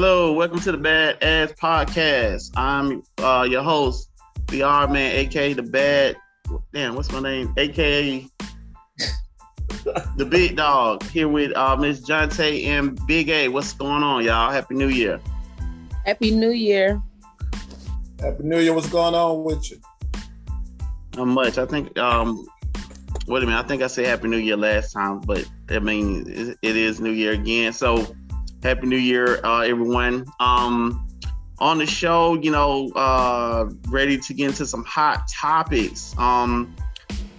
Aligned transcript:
Hello, 0.00 0.32
welcome 0.32 0.60
to 0.60 0.70
the 0.70 0.78
Bad 0.78 1.20
Ass 1.24 1.50
Podcast. 1.60 2.52
I'm 2.54 3.02
uh, 3.18 3.42
your 3.50 3.64
host, 3.64 4.08
the 4.46 4.62
R 4.62 4.86
Man, 4.86 5.16
aka 5.16 5.54
the 5.54 5.62
Bad. 5.64 6.14
Damn, 6.72 6.94
what's 6.94 7.10
my 7.10 7.18
name? 7.18 7.52
AKA 7.56 8.28
the 10.16 10.24
Big 10.30 10.54
Dog. 10.54 11.02
Here 11.02 11.26
with 11.26 11.50
uh, 11.56 11.74
Miss 11.74 12.00
Jonte 12.08 12.64
and 12.66 13.04
Big 13.08 13.28
A. 13.28 13.48
What's 13.48 13.72
going 13.72 14.04
on, 14.04 14.22
y'all? 14.22 14.52
Happy 14.52 14.76
New 14.76 14.86
Year. 14.86 15.20
Happy 16.06 16.30
New 16.30 16.52
Year. 16.52 17.02
Happy 18.20 18.44
New 18.44 18.60
Year. 18.60 18.74
What's 18.74 18.88
going 18.88 19.16
on 19.16 19.42
with 19.42 19.68
you? 19.68 19.80
Not 21.16 21.26
much. 21.26 21.58
I 21.58 21.66
think. 21.66 21.98
Um, 21.98 22.46
wait 23.26 23.42
a 23.42 23.46
minute. 23.46 23.58
I 23.58 23.66
think 23.66 23.82
I 23.82 23.88
said 23.88 24.06
Happy 24.06 24.28
New 24.28 24.36
Year 24.36 24.56
last 24.56 24.92
time, 24.92 25.18
but 25.18 25.44
I 25.70 25.80
mean 25.80 26.24
it, 26.28 26.56
it 26.62 26.76
is 26.76 27.00
New 27.00 27.10
Year 27.10 27.32
again. 27.32 27.72
So 27.72 28.06
Happy 28.62 28.86
New 28.88 28.96
Year, 28.96 29.44
uh, 29.44 29.60
everyone. 29.60 30.26
Um, 30.40 31.06
on 31.60 31.78
the 31.78 31.86
show, 31.86 32.34
you 32.34 32.50
know, 32.50 32.90
uh, 32.92 33.68
ready 33.88 34.18
to 34.18 34.34
get 34.34 34.48
into 34.48 34.66
some 34.66 34.84
hot 34.84 35.28
topics. 35.28 36.14
Um, 36.18 36.74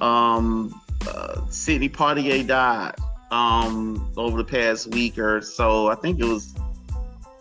um, 0.02 0.82
uh, 1.08 1.42
Sidney 1.50 1.90
Poitier 1.90 2.46
died 2.46 2.96
um, 3.32 4.12
over 4.18 4.38
the 4.38 4.44
past 4.44 4.88
week 4.88 5.18
or 5.18 5.42
so. 5.42 5.88
I 5.88 5.96
think 5.96 6.20
it 6.20 6.26
was 6.26 6.56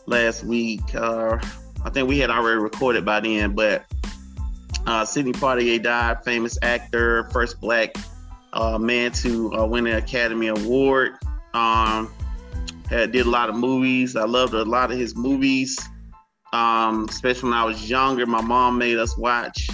last 0.06 0.44
week. 0.44 0.82
Uh, 0.94 1.38
I 1.84 1.90
think 1.90 2.08
we 2.08 2.18
had 2.18 2.30
already 2.30 2.60
recorded 2.60 3.04
by 3.04 3.20
then, 3.20 3.54
but 3.54 3.84
uh, 4.86 5.04
Sidney 5.04 5.32
Poitier 5.32 5.80
died, 5.80 6.24
famous 6.24 6.58
actor, 6.62 7.24
first 7.30 7.60
black 7.60 7.94
uh, 8.52 8.78
man 8.78 9.12
to 9.12 9.54
uh, 9.54 9.64
win 9.66 9.86
an 9.86 9.96
Academy 9.96 10.48
Award. 10.48 11.12
Um, 11.54 12.12
had, 12.88 13.12
did 13.12 13.26
a 13.26 13.30
lot 13.30 13.48
of 13.48 13.56
movies. 13.56 14.16
I 14.16 14.24
loved 14.24 14.54
a 14.54 14.64
lot 14.64 14.90
of 14.90 14.98
his 14.98 15.14
movies, 15.14 15.78
um, 16.52 17.06
especially 17.08 17.50
when 17.50 17.58
I 17.58 17.64
was 17.64 17.88
younger. 17.88 18.26
My 18.26 18.40
mom 18.40 18.78
made 18.78 18.98
us 18.98 19.16
watch 19.16 19.68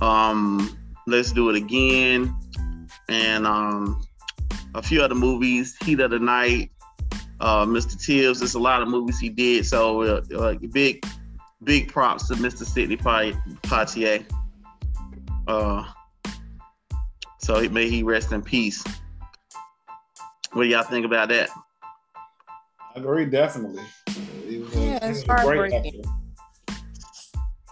um, 0.00 0.76
Let's 1.06 1.32
Do 1.32 1.50
It 1.50 1.56
Again 1.56 2.34
and 3.08 3.46
um, 3.46 4.02
a 4.74 4.82
few 4.82 5.02
other 5.02 5.14
movies, 5.14 5.76
Heat 5.84 6.00
of 6.00 6.10
the 6.10 6.18
Night, 6.18 6.70
uh, 7.40 7.64
Mr. 7.64 8.00
Tibbs. 8.00 8.40
There's 8.40 8.54
a 8.54 8.60
lot 8.60 8.82
of 8.82 8.88
movies 8.88 9.18
he 9.18 9.28
did. 9.28 9.66
So 9.66 10.02
uh, 10.02 10.22
uh, 10.36 10.54
big, 10.72 11.04
big 11.62 11.88
props 11.92 12.28
to 12.28 12.34
Mr. 12.34 12.64
Sidney 12.64 12.96
Poitier. 12.96 14.24
Uh, 15.46 15.84
so 17.38 17.66
may 17.70 17.88
he 17.88 18.02
rest 18.02 18.32
in 18.32 18.42
peace. 18.42 18.84
What 20.52 20.64
do 20.64 20.68
y'all 20.68 20.82
think 20.82 21.06
about 21.06 21.28
that? 21.28 21.48
I 22.98 23.00
agree, 23.00 23.26
definitely. 23.26 23.84
yeah, 24.74 24.98
it's 25.02 25.22
heartbreaking. 25.24 26.04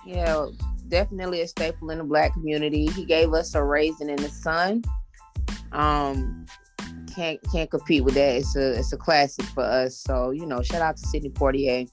Yeah, 0.06 0.46
definitely 0.86 1.40
a 1.40 1.48
staple 1.48 1.90
in 1.90 1.98
the 1.98 2.04
black 2.04 2.32
community. 2.32 2.86
He 2.86 3.04
gave 3.04 3.34
us 3.34 3.56
a 3.56 3.64
raisin 3.64 4.08
in 4.08 4.16
the 4.16 4.28
sun. 4.28 4.84
Um, 5.72 6.46
can't 7.12 7.40
can't 7.50 7.68
compete 7.68 8.04
with 8.04 8.14
that. 8.14 8.36
It's 8.36 8.54
a 8.54 8.78
it's 8.78 8.92
a 8.92 8.96
classic 8.96 9.46
for 9.46 9.64
us. 9.64 9.96
So 9.96 10.30
you 10.30 10.46
know, 10.46 10.62
shout 10.62 10.80
out 10.80 10.96
to 10.96 11.06
Sidney 11.08 11.30
Poitier. 11.30 11.90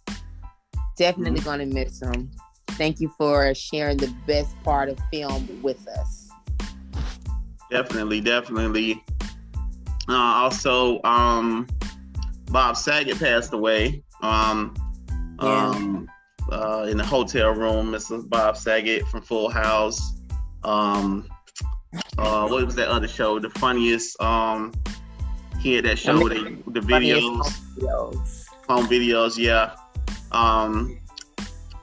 Definitely 0.96 1.40
mm-hmm. 1.40 1.50
gonna 1.50 1.66
miss 1.66 2.00
him. 2.00 2.30
Thank 2.68 3.00
you 3.00 3.12
for 3.18 3.56
sharing 3.56 3.98
the 3.98 4.14
best 4.28 4.56
part 4.64 4.90
of 4.90 5.00
film 5.12 5.48
with 5.64 5.88
us. 5.88 6.30
Definitely, 7.72 8.22
definitely. 8.22 9.04
Uh, 10.08 10.14
also, 10.14 11.02
um, 11.04 11.68
Bob 12.54 12.78
Saget 12.78 13.20
passed 13.20 13.52
away. 13.52 14.04
Um, 14.22 14.76
yeah. 15.42 15.70
um, 15.70 16.10
uh, 16.52 16.86
in 16.88 16.98
the 16.98 17.04
hotel 17.04 17.50
room, 17.50 17.92
Mrs. 17.92 18.30
Bob 18.30 18.56
Saget 18.56 19.08
from 19.08 19.24
Full 19.24 19.50
House. 19.50 20.22
Um, 20.64 21.28
uh, 22.20 22.48
what 22.48 22.64
was 22.64 22.76
that 22.76 22.90
other 22.90 23.08
show? 23.08 23.40
The 23.40 23.50
funniest. 23.50 24.22
Um, 24.22 24.72
he 25.60 25.74
had 25.74 25.86
that 25.86 25.98
show 25.98 26.24
with 26.24 26.34
the, 26.34 26.72
the 26.72 26.80
videos, 26.82 27.42
videos, 27.76 28.46
home 28.70 28.86
videos. 28.86 29.36
Yeah. 29.36 29.76
Um, 30.32 31.00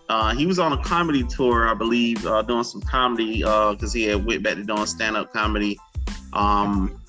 uh, 0.09 0.35
he 0.35 0.47
was 0.47 0.61
on 0.61 0.73
a 0.73 0.83
comedy 0.85 1.25
tour, 1.25 1.69
I 1.69 1.75
believe, 1.75 2.25
uh, 2.27 2.43
doing 2.43 2.65
some 2.65 2.81
comedy 2.83 3.39
because 3.39 3.83
uh, 3.83 3.99
he 3.99 4.05
had 4.05 4.25
went 4.25 4.45
back 4.45 4.55
to 4.55 4.63
doing 4.63 4.87
stand 4.87 5.17
up 5.17 5.33
comedy. 5.33 5.79
Um, 6.33 7.00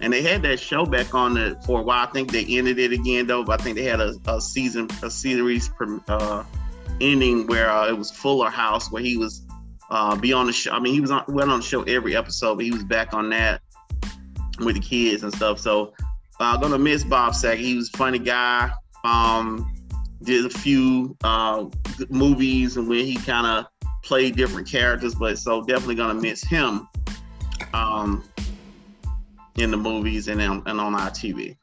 and 0.00 0.12
they 0.12 0.22
had 0.22 0.42
that 0.42 0.58
show 0.58 0.86
back 0.86 1.14
on 1.14 1.36
it 1.36 1.62
for 1.64 1.80
a 1.80 1.82
while. 1.82 2.06
I 2.06 2.10
think 2.10 2.32
they 2.32 2.44
ended 2.44 2.78
it 2.78 2.92
again 2.92 3.26
though. 3.26 3.44
But 3.44 3.60
I 3.60 3.64
think 3.64 3.76
they 3.76 3.84
had 3.84 4.00
a, 4.00 4.14
a 4.26 4.40
season, 4.40 4.88
a 5.02 5.10
series 5.10 5.70
uh, 6.08 6.44
ending 7.00 7.46
where 7.46 7.70
uh, 7.70 7.88
it 7.88 7.96
was 7.96 8.10
Fuller 8.10 8.50
House, 8.50 8.90
where 8.90 9.02
he 9.02 9.16
was 9.16 9.42
uh, 9.90 10.16
be 10.16 10.32
on 10.32 10.46
the 10.46 10.52
show. 10.52 10.72
I 10.72 10.80
mean, 10.80 10.94
he 10.94 11.00
was 11.00 11.10
on 11.10 11.24
went 11.28 11.50
on 11.50 11.60
the 11.60 11.66
show 11.66 11.82
every 11.82 12.16
episode, 12.16 12.56
but 12.56 12.64
he 12.64 12.70
was 12.70 12.84
back 12.84 13.12
on 13.12 13.28
that 13.30 13.60
with 14.60 14.76
the 14.76 14.82
kids 14.82 15.22
and 15.22 15.34
stuff. 15.34 15.58
So 15.58 15.92
I'm 16.38 16.56
uh, 16.56 16.60
gonna 16.60 16.78
miss 16.78 17.04
Bob 17.04 17.34
Saget. 17.34 17.64
He 17.64 17.76
was 17.76 17.90
a 17.92 17.96
funny 17.96 18.18
guy. 18.18 18.70
Um, 19.04 19.74
did 20.22 20.44
a 20.44 20.50
few 20.50 21.16
uh, 21.24 21.64
movies 22.10 22.76
and 22.76 22.86
when 22.86 23.06
he 23.06 23.16
kind 23.16 23.46
of 23.46 23.66
played 24.02 24.36
different 24.36 24.68
characters, 24.68 25.14
but 25.14 25.38
so 25.38 25.62
definitely 25.62 25.94
gonna 25.94 26.14
miss 26.14 26.42
him 26.42 26.86
um, 27.72 28.24
in 29.60 29.70
the 29.70 29.76
movies 29.76 30.28
and, 30.28 30.40
and 30.40 30.80
on 30.80 30.94
our 30.94 31.10
TV. 31.10 31.56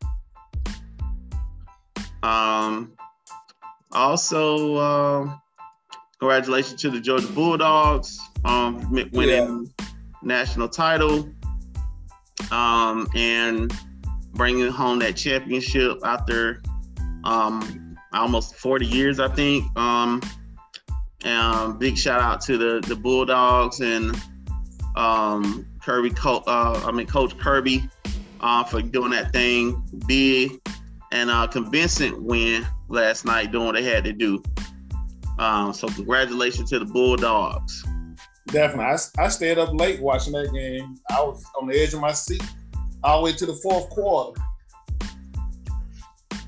Um, 2.23 2.93
also, 3.91 4.75
uh, 4.75 5.37
congratulations 6.19 6.81
to 6.81 6.89
the 6.89 6.99
Georgia 6.99 7.27
Bulldogs 7.27 8.19
um, 8.45 8.89
winning 8.91 9.71
yeah. 9.79 9.85
national 10.21 10.69
title 10.69 11.29
um, 12.51 13.07
and 13.15 13.73
bringing 14.33 14.69
home 14.71 14.99
that 14.99 15.15
championship 15.15 15.99
after 16.03 16.61
um, 17.23 17.97
almost 18.13 18.55
40 18.55 18.85
years, 18.85 19.19
I 19.19 19.27
think. 19.29 19.65
Um, 19.77 20.21
and 21.23 21.79
big 21.79 21.97
shout 21.97 22.21
out 22.21 22.41
to 22.41 22.57
the 22.57 22.79
the 22.87 22.95
Bulldogs 22.95 23.79
and 23.79 24.15
um, 24.95 25.67
Kirby, 25.87 26.13
uh, 26.25 26.83
I 26.85 26.91
mean 26.91 27.07
Coach 27.07 27.37
Kirby, 27.37 27.89
uh, 28.41 28.65
for 28.65 28.81
doing 28.81 29.11
that 29.11 29.31
thing 29.31 29.81
big 30.05 30.59
and 31.13 31.29
uh, 31.29 31.47
convincing 31.47 32.25
win 32.25 32.67
last 32.89 33.23
night, 33.23 33.53
doing 33.53 33.67
what 33.67 33.75
they 33.75 33.83
had 33.83 34.03
to 34.03 34.11
do. 34.11 34.43
Um, 35.39 35.71
so 35.71 35.87
congratulations 35.87 36.71
to 36.71 36.79
the 36.79 36.85
Bulldogs. 36.85 37.85
Definitely, 38.47 38.83
I, 38.83 39.23
I 39.23 39.29
stayed 39.29 39.57
up 39.57 39.73
late 39.73 40.01
watching 40.01 40.33
that 40.33 40.51
game. 40.51 40.97
I 41.09 41.21
was 41.21 41.41
on 41.57 41.67
the 41.67 41.81
edge 41.81 41.93
of 41.93 42.01
my 42.01 42.11
seat 42.11 42.43
all 43.01 43.19
the 43.19 43.23
way 43.23 43.31
to 43.37 43.45
the 43.45 43.53
fourth 43.53 43.89
quarter. 43.89 44.41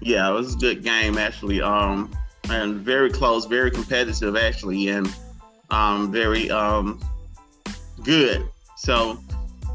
Yeah, 0.02 0.30
it 0.30 0.34
was 0.34 0.56
a 0.56 0.58
good 0.58 0.84
game 0.84 1.18
actually. 1.18 1.62
Um, 1.62 2.12
and 2.50 2.82
very 2.82 3.10
close, 3.10 3.46
very 3.46 3.72
competitive 3.72 4.36
actually, 4.36 4.90
and 4.90 5.10
um, 5.70 6.12
very 6.12 6.52
um, 6.52 7.00
good. 8.04 8.46
So, 8.76 9.20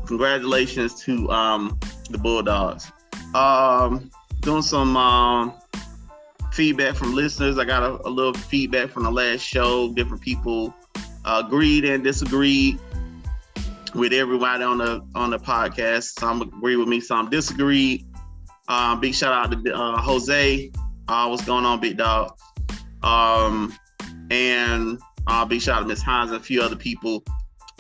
congratulations 0.07 1.01
to 1.03 1.31
um, 1.31 1.79
the 2.11 2.19
Bulldogs. 2.19 2.91
Um, 3.35 4.11
doing 4.41 4.63
some 4.63 4.97
um, 4.97 5.55
feedback 6.53 6.95
from 6.95 7.15
listeners. 7.15 7.59
I 7.59 7.65
got 7.65 7.83
a, 7.83 8.07
a, 8.07 8.11
little 8.11 8.35
feedback 8.35 8.91
from 8.91 9.03
the 9.03 9.11
last 9.11 9.41
show. 9.41 9.93
Different 9.93 10.23
people 10.23 10.75
uh, 11.25 11.43
agreed 11.45 11.85
and 11.85 12.05
disagreed 12.05 12.79
with 13.95 14.13
everybody 14.13 14.65
on 14.65 14.79
the 14.79 15.05
on 15.15 15.31
the 15.31 15.39
podcast. 15.39 16.19
Some 16.19 16.43
agree 16.43 16.77
with 16.77 16.89
me, 16.89 17.01
some 17.01 17.31
disagreed. 17.31 18.07
Um, 18.69 19.01
big 19.01 19.15
shout 19.15 19.33
out 19.33 19.65
to 19.65 19.75
uh, 19.75 20.01
Jose. 20.01 20.71
Uh, 21.09 21.27
what's 21.27 21.45
going 21.45 21.65
on, 21.65 21.81
big 21.81 21.99
dog? 21.99 22.37
Um, 23.03 23.75
and 24.31 24.99
uh, 25.27 25.45
big 25.45 25.61
shout 25.61 25.79
out 25.79 25.81
to 25.81 25.87
Miss 25.87 26.03
Hines 26.03 26.31
and 26.31 26.41
a 26.41 26.43
few 26.43 26.63
other 26.63 26.77
people 26.77 27.25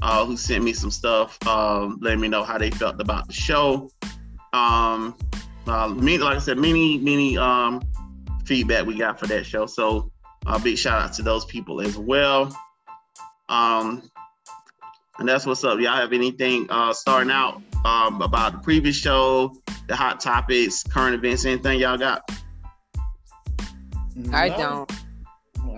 uh, 0.02 0.24
who 0.24 0.36
sent 0.36 0.64
me 0.64 0.72
some 0.72 0.90
stuff, 0.90 1.38
um, 1.46 1.98
letting 2.00 2.20
me 2.20 2.28
know 2.28 2.44
how 2.44 2.58
they 2.58 2.70
felt 2.70 3.00
about 3.00 3.26
the 3.26 3.32
show. 3.32 3.90
Um, 4.52 5.16
uh, 5.66 5.88
many, 5.88 6.18
like 6.18 6.36
I 6.36 6.40
said, 6.40 6.58
many, 6.58 6.98
many 6.98 7.38
um, 7.38 7.82
feedback 8.44 8.86
we 8.86 8.98
got 8.98 9.18
for 9.18 9.26
that 9.26 9.46
show. 9.46 9.66
So 9.66 10.10
uh, 10.46 10.58
big 10.58 10.78
shout 10.78 11.00
out 11.00 11.12
to 11.14 11.22
those 11.22 11.44
people 11.46 11.80
as 11.80 11.96
well. 11.96 12.56
Um, 13.48 14.08
and 15.18 15.28
that's 15.28 15.46
what's 15.46 15.62
up. 15.64 15.78
Y'all 15.78 15.96
have 15.96 16.12
anything 16.12 16.66
uh, 16.70 16.92
starting 16.92 17.30
out 17.30 17.62
um, 17.84 18.20
about 18.20 18.52
the 18.52 18.58
previous 18.58 18.96
show, 18.96 19.54
the 19.86 19.94
hot 19.94 20.20
topics, 20.20 20.82
current 20.82 21.14
events, 21.14 21.44
anything 21.44 21.78
y'all 21.80 21.98
got? 21.98 22.28
I 24.32 24.48
don't. 24.48 24.90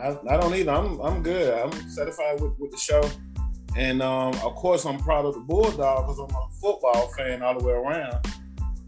I, 0.03 0.19
I, 0.29 0.37
don't 0.37 0.55
either. 0.55 0.73
I'm 0.73 1.01
I'm 1.01 1.23
good. 1.23 1.59
I'm 1.59 1.73
satisfied 1.89 2.41
with, 2.41 2.53
with 2.59 2.71
the 2.71 2.77
show. 2.77 3.03
And 3.77 4.01
um, 4.01 4.33
of 4.43 4.55
course, 4.55 4.87
I'm 4.87 4.99
proud 4.99 5.27
of 5.27 5.35
the 5.35 5.41
Bulldogs 5.41 5.77
because 6.03 6.19
I'm 6.19 6.35
a 6.35 6.49
football 6.61 7.09
fan 7.09 7.43
all 7.43 7.59
the 7.59 7.65
way 7.65 7.75
around. 7.75 8.27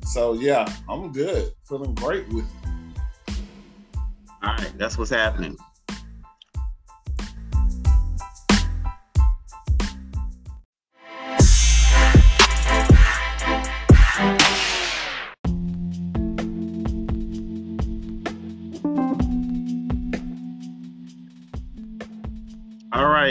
So 0.02 0.32
yeah, 0.32 0.67
I'm 0.88 1.12
good. 1.12 1.52
Feeling 1.69 1.94
great 1.94 2.26
with 2.29 2.46
it. 2.46 3.35
All 4.43 4.55
right, 4.55 4.73
that's 4.79 4.96
what's 4.96 5.11
happening. 5.11 5.58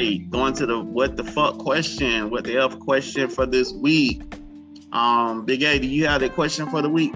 Right, 0.07 0.29
going 0.29 0.53
to 0.53 0.65
the 0.65 0.79
what 0.79 1.17
the 1.17 1.23
fuck 1.25 1.57
question, 1.57 2.29
what 2.29 2.45
the 2.45 2.57
F 2.57 2.79
question 2.79 3.27
for 3.27 3.45
this 3.45 3.73
week. 3.73 4.21
Um, 4.93 5.43
Big 5.45 5.63
A, 5.63 5.79
do 5.79 5.87
you 5.87 6.07
have 6.07 6.21
a 6.21 6.29
question 6.29 6.69
for 6.69 6.81
the 6.81 6.89
week? 6.89 7.13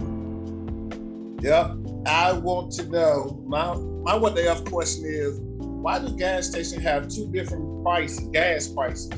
Yep. 1.42 1.78
I 2.06 2.34
want 2.34 2.74
to 2.74 2.86
know 2.90 3.42
my 3.48 3.76
my 3.76 4.16
what 4.16 4.36
the 4.36 4.50
F 4.50 4.66
question 4.66 5.06
is 5.06 5.40
why 5.40 6.00
do 6.00 6.14
gas 6.18 6.48
stations 6.48 6.84
have 6.84 7.08
two 7.08 7.32
different 7.32 7.82
prices, 7.82 8.28
gas 8.34 8.68
prices 8.68 9.10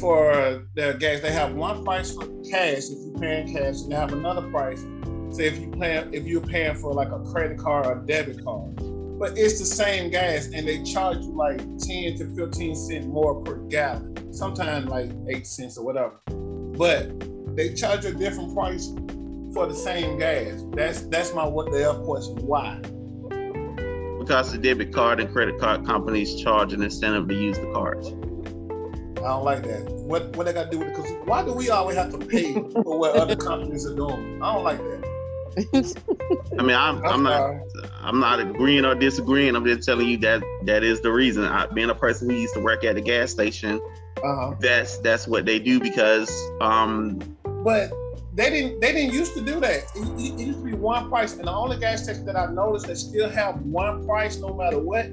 for 0.00 0.66
their 0.74 0.94
gas? 0.94 1.20
They 1.20 1.32
have 1.32 1.54
one 1.54 1.84
price 1.84 2.14
for 2.14 2.26
cash 2.50 2.84
if 2.88 2.98
you're 3.04 3.18
paying 3.18 3.54
cash, 3.54 3.82
and 3.82 3.92
they 3.92 3.96
have 3.96 4.14
another 4.14 4.48
price. 4.48 4.80
Say 5.32 5.48
if 5.48 5.58
you 5.58 5.70
pay 5.70 5.98
if 6.12 6.24
you're 6.24 6.40
paying 6.40 6.76
for 6.76 6.94
like 6.94 7.10
a 7.10 7.18
credit 7.30 7.58
card 7.58 7.86
or 7.86 7.96
debit 8.06 8.42
card. 8.42 8.80
But 9.18 9.38
it's 9.38 9.58
the 9.58 9.64
same 9.64 10.10
gas 10.10 10.50
and 10.52 10.68
they 10.68 10.82
charge 10.82 11.18
you 11.18 11.32
like 11.32 11.58
10 11.78 12.18
to 12.18 12.34
15 12.36 12.74
cents 12.76 13.06
more 13.06 13.42
per 13.42 13.56
gallon, 13.68 14.32
sometimes 14.32 14.86
like 14.88 15.10
eight 15.28 15.46
cents 15.46 15.78
or 15.78 15.84
whatever. 15.86 16.20
But 16.76 17.56
they 17.56 17.72
charge 17.72 18.04
a 18.04 18.12
different 18.12 18.54
price 18.54 18.92
for 19.54 19.66
the 19.66 19.74
same 19.74 20.18
gas. 20.18 20.62
That's 20.72 21.02
that's 21.02 21.32
my 21.32 21.46
what 21.46 21.70
the 21.72 21.88
F 21.88 22.04
question. 22.04 22.36
Why? 22.46 22.78
Because 24.18 24.52
the 24.52 24.58
debit 24.58 24.92
card 24.92 25.18
and 25.18 25.32
credit 25.32 25.58
card 25.58 25.86
companies 25.86 26.34
charge 26.34 26.74
an 26.74 26.82
incentive 26.82 27.26
to 27.28 27.34
use 27.34 27.58
the 27.58 27.72
cards. 27.72 28.08
I 29.18 29.30
don't 29.30 29.44
like 29.44 29.62
that. 29.62 29.84
What 29.90 30.36
what 30.36 30.44
they 30.44 30.52
got 30.52 30.64
to 30.64 30.70
do 30.70 30.78
with 30.80 30.88
it? 30.88 30.96
Because 30.96 31.10
why 31.24 31.42
do 31.42 31.54
we 31.54 31.70
always 31.70 31.96
have 31.96 32.10
to 32.12 32.18
pay 32.18 32.52
for 32.52 32.98
what 32.98 33.16
other 33.16 33.34
companies 33.34 33.86
are 33.86 33.94
doing? 33.94 34.42
I 34.42 34.52
don't 34.52 34.62
like 34.64 34.78
that. 34.78 34.95
I 36.58 36.62
mean, 36.62 36.76
I'm, 36.76 37.02
I'm 37.04 37.22
not. 37.22 37.60
I'm 38.02 38.20
not 38.20 38.40
agreeing 38.40 38.84
or 38.84 38.94
disagreeing. 38.94 39.56
I'm 39.56 39.64
just 39.64 39.86
telling 39.86 40.06
you 40.08 40.16
that 40.18 40.42
that 40.64 40.82
is 40.84 41.00
the 41.00 41.10
reason. 41.12 41.44
I, 41.44 41.66
being 41.66 41.90
a 41.90 41.94
person 41.94 42.28
who 42.30 42.36
used 42.36 42.54
to 42.54 42.60
work 42.60 42.84
at 42.84 42.94
the 42.96 43.00
gas 43.00 43.30
station, 43.30 43.80
Uh-huh. 44.22 44.54
that's 44.60 44.98
that's 44.98 45.26
what 45.26 45.46
they 45.46 45.58
do 45.58 45.80
because 45.80 46.30
um 46.60 47.18
But 47.64 47.90
they 48.34 48.50
didn't 48.50 48.80
they 48.80 48.92
didn't 48.92 49.14
used 49.14 49.34
to 49.34 49.40
do 49.40 49.58
that. 49.60 49.84
It, 49.94 50.20
it- 50.20 50.40
it 50.40 50.46
used 50.46 50.58
to 50.58 50.64
be 50.64 50.74
one 50.74 51.08
price, 51.08 51.34
and 51.34 51.46
the 51.46 51.52
only 51.52 51.78
gas 51.78 52.02
station 52.04 52.26
that 52.26 52.36
I 52.36 52.46
noticed 52.52 52.86
that 52.88 52.96
still 52.96 53.30
have 53.30 53.56
one 53.62 54.04
price 54.06 54.36
no 54.38 54.52
matter 54.54 54.78
what, 54.78 55.06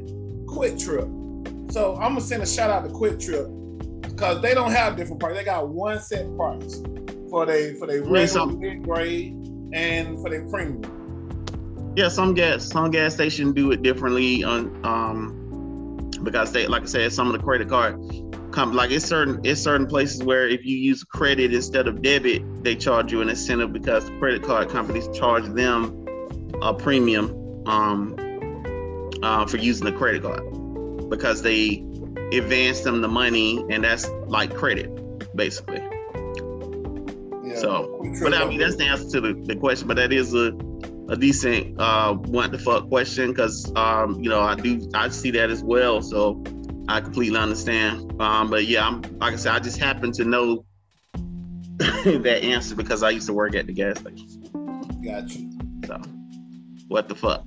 QuikTrip. 0.47 1.71
So 1.71 1.93
I'm 1.95 2.09
gonna 2.11 2.21
send 2.21 2.43
a 2.43 2.45
shout 2.45 2.69
out 2.69 2.83
to 2.83 2.89
QuikTrip 2.89 4.01
because 4.01 4.41
they 4.41 4.53
don't 4.53 4.71
have 4.71 4.97
different 4.97 5.19
price. 5.21 5.35
They 5.35 5.43
got 5.43 5.69
one 5.69 5.99
set 6.01 6.25
price 6.35 6.81
for 7.29 7.45
they 7.45 7.73
for 7.75 7.87
their 7.87 8.01
mean, 8.01 8.11
regular 8.11 8.27
some- 8.27 8.59
mid 8.59 8.83
grade 8.83 9.35
and 9.73 10.19
for 10.21 10.29
their 10.29 10.47
premium. 10.49 10.81
yeah, 11.95 12.07
some 12.07 12.33
gas 12.33 12.63
some 12.65 12.91
gas 12.91 13.13
stations 13.13 13.53
do 13.53 13.71
it 13.71 13.81
differently 13.81 14.43
on 14.43 14.85
um 14.85 15.39
because 16.23 16.51
they 16.51 16.67
like 16.67 16.83
I 16.83 16.85
said, 16.85 17.11
some 17.11 17.27
of 17.27 17.33
the 17.33 17.39
credit 17.39 17.69
card 17.69 17.99
come 18.51 18.73
like 18.73 18.91
it's 18.91 19.05
certain 19.05 19.41
it's 19.43 19.61
certain 19.61 19.87
places 19.87 20.23
where 20.23 20.47
if 20.47 20.63
you 20.63 20.77
use 20.77 21.03
credit 21.03 21.53
instead 21.53 21.87
of 21.87 22.01
debit, 22.01 22.63
they 22.63 22.75
charge 22.75 23.11
you 23.11 23.21
an 23.21 23.29
incentive 23.29 23.73
because 23.73 24.09
credit 24.19 24.43
card 24.43 24.69
companies 24.69 25.07
charge 25.17 25.45
them 25.45 26.05
a 26.61 26.73
premium 26.73 27.31
um 27.67 28.15
uh, 29.23 29.45
for 29.45 29.57
using 29.57 29.85
the 29.85 29.91
credit 29.91 30.21
card 30.21 30.43
because 31.09 31.41
they 31.41 31.83
advance 32.33 32.81
them 32.81 33.01
the 33.01 33.07
money 33.07 33.63
and 33.69 33.83
that's 33.83 34.07
like 34.27 34.53
credit 34.53 34.89
basically. 35.35 35.81
Yeah. 37.53 37.59
So, 37.59 38.01
But 38.21 38.33
I 38.33 38.45
mean, 38.45 38.59
that's 38.59 38.75
the 38.75 38.85
answer 38.85 39.09
to 39.11 39.21
the, 39.21 39.33
the 39.45 39.55
question. 39.55 39.87
But 39.87 39.97
that 39.97 40.11
is 40.11 40.33
a, 40.33 40.53
a 41.09 41.17
decent 41.17 41.79
uh, 41.79 42.13
what 42.15 42.51
the 42.51 42.57
fuck 42.57 42.89
question 42.89 43.31
because 43.31 43.71
um, 43.75 44.21
you 44.21 44.29
know 44.29 44.41
I 44.41 44.55
do 44.55 44.89
I 44.93 45.09
see 45.09 45.31
that 45.31 45.49
as 45.49 45.63
well. 45.63 46.01
So 46.01 46.43
I 46.87 47.01
completely 47.01 47.39
understand. 47.39 48.21
Um, 48.21 48.49
but 48.49 48.65
yeah, 48.65 48.87
I'm 48.87 49.01
like 49.19 49.33
I 49.33 49.37
said, 49.37 49.53
I 49.53 49.59
just 49.59 49.79
happen 49.79 50.11
to 50.13 50.25
know 50.25 50.65
that 51.77 52.39
answer 52.43 52.75
because 52.75 53.03
I 53.03 53.11
used 53.11 53.27
to 53.27 53.33
work 53.33 53.55
at 53.55 53.67
the 53.67 53.73
gas 53.73 53.99
station. 53.99 54.49
Gotcha. 55.03 55.39
So 55.87 56.01
what 56.87 57.09
the 57.09 57.15
fuck? 57.15 57.45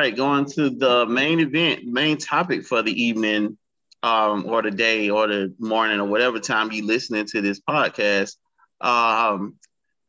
Right, 0.00 0.16
going 0.16 0.46
to 0.46 0.70
the 0.70 1.04
main 1.06 1.40
event, 1.40 1.84
main 1.84 2.16
topic 2.16 2.64
for 2.64 2.82
the 2.82 3.02
evening, 3.02 3.58
um, 4.02 4.46
or 4.46 4.62
the 4.62 4.70
day, 4.70 5.10
or 5.10 5.26
the 5.26 5.54
morning, 5.58 6.00
or 6.00 6.06
whatever 6.06 6.40
time 6.40 6.72
you're 6.72 6.86
listening 6.86 7.26
to 7.26 7.42
this 7.42 7.60
podcast. 7.60 8.36
Um, 8.80 9.56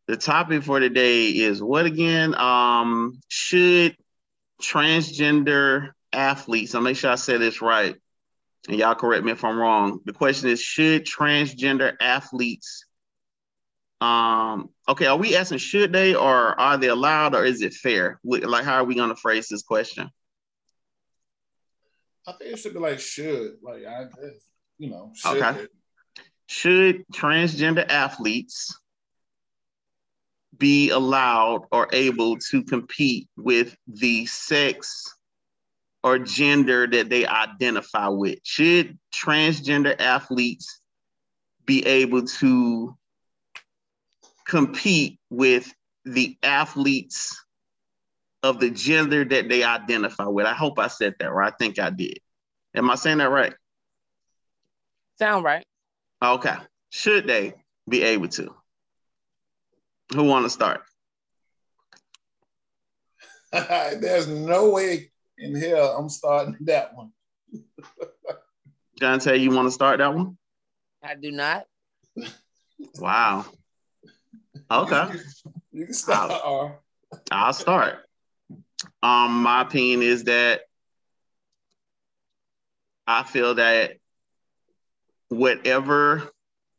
the 0.08 0.16
topic 0.16 0.64
for 0.64 0.80
today 0.80 1.28
is 1.28 1.62
what 1.62 1.86
again? 1.86 2.34
Um, 2.36 3.20
should 3.28 3.98
transgender 4.62 5.90
athletes? 6.14 6.74
I'll 6.74 6.82
make 6.82 6.96
sure 6.96 7.12
I 7.12 7.16
say 7.16 7.38
this 7.38 7.62
right, 7.62 7.96
and 8.70 8.78
y'all 8.78 8.96
correct 8.96 9.26
me 9.26 9.34
if 9.34 9.44
I'm 9.44 9.60
wrong. 9.60 10.00
The 10.06 10.14
question 10.14 10.50
is: 10.50 10.62
Should 10.62 11.06
transgender 11.06 11.94
athletes 12.00 12.86
um, 14.00 14.70
okay, 14.92 15.06
are 15.06 15.18
we 15.18 15.36
asking 15.36 15.58
should 15.58 15.94
they 15.94 16.16
or 16.16 16.60
are 16.60 16.78
they 16.78 16.88
allowed 16.88 17.34
or 17.34 17.46
is 17.46 17.62
it 17.62 17.74
fair? 17.74 18.20
Like, 18.24 18.66
how 18.66 18.76
are 18.76 18.84
we 18.84 18.96
going 18.96 19.10
to 19.10 19.16
phrase 19.16 19.48
this 19.48 19.64
question? 19.64 20.10
I 22.28 22.34
think 22.34 22.54
it 22.54 22.60
should 22.60 22.74
be 22.74 22.80
like 22.80 23.00
should 23.00 23.56
like 23.64 23.86
I 23.86 24.04
guess 24.04 24.46
you 24.78 24.90
know 24.90 25.12
should. 25.16 25.42
Okay. 25.42 25.68
Should 26.48 27.06
transgender 27.14 27.88
athletes 27.88 28.78
be 30.58 30.90
allowed 30.90 31.66
or 31.72 31.88
able 31.94 32.38
to 32.38 32.64
compete 32.64 33.30
with 33.38 33.76
the 33.88 34.26
sex 34.26 35.16
or 36.04 36.20
gender 36.20 36.86
that 36.88 37.10
they 37.10 37.26
identify 37.26 38.10
with? 38.10 38.40
Should 38.44 39.00
transgender 39.14 40.00
athletes 40.00 40.82
be 41.66 41.86
able 41.86 42.26
to 42.26 42.98
compete 44.52 45.18
with 45.30 45.74
the 46.04 46.38
athletes 46.44 47.42
of 48.44 48.60
the 48.60 48.70
gender 48.70 49.24
that 49.24 49.48
they 49.48 49.64
identify 49.64 50.26
with? 50.26 50.46
I 50.46 50.54
hope 50.54 50.78
I 50.78 50.88
said 50.88 51.16
that 51.20 51.32
right. 51.32 51.54
I 51.54 51.56
think 51.56 51.80
I 51.80 51.90
did. 51.90 52.20
Am 52.76 52.92
I 52.92 52.96
saying 52.96 53.20
that 53.20 53.30
right? 53.30 53.54
Sound 55.18 55.46
right? 55.46 55.64
Okay. 56.22 56.56
Should 56.90 57.28
they 57.28 57.54
be 57.88 58.04
able 58.04 58.28
to? 58.28 58.54
Who 60.14 60.26
want 60.26 60.44
to 60.46 60.50
start? 60.50 60.82
There's 63.54 64.28
no 64.28 64.72
way 64.72 65.12
in 65.38 65.56
hell 65.56 65.96
I'm 65.98 66.10
starting 66.10 66.58
that 66.62 66.94
one. 66.94 67.14
Dante, 68.98 69.38
you 69.38 69.52
want 69.52 69.68
to 69.68 69.72
start 69.72 70.00
that 70.00 70.14
one? 70.14 70.38
I 71.02 71.16
do 71.16 71.32
not. 71.32 71.66
Wow. 73.00 73.46
Okay. 74.72 75.20
You 75.74 75.86
can 75.86 75.94
start. 75.94 76.32
I'll 77.30 77.54
start. 77.54 78.00
Um, 79.04 79.44
my 79.44 79.62
opinion 79.64 80.02
is 80.02 80.24
that 80.26 80.62
I 83.06 83.24
feel 83.24 83.56
that 83.56 83.98
whatever 85.28 86.32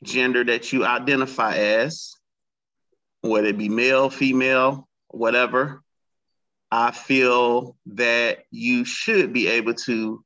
gender 0.03 0.43
that 0.45 0.73
you 0.73 0.87
identify 0.87 1.57
as, 1.57 2.15
whether 3.21 3.49
it 3.49 3.59
be 3.59 3.69
male, 3.69 4.09
female, 4.09 4.89
whatever, 5.09 5.83
I 6.71 6.93
feel 6.93 7.77
that 7.87 8.45
you 8.51 8.87
should 8.87 9.35
be 9.35 9.49
able 9.49 9.75
to 9.75 10.25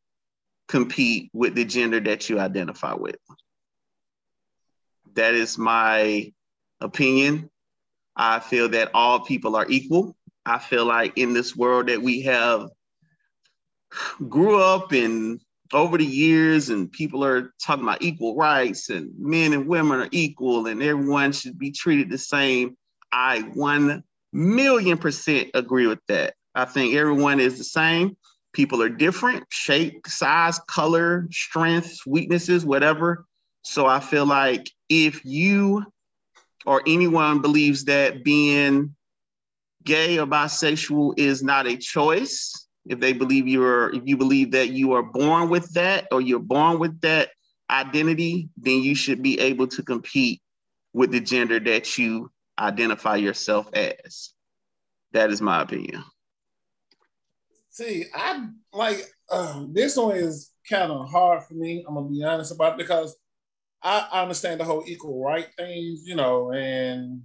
compete 0.68 1.30
with 1.32 1.56
the 1.56 1.64
gender 1.64 1.98
that 2.00 2.28
you 2.30 2.38
identify 2.38 2.94
with. 2.94 3.16
That 5.14 5.34
is 5.34 5.58
my 5.58 6.32
opinion. 6.80 7.50
I 8.16 8.40
feel 8.40 8.68
that 8.70 8.90
all 8.94 9.20
people 9.20 9.56
are 9.56 9.66
equal. 9.68 10.16
I 10.44 10.58
feel 10.58 10.86
like 10.86 11.18
in 11.18 11.34
this 11.34 11.54
world 11.56 11.88
that 11.88 12.00
we 12.00 12.22
have 12.22 12.68
grew 14.28 14.60
up 14.60 14.92
in 14.92 15.40
over 15.72 15.98
the 15.98 16.06
years, 16.06 16.68
and 16.68 16.90
people 16.92 17.24
are 17.24 17.52
talking 17.60 17.82
about 17.82 18.02
equal 18.02 18.36
rights 18.36 18.88
and 18.88 19.10
men 19.18 19.52
and 19.52 19.66
women 19.66 20.00
are 20.00 20.08
equal 20.12 20.66
and 20.66 20.82
everyone 20.82 21.32
should 21.32 21.58
be 21.58 21.72
treated 21.72 22.08
the 22.08 22.18
same. 22.18 22.76
I 23.12 23.40
one 23.54 24.04
million 24.32 24.98
percent 24.98 25.50
agree 25.54 25.86
with 25.86 26.00
that. 26.08 26.34
I 26.54 26.64
think 26.64 26.94
everyone 26.94 27.40
is 27.40 27.58
the 27.58 27.64
same. 27.64 28.16
People 28.52 28.80
are 28.80 28.88
different, 28.88 29.44
shape, 29.50 30.06
size, 30.06 30.58
color, 30.68 31.26
strengths, 31.30 32.06
weaknesses, 32.06 32.64
whatever. 32.64 33.26
So 33.62 33.86
I 33.86 34.00
feel 34.00 34.24
like 34.24 34.70
if 34.88 35.24
you 35.24 35.84
or 36.66 36.82
anyone 36.86 37.40
believes 37.40 37.84
that 37.84 38.24
being 38.24 38.94
gay 39.84 40.18
or 40.18 40.26
bisexual 40.26 41.18
is 41.18 41.42
not 41.42 41.66
a 41.66 41.76
choice, 41.76 42.66
if 42.88 43.00
they 43.00 43.12
believe 43.12 43.46
you're, 43.46 43.94
if 43.94 44.02
you 44.04 44.16
believe 44.16 44.50
that 44.52 44.70
you 44.70 44.92
are 44.92 45.02
born 45.02 45.48
with 45.48 45.72
that 45.74 46.06
or 46.10 46.20
you're 46.20 46.38
born 46.38 46.78
with 46.78 47.00
that 47.00 47.30
identity, 47.70 48.48
then 48.56 48.82
you 48.82 48.94
should 48.94 49.22
be 49.22 49.38
able 49.40 49.66
to 49.68 49.82
compete 49.82 50.40
with 50.92 51.10
the 51.10 51.20
gender 51.20 51.60
that 51.60 51.98
you 51.98 52.30
identify 52.58 53.16
yourself 53.16 53.68
as. 53.72 54.32
That 55.12 55.30
is 55.30 55.40
my 55.40 55.62
opinion. 55.62 56.04
See, 57.70 58.06
I 58.14 58.46
like 58.72 59.06
uh, 59.30 59.64
this 59.68 59.96
one 59.96 60.16
is 60.16 60.50
kind 60.68 60.90
of 60.90 61.10
hard 61.10 61.44
for 61.44 61.54
me. 61.54 61.84
I'm 61.86 61.94
gonna 61.94 62.08
be 62.08 62.24
honest 62.24 62.52
about 62.52 62.72
it 62.72 62.78
because 62.78 63.16
I, 63.82 64.08
I 64.12 64.22
understand 64.22 64.60
the 64.60 64.64
whole 64.64 64.84
equal 64.86 65.22
right 65.22 65.48
things, 65.56 66.06
you 66.06 66.16
know, 66.16 66.52
and 66.52 67.22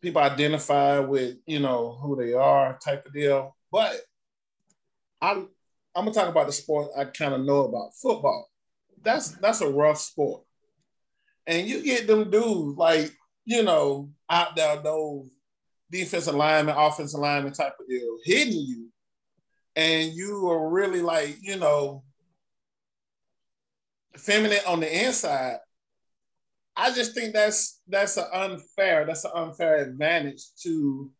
people 0.00 0.22
identify 0.22 0.98
with 0.98 1.36
you 1.46 1.60
know 1.60 1.98
who 2.00 2.16
they 2.16 2.32
are 2.32 2.78
type 2.84 3.06
of 3.06 3.12
deal. 3.12 3.56
But 3.70 4.00
I'm 5.20 5.48
I'm 5.94 6.04
gonna 6.04 6.12
talk 6.12 6.28
about 6.28 6.46
the 6.46 6.52
sport 6.52 6.90
I 6.96 7.04
kind 7.04 7.34
of 7.34 7.44
know 7.44 7.64
about 7.64 7.94
football. 8.00 8.48
That's 9.02 9.30
that's 9.38 9.60
a 9.60 9.68
rough 9.68 9.98
sport, 9.98 10.42
and 11.46 11.66
you 11.66 11.82
get 11.82 12.06
them 12.06 12.30
dudes 12.30 12.76
like 12.76 13.12
you 13.44 13.62
know 13.62 14.10
out 14.28 14.56
there 14.56 14.80
those 14.82 15.30
defensive 15.90 16.34
lineman, 16.34 16.76
offensive 16.76 17.20
lineman 17.20 17.52
type 17.52 17.74
of 17.80 17.88
deal 17.88 18.18
hitting 18.24 18.52
you, 18.52 18.88
and 19.76 20.12
you 20.12 20.48
are 20.48 20.70
really 20.70 21.02
like 21.02 21.36
you 21.40 21.56
know 21.56 22.04
feminine 24.16 24.58
on 24.66 24.80
the 24.80 25.06
inside. 25.06 25.58
I 26.76 26.92
just 26.92 27.14
think 27.14 27.34
that's 27.34 27.80
that's 27.88 28.16
an 28.16 28.26
unfair 28.32 29.04
that's 29.04 29.24
an 29.24 29.32
unfair 29.34 29.76
advantage 29.76 30.42
to 30.62 31.10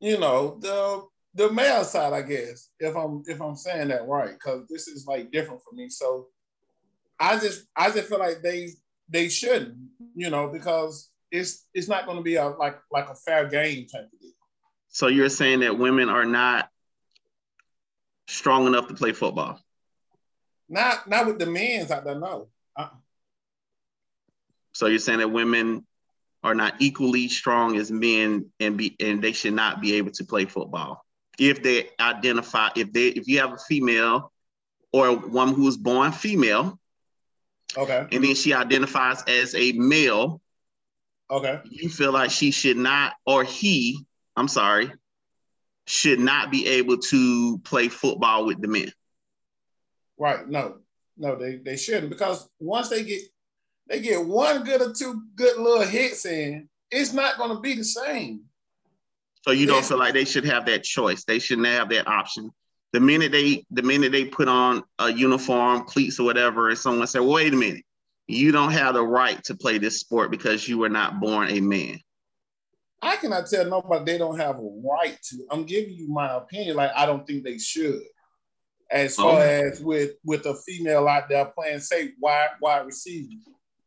you 0.00 0.18
know 0.18 0.58
the 0.60 1.04
the 1.36 1.52
male 1.52 1.84
side, 1.84 2.14
I 2.14 2.22
guess, 2.22 2.70
if 2.80 2.96
I'm 2.96 3.22
if 3.26 3.40
I'm 3.42 3.56
saying 3.56 3.88
that 3.88 4.08
right, 4.08 4.32
because 4.32 4.66
this 4.68 4.88
is 4.88 5.06
like 5.06 5.30
different 5.30 5.60
for 5.62 5.74
me. 5.74 5.90
So 5.90 6.28
I 7.20 7.38
just 7.38 7.66
I 7.76 7.90
just 7.90 8.08
feel 8.08 8.18
like 8.18 8.40
they 8.42 8.70
they 9.08 9.28
shouldn't, 9.28 9.76
you 10.14 10.30
know, 10.30 10.48
because 10.48 11.10
it's 11.30 11.66
it's 11.74 11.88
not 11.88 12.06
going 12.06 12.16
to 12.16 12.22
be 12.22 12.36
a 12.36 12.46
like 12.48 12.78
like 12.90 13.08
a 13.10 13.14
fair 13.14 13.46
game 13.48 13.86
type 13.86 14.08
of 14.12 14.20
deal. 14.20 14.30
So 14.88 15.08
you're 15.08 15.28
saying 15.28 15.60
that 15.60 15.78
women 15.78 16.08
are 16.08 16.24
not 16.24 16.70
strong 18.28 18.66
enough 18.66 18.88
to 18.88 18.94
play 18.94 19.12
football? 19.12 19.60
Not 20.68 21.08
not 21.08 21.26
with 21.26 21.38
the 21.38 21.46
men's 21.46 21.90
out 21.90 22.04
there, 22.04 22.18
no. 22.18 22.48
Uh-uh. 22.76 22.88
So 24.72 24.86
you're 24.86 24.98
saying 24.98 25.20
that 25.20 25.28
women 25.28 25.86
are 26.42 26.54
not 26.54 26.74
equally 26.78 27.28
strong 27.28 27.76
as 27.76 27.90
men 27.90 28.50
and 28.60 28.76
be 28.76 28.94
and 29.00 29.22
they 29.22 29.32
should 29.32 29.54
not 29.54 29.80
be 29.80 29.94
able 29.94 30.12
to 30.12 30.24
play 30.24 30.44
football 30.44 31.04
if 31.38 31.62
they 31.62 31.88
identify 32.00 32.68
if 32.76 32.92
they 32.92 33.08
if 33.08 33.26
you 33.26 33.40
have 33.40 33.52
a 33.52 33.58
female 33.58 34.32
or 34.92 35.16
one 35.16 35.52
who's 35.52 35.76
born 35.76 36.12
female 36.12 36.78
okay 37.76 38.06
and 38.12 38.22
then 38.22 38.34
she 38.34 38.54
identifies 38.54 39.22
as 39.26 39.54
a 39.54 39.72
male 39.72 40.40
okay 41.30 41.60
you 41.64 41.88
feel 41.88 42.12
like 42.12 42.30
she 42.30 42.50
should 42.50 42.76
not 42.76 43.14
or 43.26 43.42
he 43.42 44.06
i'm 44.36 44.48
sorry 44.48 44.92
should 45.86 46.20
not 46.20 46.50
be 46.50 46.66
able 46.66 46.98
to 46.98 47.58
play 47.64 47.88
football 47.88 48.46
with 48.46 48.60
the 48.60 48.68
men 48.68 48.92
right 50.18 50.48
no 50.48 50.76
no 51.16 51.36
they, 51.36 51.56
they 51.56 51.76
shouldn't 51.76 52.10
because 52.10 52.48
once 52.58 52.88
they 52.88 53.04
get 53.04 53.22
they 53.88 54.00
get 54.00 54.24
one 54.24 54.64
good 54.64 54.82
or 54.82 54.92
two 54.92 55.22
good 55.34 55.58
little 55.58 55.86
hits 55.86 56.26
in 56.26 56.68
it's 56.90 57.12
not 57.12 57.36
going 57.36 57.54
to 57.54 57.60
be 57.60 57.74
the 57.74 57.84
same 57.84 58.42
so 59.46 59.52
you 59.52 59.66
don't 59.66 59.84
feel 59.84 59.98
like 59.98 60.12
they 60.12 60.24
should 60.24 60.44
have 60.44 60.66
that 60.66 60.82
choice. 60.82 61.22
They 61.22 61.38
shouldn't 61.38 61.68
have 61.68 61.88
that 61.90 62.08
option. 62.08 62.50
The 62.92 62.98
minute 62.98 63.30
they 63.30 63.64
the 63.70 63.82
minute 63.82 64.10
they 64.10 64.24
put 64.24 64.48
on 64.48 64.82
a 64.98 65.12
uniform, 65.12 65.84
cleats 65.84 66.18
or 66.18 66.24
whatever, 66.24 66.68
and 66.68 66.78
someone 66.78 67.06
said, 67.06 67.20
wait 67.20 67.52
a 67.52 67.56
minute, 67.56 67.84
you 68.26 68.50
don't 68.50 68.72
have 68.72 68.94
the 68.94 69.04
right 69.04 69.42
to 69.44 69.54
play 69.54 69.78
this 69.78 70.00
sport 70.00 70.32
because 70.32 70.68
you 70.68 70.78
were 70.78 70.88
not 70.88 71.20
born 71.20 71.48
a 71.50 71.60
man. 71.60 72.00
I 73.00 73.16
cannot 73.16 73.46
tell 73.46 73.66
nobody 73.66 74.04
they 74.04 74.18
don't 74.18 74.38
have 74.38 74.56
a 74.56 74.80
right 74.82 75.16
to. 75.30 75.46
I'm 75.50 75.64
giving 75.64 75.94
you 75.94 76.08
my 76.08 76.34
opinion. 76.34 76.76
Like 76.76 76.90
I 76.96 77.06
don't 77.06 77.24
think 77.24 77.44
they 77.44 77.58
should. 77.58 78.02
As 78.90 79.16
far 79.16 79.38
oh. 79.38 79.42
as 79.42 79.80
with 79.80 80.12
with 80.24 80.46
a 80.46 80.54
female 80.54 81.08
out 81.08 81.28
there 81.28 81.46
playing, 81.46 81.80
say 81.80 82.12
wide 82.20 82.50
wide 82.60 82.86
receiver, 82.86 83.34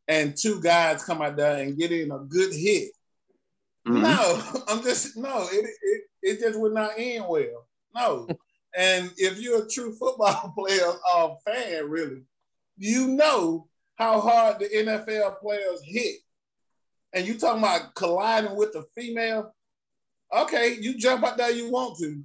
and 0.08 0.36
two 0.36 0.62
guys 0.62 1.04
come 1.04 1.22
out 1.22 1.38
there 1.38 1.62
and 1.62 1.78
get 1.78 1.92
in 1.92 2.12
a 2.12 2.20
good 2.20 2.54
hit, 2.54 2.90
Mm-hmm. 3.90 4.02
No, 4.02 4.64
I'm 4.68 4.84
just 4.84 5.18
no. 5.18 5.48
It, 5.52 5.70
it 5.82 6.02
it 6.22 6.40
just 6.40 6.60
would 6.60 6.74
not 6.74 6.92
end 6.98 7.26
well. 7.28 7.68
No, 7.96 8.28
and 8.78 9.12
if 9.18 9.40
you're 9.40 9.64
a 9.64 9.70
true 9.70 9.94
football 9.96 10.54
player 10.58 10.92
uh, 11.14 11.30
fan, 11.46 11.90
really, 11.90 12.24
you 12.78 13.08
know 13.08 13.68
how 13.96 14.20
hard 14.20 14.60
the 14.60 14.70
NFL 14.70 15.40
players 15.40 15.82
hit, 15.84 16.18
and 17.14 17.26
you 17.26 17.38
talking 17.38 17.64
about 17.64 17.96
colliding 17.96 18.56
with 18.56 18.76
a 18.76 18.84
female. 18.96 19.54
Okay, 20.32 20.78
you 20.80 20.96
jump 20.96 21.24
out 21.24 21.38
there 21.38 21.52
you 21.52 21.72
want 21.72 21.98
to. 22.00 22.22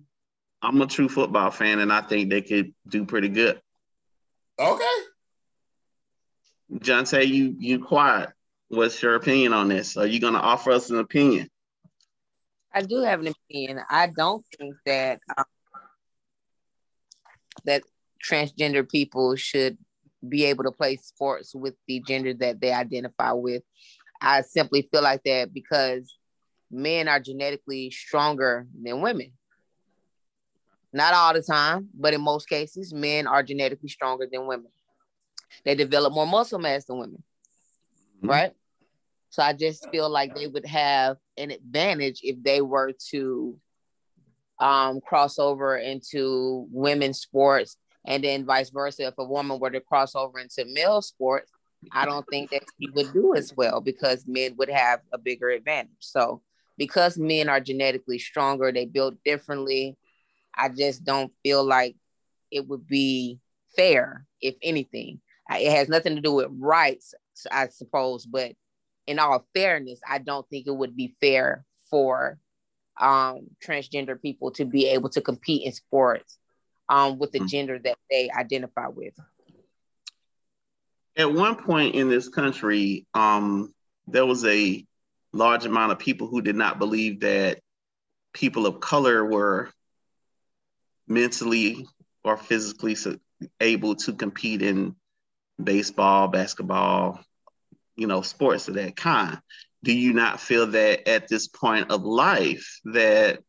I'm 0.64 0.80
a 0.80 0.86
true 0.86 1.08
football 1.08 1.50
fan, 1.50 1.78
and 1.78 1.92
I 1.92 2.00
think 2.00 2.30
they 2.30 2.40
could 2.40 2.72
do 2.88 3.04
pretty 3.04 3.28
good. 3.28 3.60
Okay. 4.58 4.84
John, 6.80 7.04
say 7.04 7.24
you 7.24 7.54
you 7.58 7.84
quiet. 7.84 8.30
What's 8.68 9.02
your 9.02 9.14
opinion 9.14 9.52
on 9.52 9.68
this? 9.68 9.96
Are 9.96 10.06
you 10.06 10.20
going 10.20 10.32
to 10.32 10.40
offer 10.40 10.72
us 10.72 10.88
an 10.88 10.98
opinion? 10.98 11.50
I 12.72 12.80
do 12.80 13.02
have 13.02 13.20
an 13.20 13.28
opinion. 13.28 13.80
I 13.88 14.06
don't 14.06 14.44
think 14.58 14.74
that 14.86 15.20
um, 15.36 15.44
that 17.64 17.82
transgender 18.26 18.88
people 18.88 19.36
should 19.36 19.76
be 20.26 20.44
able 20.46 20.64
to 20.64 20.72
play 20.72 20.96
sports 20.96 21.54
with 21.54 21.74
the 21.86 22.00
gender 22.00 22.32
that 22.34 22.60
they 22.60 22.72
identify 22.72 23.32
with. 23.32 23.62
I 24.20 24.40
simply 24.40 24.88
feel 24.90 25.02
like 25.02 25.22
that 25.24 25.52
because 25.52 26.16
men 26.70 27.06
are 27.06 27.20
genetically 27.20 27.90
stronger 27.90 28.66
than 28.82 29.02
women. 29.02 29.32
Not 30.94 31.12
all 31.12 31.34
the 31.34 31.42
time, 31.42 31.88
but 31.92 32.14
in 32.14 32.20
most 32.20 32.48
cases, 32.48 32.94
men 32.94 33.26
are 33.26 33.42
genetically 33.42 33.88
stronger 33.88 34.28
than 34.30 34.46
women. 34.46 34.68
They 35.64 35.74
develop 35.74 36.14
more 36.14 36.26
muscle 36.26 36.60
mass 36.60 36.84
than 36.84 36.98
women, 36.98 37.22
mm-hmm. 38.18 38.28
right? 38.28 38.52
So 39.30 39.42
I 39.42 39.54
just 39.54 39.90
feel 39.90 40.08
like 40.08 40.36
they 40.36 40.46
would 40.46 40.64
have 40.66 41.16
an 41.36 41.50
advantage 41.50 42.20
if 42.22 42.40
they 42.44 42.60
were 42.60 42.92
to 43.10 43.58
um, 44.60 45.00
cross 45.00 45.40
over 45.40 45.76
into 45.76 46.68
women's 46.70 47.18
sports 47.18 47.76
and 48.06 48.22
then 48.22 48.44
vice 48.44 48.70
versa. 48.70 49.08
If 49.08 49.14
a 49.18 49.24
woman 49.24 49.58
were 49.58 49.70
to 49.70 49.80
cross 49.80 50.14
over 50.14 50.38
into 50.38 50.64
male 50.64 51.02
sports, 51.02 51.50
I 51.90 52.04
don't 52.04 52.24
think 52.30 52.50
that 52.50 52.62
she 52.80 52.88
would 52.90 53.12
do 53.12 53.34
as 53.34 53.52
well 53.56 53.80
because 53.80 54.24
men 54.28 54.54
would 54.58 54.70
have 54.70 55.00
a 55.12 55.18
bigger 55.18 55.50
advantage. 55.50 55.90
So 55.98 56.40
because 56.78 57.18
men 57.18 57.48
are 57.48 57.60
genetically 57.60 58.20
stronger, 58.20 58.70
they 58.70 58.86
build 58.86 59.16
differently. 59.24 59.96
I 60.56 60.68
just 60.68 61.04
don't 61.04 61.32
feel 61.42 61.64
like 61.64 61.96
it 62.50 62.66
would 62.68 62.86
be 62.86 63.40
fair, 63.76 64.26
if 64.40 64.54
anything. 64.62 65.20
It 65.50 65.72
has 65.72 65.88
nothing 65.88 66.16
to 66.16 66.22
do 66.22 66.32
with 66.34 66.48
rights, 66.50 67.14
I 67.50 67.68
suppose, 67.68 68.24
but 68.24 68.52
in 69.06 69.18
all 69.18 69.46
fairness, 69.54 70.00
I 70.08 70.18
don't 70.18 70.48
think 70.48 70.66
it 70.66 70.74
would 70.74 70.96
be 70.96 71.14
fair 71.20 71.64
for 71.90 72.38
um, 73.00 73.48
transgender 73.64 74.20
people 74.20 74.52
to 74.52 74.64
be 74.64 74.88
able 74.88 75.10
to 75.10 75.20
compete 75.20 75.66
in 75.66 75.72
sports 75.72 76.38
um, 76.88 77.18
with 77.18 77.32
the 77.32 77.40
mm-hmm. 77.40 77.48
gender 77.48 77.78
that 77.78 77.98
they 78.10 78.30
identify 78.30 78.88
with. 78.88 79.14
At 81.16 81.32
one 81.32 81.56
point 81.56 81.94
in 81.94 82.08
this 82.08 82.28
country, 82.28 83.06
um, 83.14 83.72
there 84.06 84.26
was 84.26 84.44
a 84.44 84.84
large 85.32 85.66
amount 85.66 85.92
of 85.92 85.98
people 85.98 86.26
who 86.26 86.40
did 86.40 86.56
not 86.56 86.78
believe 86.78 87.20
that 87.20 87.60
people 88.32 88.66
of 88.66 88.80
color 88.80 89.24
were 89.24 89.70
mentally 91.06 91.86
or 92.22 92.36
physically 92.36 92.96
able 93.60 93.96
to 93.96 94.12
compete 94.12 94.62
in 94.62 94.96
baseball, 95.62 96.28
basketball, 96.28 97.20
you 97.96 98.06
know, 98.06 98.22
sports 98.22 98.68
of 98.68 98.74
that 98.74 98.96
kind. 98.96 99.38
Do 99.82 99.92
you 99.92 100.14
not 100.14 100.40
feel 100.40 100.68
that 100.68 101.08
at 101.08 101.28
this 101.28 101.46
point 101.46 101.90
of 101.90 102.02
life 102.02 102.80
that 102.86 103.40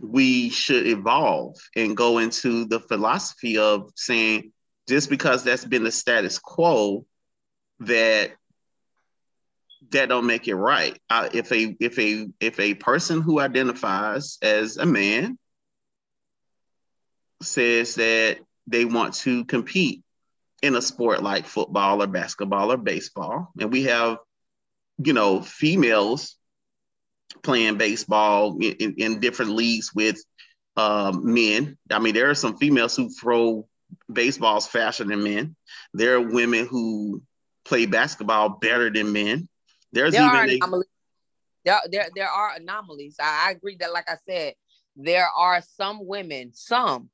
we 0.00 0.50
should 0.50 0.86
evolve 0.86 1.56
and 1.76 1.96
go 1.96 2.18
into 2.18 2.64
the 2.64 2.80
philosophy 2.80 3.58
of 3.58 3.90
saying 3.94 4.52
just 4.88 5.10
because 5.10 5.44
that's 5.44 5.64
been 5.64 5.84
the 5.84 5.92
status 5.92 6.38
quo 6.38 7.04
that 7.80 8.32
that 9.92 10.08
don't 10.08 10.26
make 10.26 10.46
it 10.46 10.54
right. 10.54 10.98
Uh, 11.08 11.28
if 11.32 11.52
a 11.52 11.76
if 11.80 11.98
a 11.98 12.26
if 12.40 12.60
a 12.60 12.74
person 12.74 13.22
who 13.22 13.40
identifies 13.40 14.38
as 14.42 14.76
a 14.76 14.86
man 14.86 15.38
says 17.42 17.94
that 17.96 18.38
they 18.66 18.84
want 18.84 19.14
to 19.14 19.44
compete 19.44 20.02
in 20.62 20.76
a 20.76 20.82
sport 20.82 21.22
like 21.22 21.46
football 21.46 22.02
or 22.02 22.06
basketball 22.06 22.70
or 22.70 22.76
baseball, 22.76 23.50
and 23.58 23.72
we 23.72 23.84
have, 23.84 24.18
you 24.98 25.12
know, 25.12 25.40
females 25.40 26.36
playing 27.42 27.78
baseball 27.78 28.58
in, 28.58 28.72
in, 28.72 28.94
in 28.98 29.20
different 29.20 29.52
leagues 29.52 29.94
with 29.94 30.22
uh, 30.76 31.12
men. 31.14 31.78
I 31.90 31.98
mean, 31.98 32.14
there 32.14 32.30
are 32.30 32.34
some 32.34 32.56
females 32.56 32.96
who 32.96 33.08
throw 33.08 33.66
baseballs 34.12 34.66
faster 34.66 35.04
than 35.04 35.22
men. 35.22 35.56
There 35.94 36.16
are 36.16 36.20
women 36.20 36.66
who 36.66 37.22
play 37.64 37.86
basketball 37.86 38.50
better 38.50 38.90
than 38.90 39.12
men. 39.12 39.48
There's 39.92 40.12
there 40.12 40.26
even 40.26 40.56
anomalies. 40.56 40.86
There, 41.64 41.80
there, 41.90 42.08
there 42.14 42.28
are 42.28 42.54
anomalies. 42.56 43.16
I, 43.20 43.48
I 43.48 43.50
agree 43.52 43.76
that, 43.80 43.92
like 43.92 44.08
I 44.08 44.16
said, 44.28 44.54
there 44.96 45.28
are 45.36 45.62
some 45.76 46.06
women, 46.06 46.52
some, 46.54 47.10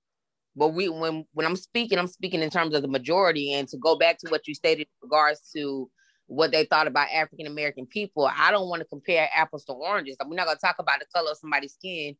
but 0.56 0.68
we 0.68 0.88
when 0.88 1.26
when 1.32 1.46
I'm 1.46 1.56
speaking, 1.56 1.98
I'm 1.98 2.06
speaking 2.06 2.42
in 2.42 2.50
terms 2.50 2.74
of 2.74 2.82
the 2.82 2.88
majority. 2.88 3.52
And 3.52 3.68
to 3.68 3.76
go 3.76 3.96
back 3.96 4.18
to 4.18 4.30
what 4.30 4.48
you 4.48 4.54
stated 4.54 4.82
in 4.82 5.08
regards 5.08 5.50
to 5.54 5.90
what 6.26 6.50
they 6.50 6.64
thought 6.64 6.86
about 6.86 7.08
African 7.12 7.46
American 7.46 7.86
people, 7.86 8.28
I 8.34 8.50
don't 8.50 8.68
want 8.68 8.80
to 8.80 8.88
compare 8.88 9.28
apples 9.34 9.64
to 9.66 9.72
oranges. 9.72 10.16
We're 10.24 10.34
not 10.34 10.46
going 10.46 10.56
to 10.56 10.66
talk 10.66 10.76
about 10.78 11.00
the 11.00 11.06
color 11.14 11.32
of 11.32 11.38
somebody's 11.38 11.74
skin 11.74 12.16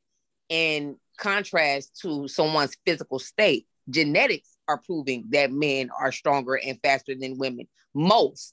in 0.48 0.96
contrast 1.18 1.98
to 2.02 2.28
someone's 2.28 2.76
physical 2.84 3.18
state. 3.18 3.66
Genetics 3.88 4.56
are 4.68 4.80
proving 4.84 5.24
that 5.30 5.50
men 5.50 5.90
are 5.98 6.12
stronger 6.12 6.54
and 6.54 6.78
faster 6.82 7.14
than 7.18 7.38
women. 7.38 7.66
Most. 7.94 8.52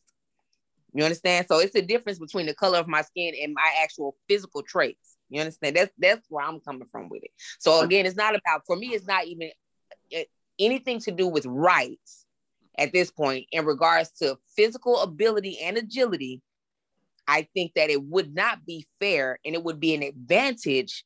You 0.93 1.03
understand? 1.03 1.47
So 1.49 1.59
it's 1.59 1.73
the 1.73 1.81
difference 1.81 2.19
between 2.19 2.45
the 2.45 2.53
color 2.53 2.77
of 2.77 2.87
my 2.87 3.01
skin 3.01 3.33
and 3.41 3.53
my 3.53 3.73
actual 3.81 4.15
physical 4.29 4.61
traits. 4.61 5.17
You 5.29 5.41
understand? 5.41 5.75
That's 5.75 5.91
that's 5.97 6.25
where 6.29 6.45
I'm 6.45 6.59
coming 6.59 6.87
from 6.91 7.09
with 7.09 7.23
it. 7.23 7.31
So 7.59 7.81
again, 7.81 8.05
it's 8.05 8.15
not 8.15 8.35
about 8.35 8.61
for 8.67 8.75
me. 8.75 8.89
It's 8.89 9.07
not 9.07 9.25
even 9.25 9.49
anything 10.59 10.99
to 10.99 11.11
do 11.11 11.27
with 11.27 11.45
rights 11.45 12.25
at 12.77 12.91
this 12.91 13.11
point 13.11 13.45
in 13.51 13.65
regards 13.65 14.11
to 14.11 14.37
physical 14.55 15.01
ability 15.01 15.59
and 15.61 15.77
agility. 15.77 16.41
I 17.27 17.47
think 17.53 17.73
that 17.75 17.89
it 17.89 18.03
would 18.03 18.35
not 18.35 18.65
be 18.65 18.85
fair 18.99 19.39
and 19.45 19.55
it 19.55 19.63
would 19.63 19.79
be 19.79 19.93
an 19.93 20.03
advantage 20.03 21.05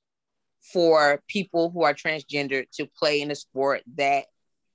for 0.74 1.22
people 1.28 1.70
who 1.70 1.84
are 1.84 1.94
transgender 1.94 2.66
to 2.74 2.88
play 2.98 3.22
in 3.22 3.32
a 3.32 3.36
sport 3.36 3.84
that 3.96 4.26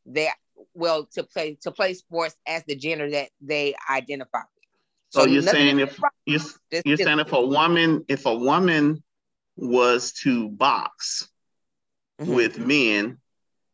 they 0.06 0.28
well 0.74 1.06
to 1.12 1.24
play 1.24 1.58
to 1.62 1.70
play 1.70 1.94
sports 1.94 2.36
as 2.46 2.62
the 2.64 2.76
gender 2.76 3.10
that 3.10 3.30
they 3.40 3.74
identify 3.90 4.38
with. 4.38 4.64
So, 5.10 5.26
you're 5.26 5.42
saying 5.42 5.80
if 5.80 6.00
right. 6.00 6.12
you're, 6.24 6.40
you're 6.84 6.96
saying 6.96 7.18
if 7.18 7.32
a 7.32 7.44
woman 7.44 8.04
if 8.08 8.24
a 8.26 8.34
woman 8.34 9.02
was 9.56 10.12
to 10.12 10.48
box 10.48 11.28
Mhm. 12.20 12.34
with 12.34 12.58
men, 12.58 13.18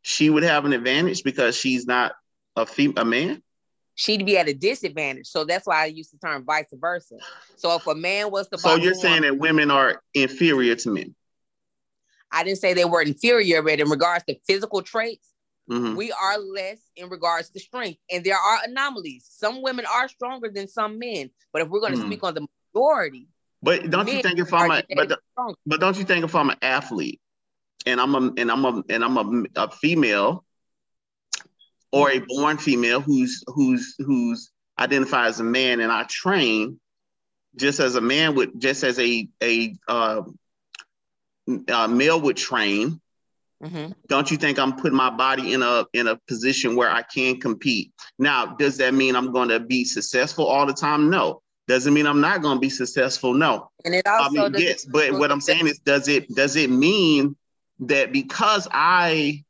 she 0.09 0.31
would 0.31 0.43
have 0.43 0.65
an 0.65 0.73
advantage 0.73 1.23
because 1.23 1.55
she's 1.55 1.87
not 1.87 2.13
a 2.57 2.65
fem- 2.65 2.95
a 2.97 3.05
man. 3.05 3.43
she'd 3.95 4.25
be 4.25 4.39
at 4.39 4.49
a 4.49 4.55
disadvantage. 4.55 5.27
So 5.27 5.45
that's 5.45 5.67
why 5.67 5.83
I 5.83 5.87
use 5.87 6.09
the 6.11 6.19
term 6.19 6.45
vice 6.45 6.67
versa. 6.73 7.17
So 7.57 7.75
if 7.75 7.87
a 7.87 7.95
man 7.95 8.31
was 8.31 8.49
to 8.49 8.59
So 8.59 8.77
you're 8.77 8.95
saying 8.95 9.23
that 9.23 9.37
women 9.39 9.71
are 9.71 10.01
inferior 10.15 10.77
to 10.77 10.91
men. 10.91 11.15
I 12.31 12.43
didn't 12.45 12.59
say 12.59 12.75
they 12.75 12.85
were 12.85 13.03
inferior, 13.03 13.61
but 13.63 13.81
in 13.81 13.89
regards 13.91 14.25
to 14.27 14.37
physical 14.47 14.83
traits, 14.83 15.29
Mhm. 15.71 15.97
we 15.97 16.11
are 16.13 16.39
less 16.39 16.79
in 16.97 17.11
regards 17.11 17.51
to 17.51 17.61
strength. 17.61 17.99
And 18.11 18.25
there 18.25 18.37
are 18.39 18.61
anomalies. 18.65 19.27
Some 19.29 19.61
women 19.63 19.85
are 19.85 20.09
stronger 20.09 20.49
than 20.49 20.69
some 20.69 20.99
men. 20.99 21.31
But 21.53 21.63
if 21.63 21.69
we're 21.69 21.81
going 21.81 21.93
to 21.95 22.01
Hmm. 22.01 22.07
speak 22.07 22.25
on 22.25 22.35
the 22.35 22.47
majority, 22.75 23.29
But 23.63 23.91
don't 23.91 24.07
you 24.09 24.23
think 24.23 24.39
if 24.39 24.55
I'm 24.55 24.71
a 24.71 24.85
but 24.95 25.19
but 25.67 25.81
don't 25.81 25.99
you 25.99 26.05
think 26.05 26.25
if 26.25 26.35
I'm 26.35 26.49
an 26.51 26.59
athlete 26.63 27.21
and 27.87 28.01
I'm 28.01 28.15
a 28.15 28.33
and 28.37 28.51
I'm 28.51 28.65
a 28.65 28.83
and 28.89 29.05
I'm 29.05 29.17
a, 29.17 29.45
a 29.57 29.71
female 29.71 30.45
or 31.93 32.11
a 32.11 32.19
born 32.19 32.59
female 32.59 33.01
who's 33.01 33.43
who's 33.47 33.95
who's 33.99 34.51
identified 34.79 35.29
as 35.29 35.41
a 35.41 35.45
man 35.45 35.81
and 35.81 35.91
I 35.91 36.05
train 36.05 36.79
just 37.57 37.81
as 37.81 37.97
a 37.97 38.01
man 38.01 38.35
would 38.37 38.61
just 38.61 38.85
as 38.85 38.99
a 38.99 39.29
a 39.43 39.75
uh, 39.89 40.23
uh, 41.69 41.89
male 41.89 42.21
would 42.21 42.37
train 42.37 43.01
Mhm. 43.63 43.93
don't 44.07 44.31
you 44.31 44.37
think 44.37 44.57
I'm 44.57 44.77
putting 44.77 44.97
my 44.97 45.11
body 45.11 45.53
in 45.53 45.63
a 45.63 45.85
in 45.93 46.07
a 46.07 46.17
position 46.29 46.77
where 46.77 46.89
I 46.89 47.03
can 47.03 47.41
compete? 47.41 47.91
Now, 48.17 48.47
does 48.47 48.77
that 48.77 48.95
mean 48.95 49.17
I'm 49.17 49.33
going 49.33 49.49
to 49.49 49.59
be 49.59 49.85
successful 49.85 50.47
all 50.47 50.65
the 50.65 50.73
time? 50.73 51.11
No. 51.11 51.43
Doesn't 51.67 51.93
mean 51.93 52.07
I'm 52.07 52.21
not 52.21 52.41
going 52.41 52.57
to 52.57 52.61
be 52.61 52.71
successful. 52.71 53.35
No. 53.35 53.71
and 53.85 53.97
it 53.97 54.07
I 54.07 54.19
also 54.19 54.49
mean, 54.49 54.55
yes, 54.59 54.85
but 54.85 55.13
what 55.13 55.33
I'm 55.33 55.41
saying 55.41 55.67
is, 55.67 55.81
does 55.81 56.07
it 56.07 56.33
does 56.37 56.55
it 56.55 56.71
mean 56.71 57.37
that 57.81 58.13
because 58.13 58.69
I 58.71 59.45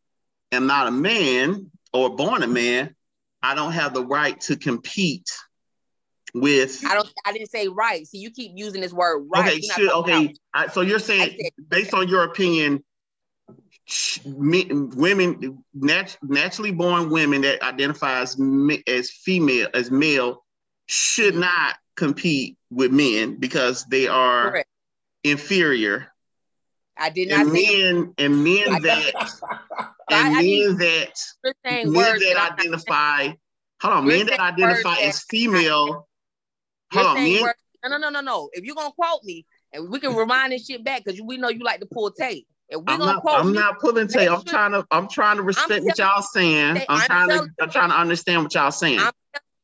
am 0.52 0.66
not 0.66 0.86
a 0.86 0.90
man 0.90 1.70
or 1.92 2.16
born 2.16 2.42
a 2.42 2.46
man, 2.46 2.94
I 3.42 3.54
don't 3.54 3.72
have 3.72 3.94
the 3.94 4.04
right 4.04 4.38
to 4.42 4.56
compete 4.56 5.30
with? 6.34 6.84
I 6.86 6.94
don't. 6.94 7.12
I 7.24 7.32
didn't 7.32 7.50
say 7.50 7.68
right. 7.68 8.06
See, 8.06 8.18
you 8.18 8.30
keep 8.30 8.52
using 8.54 8.80
this 8.80 8.92
word 8.92 9.26
right. 9.32 9.48
okay, 9.48 9.60
should, 9.60 9.90
okay. 9.90 10.34
I, 10.52 10.68
so 10.68 10.80
you're 10.80 10.98
saying, 10.98 11.36
said- 11.40 11.68
based 11.68 11.94
on 11.94 12.08
your 12.08 12.24
opinion, 12.24 12.84
sh- 13.84 14.24
me, 14.24 14.66
women, 14.70 15.64
nat- 15.74 16.18
naturally 16.22 16.72
born 16.72 17.10
women 17.10 17.42
that 17.42 17.62
identify 17.62 18.20
as 18.20 18.36
as 18.86 19.10
female, 19.10 19.68
as 19.74 19.90
male, 19.90 20.44
should 20.86 21.34
mm-hmm. 21.34 21.42
not 21.42 21.76
compete 21.96 22.56
with 22.70 22.92
men 22.92 23.36
because 23.36 23.84
they 23.86 24.08
are 24.08 24.50
Correct. 24.50 24.68
inferior. 25.24 26.12
I 26.98 27.10
did 27.10 27.28
not 27.28 27.46
And 27.46 27.52
say 27.52 27.92
men 27.94 28.14
and 28.18 28.44
men 28.44 28.82
that 28.82 29.14
and 30.10 30.36
I 30.36 30.42
men 30.42 30.76
that 30.78 31.12
men 31.84 32.18
that 32.18 32.32
not 32.34 32.52
identify. 32.58 33.32
Hold 33.80 33.94
on, 33.94 34.06
men 34.06 34.26
that 34.26 34.40
identify 34.40 34.96
as 35.02 35.22
female. 35.22 36.08
Hold 36.92 37.06
on, 37.06 37.14
men. 37.14 37.42
words- 37.42 37.54
no, 37.84 37.90
no, 37.90 37.98
no, 37.98 38.10
no, 38.10 38.20
no. 38.20 38.50
If 38.52 38.64
you're 38.64 38.74
gonna 38.74 38.92
quote 38.92 39.22
me, 39.22 39.46
and 39.72 39.88
we 39.90 40.00
can 40.00 40.16
rewind 40.16 40.52
this 40.52 40.66
shit 40.66 40.82
back 40.84 41.04
because 41.04 41.20
we 41.22 41.36
know 41.36 41.48
you 41.48 41.60
like 41.60 41.78
to 41.80 41.86
pull 41.86 42.10
tape. 42.10 42.46
If 42.68 42.78
we're 42.78 42.94
I'm 42.94 42.98
gonna 42.98 43.12
not. 43.12 43.22
quote 43.22 43.40
I'm 43.40 43.52
me, 43.52 43.58
not 43.58 43.78
pulling 43.78 44.08
tape. 44.08 44.30
I'm 44.30 44.42
trying 44.44 44.72
to. 44.72 44.86
I'm 44.90 45.08
trying 45.08 45.36
to 45.36 45.42
respect 45.42 45.84
what 45.84 45.98
y'all 45.98 46.22
saying. 46.22 46.76
I'm 46.88 47.00
I'm 47.00 47.00
trying 47.06 47.28
to. 47.28 47.48
I'm 47.60 47.70
trying 47.70 47.90
to 47.90 47.96
understand 47.96 48.42
what 48.42 48.54
y'all 48.54 48.70
saying. 48.72 48.98
I'm 48.98 49.12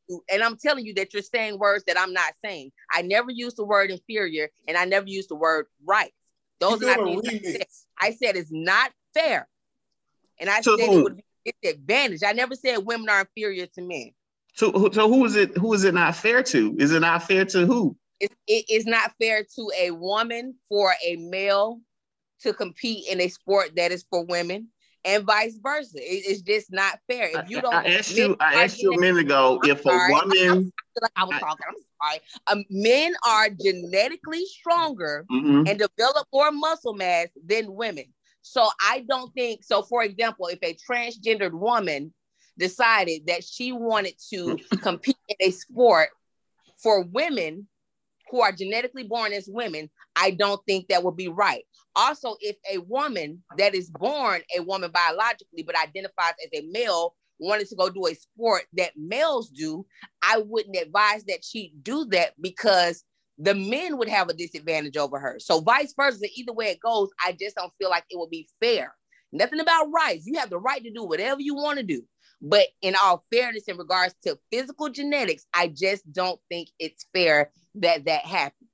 you, 0.07 0.23
and 0.31 0.43
I'm 0.43 0.57
telling 0.57 0.85
you 0.85 0.93
that 0.95 1.13
you're 1.13 1.23
saying 1.23 1.59
words 1.59 1.83
that 1.87 1.99
I'm 1.99 2.13
not 2.13 2.33
saying. 2.43 2.71
I 2.91 3.01
never 3.01 3.31
used 3.31 3.57
the 3.57 3.65
word 3.65 3.91
inferior, 3.91 4.49
and 4.67 4.77
I 4.77 4.85
never 4.85 5.07
used 5.07 5.29
the 5.29 5.35
word 5.35 5.65
right. 5.85 6.13
Those 6.59 6.81
are 6.83 6.97
not 6.97 7.23
things 7.25 7.45
I 7.45 7.51
said. 7.51 7.65
I 7.99 8.11
said 8.11 8.35
it's 8.35 8.51
not 8.51 8.91
fair, 9.13 9.47
and 10.39 10.49
I 10.49 10.61
said 10.61 10.79
it 10.79 11.03
would 11.03 11.17
be 11.17 11.53
disadvantage. 11.61 12.21
I 12.25 12.33
never 12.33 12.55
said 12.55 12.77
women 12.79 13.09
are 13.09 13.21
inferior 13.21 13.67
to 13.67 13.81
men. 13.81 14.11
So, 14.53 14.89
so 14.91 15.09
who 15.09 15.25
is 15.25 15.35
it? 15.35 15.57
Who 15.57 15.73
is 15.73 15.83
it 15.83 15.93
not 15.93 16.15
fair 16.15 16.41
to? 16.43 16.75
Is 16.79 16.91
it 16.91 17.01
not 17.01 17.23
fair 17.23 17.45
to 17.45 17.65
who? 17.65 17.97
it, 18.21 18.31
it 18.47 18.65
is 18.69 18.85
not 18.85 19.11
fair 19.19 19.43
to 19.55 19.71
a 19.77 19.91
woman 19.91 20.55
for 20.69 20.93
a 21.05 21.17
male 21.17 21.81
to 22.41 22.53
compete 22.53 23.07
in 23.09 23.19
a 23.19 23.27
sport 23.27 23.71
that 23.75 23.91
is 23.91 24.05
for 24.09 24.23
women 24.25 24.69
and 25.03 25.25
vice 25.25 25.57
versa. 25.61 25.97
It- 25.97 26.23
it's 26.25 26.41
just 26.41 26.71
not 26.71 26.99
fair. 27.09 27.29
If 27.33 27.49
you 27.49 27.61
don't, 27.61 27.73
I 27.73 27.85
asked 27.95 28.15
you. 28.15 28.35
I 28.39 28.63
asked 28.63 28.81
you 28.81 28.93
a 28.93 28.97
minute 28.99 29.19
ago 29.21 29.59
I'm 29.61 29.69
if 29.69 29.85
a 29.85 29.89
woman. 30.09 30.37
I 30.39 30.53
feel 30.53 30.71
like 31.01 31.11
I 31.17 31.23
was 31.25 31.35
I- 31.35 31.39
talking. 31.39 31.65
I'm 31.67 31.75
sorry. 32.01 32.19
Um, 32.47 32.63
men 32.69 33.13
are 33.27 33.49
genetically 33.49 34.45
stronger 34.45 35.25
Mhm. 35.31 35.67
and 35.69 35.79
develop 35.79 36.27
more 36.31 36.51
muscle 36.51 36.93
mass 36.93 37.27
than 37.45 37.73
women. 37.73 38.13
So 38.41 38.69
I 38.81 39.05
don't 39.07 39.33
think 39.33 39.63
so. 39.63 39.81
For 39.83 40.03
example, 40.03 40.47
if 40.47 40.59
a 40.61 40.75
transgendered 40.89 41.53
woman 41.53 42.13
decided 42.57 43.27
that 43.27 43.43
she 43.43 43.71
wanted 43.71 44.15
to 44.29 44.57
compete 44.81 45.17
in 45.29 45.35
a 45.39 45.51
sport 45.51 46.09
for 46.77 47.03
women 47.03 47.67
who 48.29 48.41
are 48.41 48.51
genetically 48.51 49.03
born 49.03 49.33
as 49.33 49.47
women, 49.47 49.89
I 50.15 50.31
don't 50.31 50.61
think 50.65 50.87
that 50.87 51.03
would 51.03 51.15
be 51.15 51.27
right. 51.27 51.63
Also, 51.95 52.35
if 52.41 52.57
a 52.71 52.79
woman 52.79 53.43
that 53.57 53.73
is 53.75 53.89
born 53.89 54.41
a 54.55 54.61
woman 54.61 54.91
biologically 54.91 55.63
but 55.63 55.77
identifies 55.77 56.33
as 56.43 56.49
a 56.53 56.65
male 56.67 57.15
wanted 57.39 57.67
to 57.67 57.75
go 57.75 57.89
do 57.89 58.07
a 58.07 58.15
sport 58.15 58.63
that 58.73 58.91
males 58.97 59.49
do, 59.49 59.85
I 60.21 60.43
wouldn't 60.45 60.77
advise 60.77 61.23
that 61.25 61.43
she 61.43 61.73
do 61.81 62.05
that 62.05 62.33
because 62.39 63.03
the 63.37 63.53
men 63.53 63.97
would 63.97 64.09
have 64.09 64.29
a 64.29 64.33
disadvantage 64.33 64.97
over 64.97 65.19
her. 65.19 65.37
So 65.39 65.59
vice 65.59 65.93
versa, 65.95 66.25
either 66.35 66.53
way 66.53 66.67
it 66.67 66.79
goes, 66.79 67.09
I 67.23 67.33
just 67.33 67.55
don't 67.55 67.73
feel 67.79 67.89
like 67.89 68.05
it 68.09 68.17
would 68.17 68.29
be 68.29 68.47
fair. 68.61 68.95
Nothing 69.31 69.59
about 69.59 69.91
rights. 69.93 70.25
You 70.25 70.39
have 70.39 70.49
the 70.49 70.59
right 70.59 70.83
to 70.83 70.91
do 70.91 71.03
whatever 71.03 71.41
you 71.41 71.55
want 71.55 71.77
to 71.77 71.83
do. 71.83 72.03
But 72.41 72.67
in 72.81 72.95
all 73.01 73.25
fairness, 73.31 73.63
in 73.67 73.77
regards 73.77 74.13
to 74.23 74.37
physical 74.51 74.89
genetics, 74.89 75.45
I 75.53 75.67
just 75.67 76.09
don't 76.11 76.39
think 76.49 76.69
it's 76.79 77.05
fair 77.13 77.51
that 77.75 78.05
that 78.05 78.25
happens. 78.25 78.69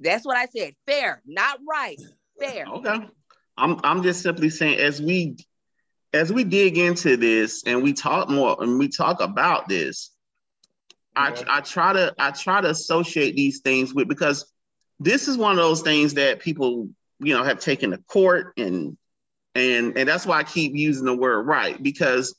That's 0.00 0.26
what 0.26 0.36
I 0.36 0.46
said. 0.46 0.74
Fair, 0.86 1.22
not 1.24 1.60
right. 1.68 2.00
Fair. 2.38 2.66
Okay. 2.66 3.06
I'm. 3.56 3.80
I'm 3.84 4.02
just 4.02 4.22
simply 4.22 4.50
saying, 4.50 4.78
as 4.78 5.00
we, 5.00 5.36
as 6.12 6.32
we 6.32 6.44
dig 6.44 6.78
into 6.78 7.16
this 7.16 7.64
and 7.66 7.82
we 7.82 7.92
talk 7.92 8.28
more 8.28 8.56
and 8.60 8.78
we 8.78 8.88
talk 8.88 9.20
about 9.20 9.68
this, 9.68 10.10
I, 11.14 11.34
I 11.48 11.60
try 11.60 11.92
to 11.92 12.14
I 12.18 12.30
try 12.30 12.60
to 12.60 12.70
associate 12.70 13.36
these 13.36 13.60
things 13.60 13.94
with 13.94 14.08
because 14.08 14.50
this 15.00 15.28
is 15.28 15.36
one 15.36 15.52
of 15.52 15.58
those 15.58 15.82
things 15.82 16.14
that 16.14 16.40
people 16.40 16.88
you 17.18 17.34
know 17.34 17.44
have 17.44 17.60
taken 17.60 17.90
to 17.90 17.98
court 17.98 18.54
and 18.56 18.96
and 19.54 19.96
and 19.96 20.08
that's 20.08 20.24
why 20.26 20.38
I 20.38 20.44
keep 20.44 20.74
using 20.74 21.04
the 21.04 21.16
word 21.16 21.46
right 21.46 21.82
because 21.82 22.34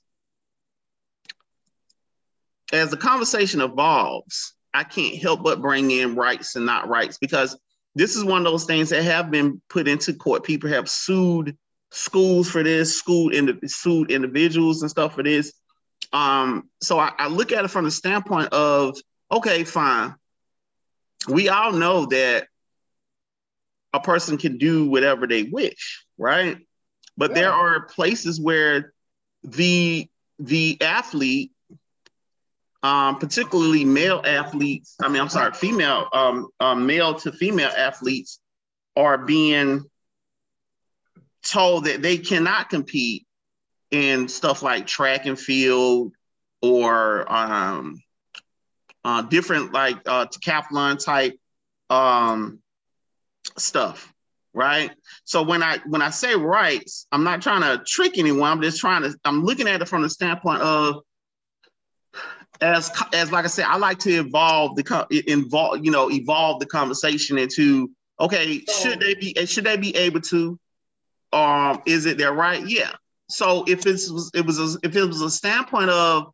as 2.72 2.90
the 2.90 2.98
conversation 2.98 3.62
evolves, 3.62 4.56
I 4.74 4.84
can't 4.84 5.22
help 5.22 5.44
but 5.44 5.62
bring 5.62 5.92
in 5.92 6.16
rights 6.16 6.56
and 6.56 6.66
not 6.66 6.90
rights 6.90 7.20
because 7.20 7.56
this 7.96 8.16
is 8.16 8.24
one 8.24 8.40
of 8.40 8.52
those 8.52 8.66
things 8.66 8.90
that 8.90 9.04
have 9.04 9.30
been 9.30 9.62
put 9.70 9.88
into 9.88 10.14
court. 10.14 10.44
People 10.44 10.70
have 10.72 10.90
sued 10.90 11.56
schools 11.94 12.50
for 12.50 12.64
this, 12.64 12.98
school 12.98 13.30
in, 13.30 13.60
sued 13.68 14.12
individuals 14.12 14.82
and 14.82 14.90
stuff 14.90 15.16
for 15.16 15.24
this. 15.24 15.54
Um, 16.12 16.70
so 16.82 17.00
I, 17.00 17.12
I 17.18 17.28
look 17.28 17.52
at 17.52 17.64
it 17.64 17.70
from 17.70 17.86
the 17.86 17.92
standpoint 17.92 18.52
of 18.52 18.98
okay, 19.32 19.64
fine. 19.64 20.16
We 21.28 21.50
all 21.50 21.72
know 21.72 22.08
that 22.08 22.48
a 23.94 24.00
person 24.00 24.38
can 24.38 24.58
do 24.58 24.90
whatever 24.90 25.28
they 25.28 25.44
wish, 25.44 26.06
right? 26.18 26.58
But 27.16 27.32
yeah. 27.32 27.36
there 27.36 27.52
are 27.52 27.86
places 27.86 28.42
where 28.42 28.94
the 29.44 30.08
the 30.40 30.82
athlete, 30.82 31.52
um, 32.82 33.20
particularly 33.20 33.86
male 33.86 34.22
athletes, 34.26 34.96
I 35.02 35.10
mean, 35.10 35.22
I'm 35.22 35.30
sorry, 35.30 35.54
female, 35.54 36.10
um, 36.12 36.48
um, 36.60 36.86
male 36.88 37.14
to 37.16 37.32
female 37.32 37.72
athletes 37.76 38.40
are 38.96 39.18
being 39.18 39.86
told 41.44 41.86
that 41.86 42.02
they 42.02 42.18
cannot 42.18 42.70
compete 42.70 43.26
in 43.92 44.28
stuff 44.28 44.64
like 44.64 44.88
track 44.88 45.26
and 45.26 45.40
field 45.40 46.14
or 46.62 47.32
um, 47.32 48.00
uh, 49.04 49.22
different 49.24 49.74
like 49.74 49.98
uh, 50.06 50.26
decathlon 50.26 51.04
type 51.04 51.38
um, 51.90 52.60
stuff 53.58 54.14
right? 54.54 54.92
So 55.26 55.42
when 55.42 55.64
i 55.64 55.80
when 55.88 56.02
i 56.02 56.10
say 56.10 56.36
rights 56.36 57.08
i'm 57.12 57.24
not 57.24 57.42
trying 57.42 57.62
to 57.62 57.84
trick 57.86 58.18
anyone. 58.18 58.52
I'm 58.52 58.62
just 58.62 58.80
trying 58.80 59.02
to 59.04 59.16
i'm 59.26 59.44
looking 59.44 59.68
at 59.68 59.82
it 59.82 59.88
from 59.88 60.04
the 60.04 60.10
standpoint 60.10 60.62
of 60.62 61.02
as 62.62 62.92
as 63.14 63.32
like 63.32 63.46
i 63.46 63.48
said 63.48 63.66
i 63.66 63.78
like 63.78 64.00
to 64.00 64.12
evolve 64.12 64.76
the 64.76 65.24
involve 65.28 65.84
you 65.84 65.92
know 65.92 66.12
evolve 66.12 66.60
the 66.60 66.66
conversation 66.66 67.38
into 67.38 67.90
okay 68.20 68.64
should 68.66 69.00
they 69.00 69.16
be 69.16 69.34
should 69.46 69.64
they 69.64 69.76
be 69.76 69.96
able 69.96 70.22
to 70.22 70.58
um 71.34 71.82
is 71.86 72.06
it 72.06 72.18
their 72.18 72.34
right 72.34 72.68
yeah 72.68 72.92
so 73.30 73.66
if 73.68 73.86
it's 73.86 74.10
it 74.34 74.46
was 74.46 74.60
a, 74.60 74.78
if 74.84 74.96
it 74.96 75.04
was 75.06 75.22
a 75.22 75.30
standpoint 75.30 75.90
of 75.90 76.32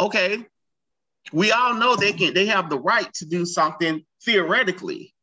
okay 0.00 0.44
we 1.32 1.52
all 1.52 1.74
know 1.74 1.96
they 1.96 2.12
can 2.12 2.34
they 2.34 2.46
have 2.46 2.68
the 2.68 2.78
right 2.78 3.12
to 3.14 3.24
do 3.24 3.44
something 3.46 4.04
theoretically 4.24 5.14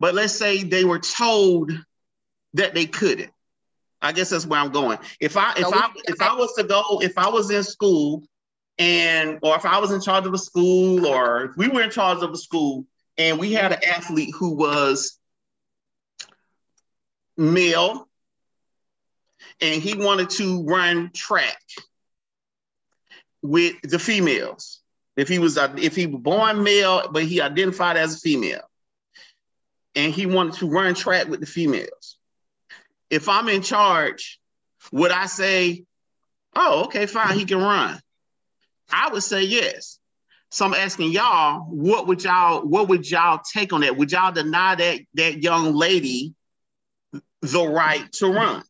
but 0.00 0.14
let's 0.14 0.32
say 0.32 0.62
they 0.62 0.84
were 0.84 0.98
told 0.98 1.70
that 2.54 2.74
they 2.74 2.86
couldn't. 2.86 3.30
I 4.02 4.12
guess 4.12 4.30
that's 4.30 4.46
where 4.46 4.58
I'm 4.58 4.70
going. 4.70 4.98
If 5.20 5.36
I 5.36 5.52
if 5.56 5.66
I 5.66 5.90
if 6.06 6.22
I 6.22 6.34
was 6.34 6.54
to 6.54 6.64
go, 6.64 7.00
if 7.02 7.18
I 7.18 7.28
was 7.28 7.50
in 7.50 7.62
school 7.62 8.22
and 8.78 9.38
or 9.42 9.54
if 9.56 9.66
I 9.66 9.78
was 9.78 9.92
in 9.92 10.00
charge 10.00 10.24
of 10.24 10.32
a 10.32 10.38
school 10.38 11.06
or 11.06 11.44
if 11.44 11.56
we 11.58 11.68
were 11.68 11.82
in 11.82 11.90
charge 11.90 12.22
of 12.22 12.30
a 12.30 12.36
school 12.36 12.86
and 13.18 13.38
we 13.38 13.52
had 13.52 13.72
an 13.72 13.84
athlete 13.86 14.34
who 14.34 14.54
was 14.54 15.18
male 17.36 18.08
and 19.60 19.82
he 19.82 19.94
wanted 19.94 20.30
to 20.30 20.64
run 20.64 21.10
track 21.14 21.62
with 23.42 23.76
the 23.82 23.98
females. 23.98 24.80
If 25.16 25.28
he 25.28 25.38
was 25.38 25.58
if 25.76 25.96
he 25.96 26.06
was 26.06 26.20
born 26.22 26.62
male, 26.62 27.08
but 27.10 27.24
he 27.24 27.40
identified 27.40 27.96
as 27.96 28.16
a 28.16 28.18
female, 28.18 28.62
and 29.94 30.12
he 30.12 30.26
wanted 30.26 30.54
to 30.54 30.70
run 30.70 30.94
track 30.94 31.28
with 31.28 31.40
the 31.40 31.46
females 31.46 32.18
if 33.10 33.28
I'm 33.28 33.48
in 33.48 33.60
charge, 33.60 34.40
would 34.92 35.10
I 35.10 35.26
say, 35.26 35.84
oh, 36.54 36.84
okay, 36.84 37.06
fine, 37.06 37.36
he 37.36 37.44
can 37.44 37.58
run? 37.58 38.00
I 38.90 39.10
would 39.12 39.22
say 39.22 39.42
yes. 39.42 39.98
So 40.52 40.64
I'm 40.64 40.74
asking 40.74 41.12
y'all, 41.12 41.60
what 41.68 42.06
would 42.06 42.24
y'all, 42.24 42.62
what 42.62 42.88
would 42.88 43.08
y'all 43.08 43.40
take 43.52 43.72
on 43.72 43.82
that? 43.82 43.96
Would 43.96 44.10
y'all 44.12 44.32
deny 44.32 44.74
that 44.76 45.00
that 45.14 45.42
young 45.42 45.74
lady 45.74 46.34
the 47.42 47.66
right 47.66 48.10
to 48.14 48.28
run? 48.28 48.62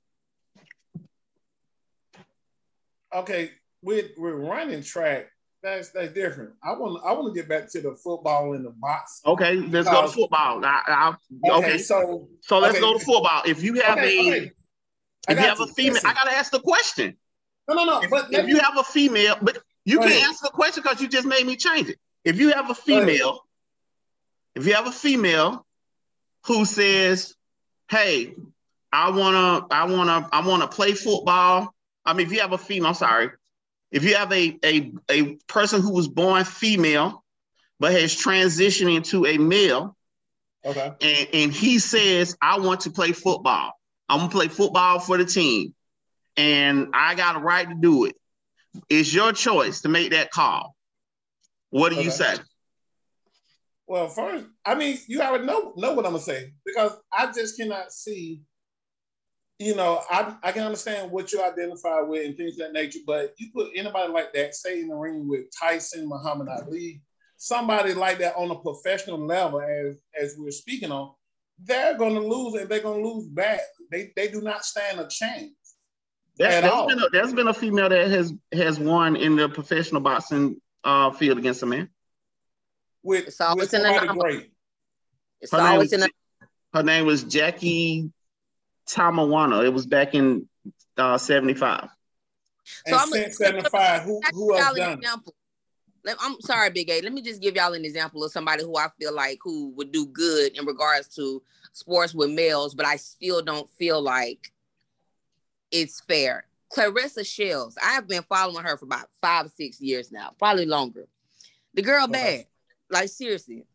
Okay, 3.14 3.50
we're 3.82 4.08
we're 4.16 4.36
running 4.36 4.82
track. 4.82 5.26
That's 5.62 5.90
that's 5.90 6.12
different. 6.12 6.52
I 6.62 6.72
want 6.72 7.02
I 7.04 7.12
want 7.12 7.34
to 7.34 7.38
get 7.38 7.48
back 7.48 7.70
to 7.72 7.80
the 7.80 7.94
football 7.96 8.54
in 8.54 8.62
the 8.62 8.70
box. 8.70 9.20
Okay, 9.26 9.56
let's 9.56 9.88
go 9.88 10.02
to 10.02 10.08
football. 10.08 10.64
I, 10.64 10.82
I, 10.86 11.14
okay, 11.48 11.68
okay, 11.72 11.78
so 11.78 12.28
so 12.40 12.58
let's 12.58 12.74
okay. 12.74 12.80
go 12.80 12.98
to 12.98 13.04
football. 13.04 13.42
If 13.44 13.62
you 13.62 13.74
have 13.82 13.98
okay, 13.98 14.28
a 14.28 14.52
if 15.28 15.38
you 15.38 15.44
have 15.44 15.58
you. 15.58 15.64
a 15.64 15.68
female, 15.68 15.94
Listen. 15.94 16.10
I 16.10 16.14
gotta 16.14 16.32
ask 16.32 16.50
the 16.50 16.60
question. 16.60 17.16
No, 17.68 17.74
no, 17.74 17.84
no. 17.84 18.02
If, 18.02 18.10
but 18.10 18.32
if 18.32 18.48
you 18.48 18.58
have 18.58 18.78
a 18.78 18.82
female, 18.82 19.36
but 19.42 19.58
you 19.84 19.98
can 19.98 20.08
ahead. 20.08 20.24
answer 20.24 20.44
the 20.44 20.50
question 20.50 20.82
because 20.82 21.00
you 21.00 21.08
just 21.08 21.26
made 21.26 21.46
me 21.46 21.56
change 21.56 21.88
it. 21.88 21.98
If 22.24 22.38
you 22.38 22.52
have 22.52 22.70
a 22.70 22.74
female, 22.74 23.40
if 24.54 24.66
you 24.66 24.74
have 24.74 24.86
a 24.86 24.92
female 24.92 25.66
who 26.46 26.64
says, 26.64 27.34
"Hey, 27.90 28.34
I 28.92 29.10
wanna, 29.10 29.66
I 29.70 29.84
wanna, 29.84 30.28
I 30.32 30.46
wanna 30.46 30.68
play 30.68 30.92
football." 30.92 31.74
I 32.04 32.14
mean, 32.14 32.26
if 32.26 32.32
you 32.32 32.40
have 32.40 32.52
a 32.52 32.58
female, 32.58 32.88
I'm 32.88 32.94
sorry, 32.94 33.30
if 33.90 34.04
you 34.04 34.14
have 34.16 34.32
a, 34.32 34.58
a, 34.64 34.92
a 35.10 35.34
person 35.48 35.82
who 35.82 35.92
was 35.92 36.08
born 36.08 36.44
female 36.44 37.24
but 37.78 37.92
has 37.92 38.14
transitioned 38.14 38.94
into 38.94 39.26
a 39.26 39.38
male, 39.38 39.96
okay, 40.64 40.92
and, 41.00 41.28
and 41.32 41.52
he 41.52 41.78
says, 41.78 42.36
I 42.40 42.58
want 42.60 42.80
to 42.80 42.90
play 42.90 43.12
football. 43.12 43.72
I'm 44.08 44.18
gonna 44.18 44.30
play 44.30 44.48
football 44.48 44.98
for 44.98 45.16
the 45.16 45.24
team, 45.24 45.74
and 46.36 46.88
I 46.92 47.14
got 47.14 47.36
a 47.36 47.38
right 47.38 47.68
to 47.68 47.74
do 47.74 48.04
it. 48.04 48.16
It's 48.88 49.12
your 49.12 49.32
choice 49.32 49.82
to 49.82 49.88
make 49.88 50.10
that 50.10 50.30
call. 50.30 50.74
What 51.70 51.90
do 51.90 51.96
okay. 51.96 52.04
you 52.04 52.10
say? 52.10 52.36
Well, 53.86 54.08
first, 54.08 54.44
I 54.64 54.74
mean, 54.76 54.98
you 55.08 55.20
already 55.20 55.46
know 55.46 55.72
know 55.76 55.94
what 55.94 56.04
I'm 56.06 56.12
gonna 56.12 56.22
say 56.22 56.52
because 56.64 56.92
I 57.12 57.32
just 57.32 57.56
cannot 57.56 57.92
see 57.92 58.42
you 59.60 59.76
know, 59.76 60.00
I, 60.10 60.34
I 60.42 60.52
can 60.52 60.62
understand 60.62 61.10
what 61.10 61.32
you 61.32 61.42
identify 61.42 62.00
with 62.00 62.24
and 62.24 62.34
things 62.34 62.54
of 62.54 62.58
that 62.60 62.72
nature, 62.72 63.00
but 63.06 63.34
you 63.36 63.50
put 63.54 63.68
anybody 63.76 64.10
like 64.10 64.32
that, 64.32 64.54
say 64.54 64.80
in 64.80 64.88
the 64.88 64.94
ring 64.94 65.28
with 65.28 65.44
Tyson, 65.56 66.08
Muhammad 66.08 66.48
Ali, 66.48 67.02
somebody 67.36 67.92
like 67.92 68.18
that 68.20 68.34
on 68.36 68.50
a 68.50 68.58
professional 68.58 69.18
level, 69.24 69.60
as 69.60 70.00
as 70.18 70.34
we're 70.38 70.50
speaking 70.50 70.90
on, 70.90 71.12
they're 71.62 71.94
going 71.98 72.14
to 72.14 72.26
lose 72.26 72.54
and 72.54 72.70
they're 72.70 72.80
going 72.80 73.02
to 73.02 73.08
lose 73.08 73.26
back. 73.26 73.60
They 73.90 74.12
they 74.16 74.28
do 74.28 74.40
not 74.40 74.64
stand 74.64 74.98
a 74.98 75.06
chance. 75.08 75.52
There's, 76.38 76.62
there's 76.62 76.86
been 76.86 76.98
a, 76.98 77.08
there's 77.10 77.34
been 77.34 77.48
a 77.48 77.54
female 77.54 77.90
that 77.90 78.10
has 78.10 78.32
has 78.52 78.78
won 78.78 79.14
in 79.14 79.36
the 79.36 79.46
professional 79.46 80.00
boxing 80.00 80.58
uh, 80.84 81.10
field 81.10 81.36
against 81.36 81.62
a 81.62 81.66
man. 81.66 81.90
With, 83.02 83.26
it's 83.26 83.40
always 83.42 83.70
with 83.70 83.82
somebody 83.82 84.06
great. 84.06 84.52
It's 85.42 85.52
her 85.52 85.60
always 85.60 85.90
was, 85.90 85.92
in 85.92 86.02
a- 86.04 86.48
her 86.78 86.82
name 86.82 87.04
was 87.04 87.24
Jackie 87.24 88.10
Tonawanda. 88.90 89.64
It 89.64 89.72
was 89.72 89.86
back 89.86 90.14
in 90.14 90.48
uh, 90.96 91.18
75. 91.18 91.88
So 92.86 92.96
I'm 92.96 93.08
since 93.08 93.38
75, 93.38 94.02
who, 94.02 94.20
who 94.32 94.56
else 94.56 94.76
done 94.76 94.98
example. 94.98 95.34
I'm 96.06 96.40
sorry, 96.40 96.70
Big 96.70 96.88
A. 96.88 97.02
Let 97.02 97.12
me 97.12 97.20
just 97.20 97.42
give 97.42 97.56
y'all 97.56 97.74
an 97.74 97.84
example 97.84 98.24
of 98.24 98.32
somebody 98.32 98.62
who 98.62 98.76
I 98.76 98.88
feel 98.98 99.14
like 99.14 99.38
who 99.42 99.70
would 99.76 99.92
do 99.92 100.06
good 100.06 100.56
in 100.56 100.64
regards 100.64 101.08
to 101.16 101.42
sports 101.72 102.14
with 102.14 102.30
males, 102.30 102.74
but 102.74 102.86
I 102.86 102.96
still 102.96 103.42
don't 103.42 103.68
feel 103.70 104.00
like 104.00 104.50
it's 105.70 106.00
fair. 106.00 106.46
Claressa 106.72 107.26
Shields. 107.26 107.76
I 107.82 107.92
have 107.92 108.08
been 108.08 108.22
following 108.22 108.64
her 108.64 108.76
for 108.78 108.86
about 108.86 109.08
five, 109.20 109.50
six 109.50 109.80
years 109.80 110.10
now, 110.10 110.32
probably 110.38 110.66
longer. 110.66 111.06
The 111.74 111.82
girl 111.82 112.04
okay. 112.04 112.12
bad. 112.12 112.46
Like 112.88 113.08
seriously 113.08 113.66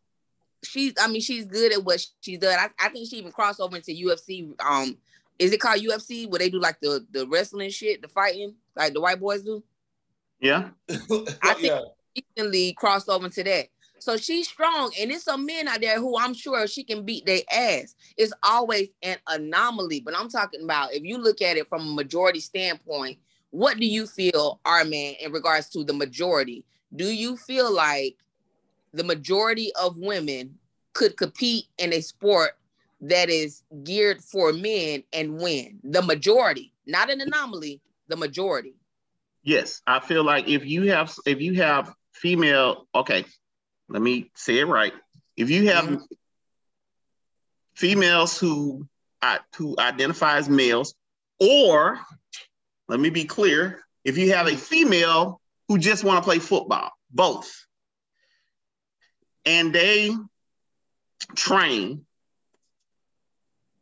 she's 0.62 0.92
I 1.00 1.08
mean 1.08 1.20
she's 1.20 1.44
good 1.44 1.72
at 1.72 1.84
what 1.84 2.04
she's 2.20 2.38
done. 2.38 2.58
I, 2.58 2.68
I 2.84 2.88
think 2.88 3.08
she 3.08 3.16
even 3.16 3.32
crossed 3.32 3.60
over 3.60 3.76
into 3.76 3.92
UFC. 3.92 4.52
Um, 4.60 4.96
is 5.38 5.52
it 5.52 5.60
called 5.60 5.80
UFC 5.80 6.28
where 6.28 6.38
they 6.38 6.50
do 6.50 6.60
like 6.60 6.80
the 6.80 7.06
the 7.10 7.26
wrestling 7.26 7.70
shit, 7.70 8.02
the 8.02 8.08
fighting, 8.08 8.54
like 8.74 8.92
the 8.92 9.00
white 9.00 9.20
boys 9.20 9.42
do? 9.42 9.62
Yeah. 10.40 10.70
I 10.88 11.54
think 11.54 11.62
yeah. 11.62 11.80
recently 12.36 12.74
crossed 12.74 13.08
over 13.08 13.26
into 13.26 13.42
that. 13.44 13.68
So 13.98 14.16
she's 14.16 14.48
strong, 14.48 14.92
and 15.00 15.10
it's 15.10 15.24
some 15.24 15.46
men 15.46 15.68
out 15.68 15.80
there 15.80 15.98
who 15.98 16.18
I'm 16.18 16.34
sure 16.34 16.66
she 16.66 16.84
can 16.84 17.04
beat 17.04 17.24
their 17.24 17.40
ass. 17.50 17.94
It's 18.16 18.32
always 18.42 18.88
an 19.02 19.16
anomaly, 19.26 20.00
but 20.00 20.16
I'm 20.16 20.28
talking 20.28 20.62
about 20.62 20.92
if 20.92 21.02
you 21.02 21.18
look 21.18 21.40
at 21.40 21.56
it 21.56 21.68
from 21.68 21.80
a 21.80 21.94
majority 21.94 22.40
standpoint, 22.40 23.18
what 23.50 23.78
do 23.78 23.86
you 23.86 24.06
feel, 24.06 24.60
R 24.64 24.84
Man, 24.84 25.14
in 25.20 25.32
regards 25.32 25.70
to 25.70 25.82
the 25.82 25.94
majority? 25.94 26.64
Do 26.94 27.06
you 27.06 27.36
feel 27.36 27.74
like 27.74 28.16
the 28.96 29.04
majority 29.04 29.70
of 29.80 29.98
women 29.98 30.58
could 30.94 31.16
compete 31.16 31.66
in 31.78 31.92
a 31.92 32.00
sport 32.00 32.52
that 33.02 33.28
is 33.28 33.62
geared 33.84 34.24
for 34.24 34.52
men 34.54 35.02
and 35.12 35.38
win. 35.38 35.78
The 35.84 36.00
majority, 36.00 36.72
not 36.86 37.10
an 37.10 37.20
anomaly, 37.20 37.82
the 38.08 38.16
majority. 38.16 38.74
Yes, 39.42 39.82
I 39.86 40.00
feel 40.00 40.24
like 40.24 40.48
if 40.48 40.64
you 40.64 40.90
have 40.90 41.14
if 41.26 41.40
you 41.40 41.54
have 41.54 41.94
female, 42.12 42.86
okay, 42.94 43.26
let 43.88 44.00
me 44.00 44.30
say 44.34 44.60
it 44.60 44.64
right. 44.66 44.94
If 45.36 45.50
you 45.50 45.68
have 45.68 45.84
mm-hmm. 45.84 46.02
females 47.74 48.38
who 48.38 48.88
who 49.56 49.76
identify 49.78 50.38
as 50.38 50.48
males, 50.48 50.94
or 51.38 52.00
let 52.88 52.98
me 52.98 53.10
be 53.10 53.24
clear, 53.24 53.84
if 54.04 54.16
you 54.16 54.32
have 54.32 54.46
a 54.46 54.56
female 54.56 55.40
who 55.68 55.78
just 55.78 56.02
want 56.02 56.18
to 56.18 56.22
play 56.22 56.38
football, 56.38 56.92
both, 57.10 57.65
and 59.46 59.72
they 59.72 60.10
train 61.34 62.04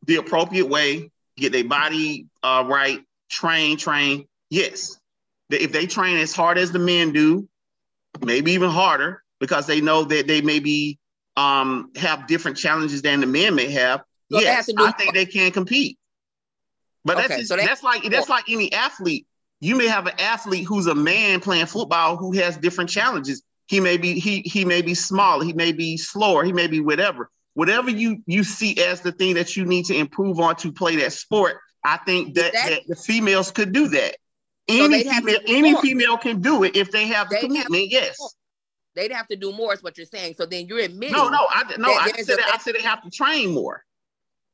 the 0.07 0.17
appropriate 0.17 0.69
way, 0.69 1.11
get 1.37 1.53
their 1.53 1.65
body 1.65 2.27
uh, 2.43 2.65
right, 2.67 3.01
train, 3.31 3.77
train. 3.77 4.27
Yes, 4.51 4.99
if 5.51 5.73
they 5.73 5.87
train 5.87 6.19
as 6.19 6.35
hard 6.35 6.59
as 6.59 6.71
the 6.71 6.79
men 6.79 7.13
do, 7.13 7.49
maybe 8.21 8.53
even 8.53 8.71
harder, 8.71 9.23
because 9.41 9.67
they 9.67 9.81
know 9.81 10.05
that 10.05 10.27
they 10.27 10.43
maybe 10.43 10.99
um, 11.37 11.91
have 11.97 12.27
different 12.27 12.57
challenges 12.57 13.03
than 13.03 13.21
the 13.21 13.27
men 13.27 13.55
may 13.55 13.71
have. 13.71 14.03
So 14.31 14.41
yes, 14.41 14.67
have 14.67 14.77
I 14.79 14.93
think 14.93 15.15
they 15.15 15.27
can 15.27 15.51
compete. 15.51 15.99
But 17.05 17.17
okay, 17.17 17.27
that's 17.27 17.39
just, 17.41 17.49
so 17.49 17.57
they, 17.57 17.67
that's 17.67 17.83
like 17.83 18.03
that's 18.11 18.29
like 18.29 18.45
any 18.49 18.73
athlete. 18.73 19.27
You 19.61 19.77
may 19.77 19.87
have 19.87 20.07
an 20.07 20.19
athlete 20.19 20.67
who's 20.67 20.87
a 20.87 20.95
man 20.95 21.41
playing 21.41 21.67
football 21.67 22.17
who 22.17 22.33
has 22.33 22.57
different 22.57 22.91
challenges. 22.91 23.43
He 23.67 23.81
may 23.81 23.97
be 23.97 24.19
he 24.19 24.41
he 24.41 24.65
may 24.65 24.83
be 24.83 24.95
smaller, 24.95 25.45
he 25.45 25.53
may 25.53 25.73
be 25.73 25.97
slower, 25.97 26.45
he 26.45 26.53
may 26.53 26.67
be 26.67 26.81
whatever. 26.81 27.31
Whatever 27.55 27.91
you 27.91 28.23
you 28.27 28.45
see 28.45 28.83
as 28.85 29.01
the 29.01 29.13
thing 29.13 29.35
that 29.35 29.57
you 29.57 29.65
need 29.65 29.87
to 29.87 29.95
improve 29.95 30.39
on 30.41 30.57
to 30.57 30.73
play 30.73 30.97
that 30.97 31.13
sport, 31.13 31.59
I 31.85 31.99
think 31.99 32.35
that, 32.35 32.53
that, 32.53 32.71
that 32.71 32.81
the 32.87 32.97
females 32.97 33.51
could 33.51 33.73
do 33.73 33.89
that. 33.89 34.17
Any 34.69 35.05
so 35.05 35.11
female, 35.11 35.39
any 35.47 35.81
female 35.81 36.19
can 36.19 36.41
do 36.41 36.65
it 36.65 36.77
if 36.77 36.91
they 36.91 37.07
have 37.07 37.29
the 37.29 37.37
they 37.37 37.41
commitment. 37.43 37.93
Have 37.93 38.03
yes. 38.03 38.35
They'd 38.95 39.13
have 39.13 39.27
to 39.29 39.37
do 39.37 39.53
more, 39.53 39.75
is 39.75 39.83
what 39.83 39.97
you're 39.99 40.07
saying. 40.07 40.35
So 40.35 40.47
then 40.47 40.67
you're 40.67 40.79
admitting. 40.79 41.17
No, 41.17 41.29
no, 41.29 41.47
I 41.51 41.65
no. 41.79 41.93
I 41.93 42.13
said 42.23 42.39
I 42.41 42.59
said 42.59 42.75
they 42.75 42.83
have 42.83 43.03
to 43.03 43.11
train 43.11 43.53
more. 43.53 43.83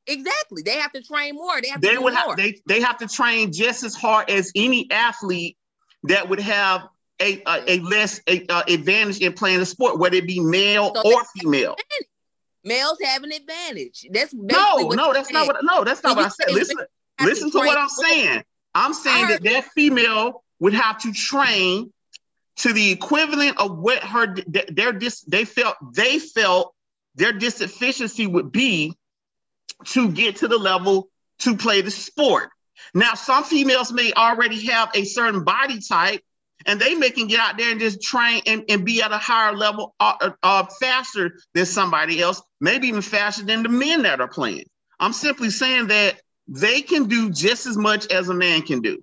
Exactly, 0.06 0.62
they 0.62 0.76
have 0.76 0.92
to 0.92 1.02
train 1.02 1.34
more. 1.34 1.60
They 1.60 1.68
have 1.68 1.80
they 1.80 1.94
to 1.94 2.00
would 2.00 2.14
have, 2.14 2.36
they 2.36 2.60
they 2.66 2.80
have 2.80 2.98
to 2.98 3.06
train 3.06 3.52
just 3.52 3.84
as 3.84 3.94
hard 3.94 4.30
as 4.30 4.50
any 4.56 4.90
athlete 4.90 5.56
that 6.04 6.28
would 6.28 6.40
have 6.40 6.82
a 7.20 7.42
a, 7.46 7.76
a 7.76 7.80
less 7.80 8.20
a, 8.26 8.46
advantage 8.68 9.20
in 9.20 9.32
playing 9.32 9.58
the 9.58 9.66
sport, 9.66 9.98
whether 9.98 10.16
it 10.16 10.26
be 10.26 10.40
male 10.40 10.92
so 10.94 11.12
or 11.12 11.22
female. 11.38 11.76
Males 12.62 12.98
have 13.02 13.22
an 13.22 13.32
advantage. 13.32 14.06
That's 14.10 14.34
no, 14.34 14.88
no, 14.88 15.12
that's 15.12 15.30
not 15.30 15.46
what. 15.46 15.56
No, 15.62 15.84
that's 15.84 16.02
not 16.02 16.10
so 16.10 16.16
what 16.16 16.26
I 16.26 16.28
said. 16.28 16.52
Listen, 16.52 16.76
listen 17.22 17.50
to 17.50 17.58
what 17.58 17.78
I'm 17.78 17.88
saying. 17.88 18.42
I'm 18.74 18.92
saying 18.92 19.28
that 19.28 19.42
that 19.44 19.64
female 19.74 20.44
would 20.58 20.74
have 20.74 20.98
to 21.02 21.12
train 21.12 21.92
to 22.56 22.72
the 22.72 22.90
equivalent 22.90 23.58
of 23.58 23.78
what 23.78 24.02
her 24.02 24.34
their 24.46 24.92
dis 24.92 25.22
they 25.22 25.44
felt 25.44 25.76
they 25.94 26.18
felt 26.18 26.74
their 27.14 27.32
deficiency 27.32 28.26
would 28.26 28.52
be 28.52 28.94
to 29.86 30.10
get 30.10 30.36
to 30.36 30.48
the 30.48 30.58
level 30.58 31.08
to 31.40 31.56
play 31.56 31.80
the 31.80 31.90
sport. 31.90 32.50
Now, 32.94 33.14
some 33.14 33.44
females 33.44 33.92
may 33.92 34.12
already 34.12 34.66
have 34.66 34.90
a 34.94 35.04
certain 35.04 35.44
body 35.44 35.80
type 35.80 36.22
and 36.66 36.80
they 36.80 36.94
may 36.94 37.10
can 37.10 37.26
get 37.26 37.40
out 37.40 37.56
there 37.56 37.70
and 37.70 37.80
just 37.80 38.02
train 38.02 38.42
and, 38.46 38.64
and 38.68 38.84
be 38.84 39.02
at 39.02 39.12
a 39.12 39.18
higher 39.18 39.56
level 39.56 39.94
uh, 40.00 40.14
uh, 40.20 40.30
uh, 40.42 40.66
faster 40.80 41.38
than 41.54 41.66
somebody 41.66 42.20
else, 42.20 42.42
maybe 42.60 42.88
even 42.88 43.02
faster 43.02 43.44
than 43.44 43.62
the 43.62 43.68
men 43.68 44.02
that 44.02 44.20
are 44.20 44.28
playing. 44.28 44.64
I'm 44.98 45.12
simply 45.12 45.50
saying 45.50 45.88
that 45.88 46.20
they 46.46 46.82
can 46.82 47.06
do 47.06 47.30
just 47.30 47.66
as 47.66 47.76
much 47.76 48.10
as 48.12 48.28
a 48.28 48.34
man 48.34 48.62
can 48.62 48.80
do, 48.80 49.02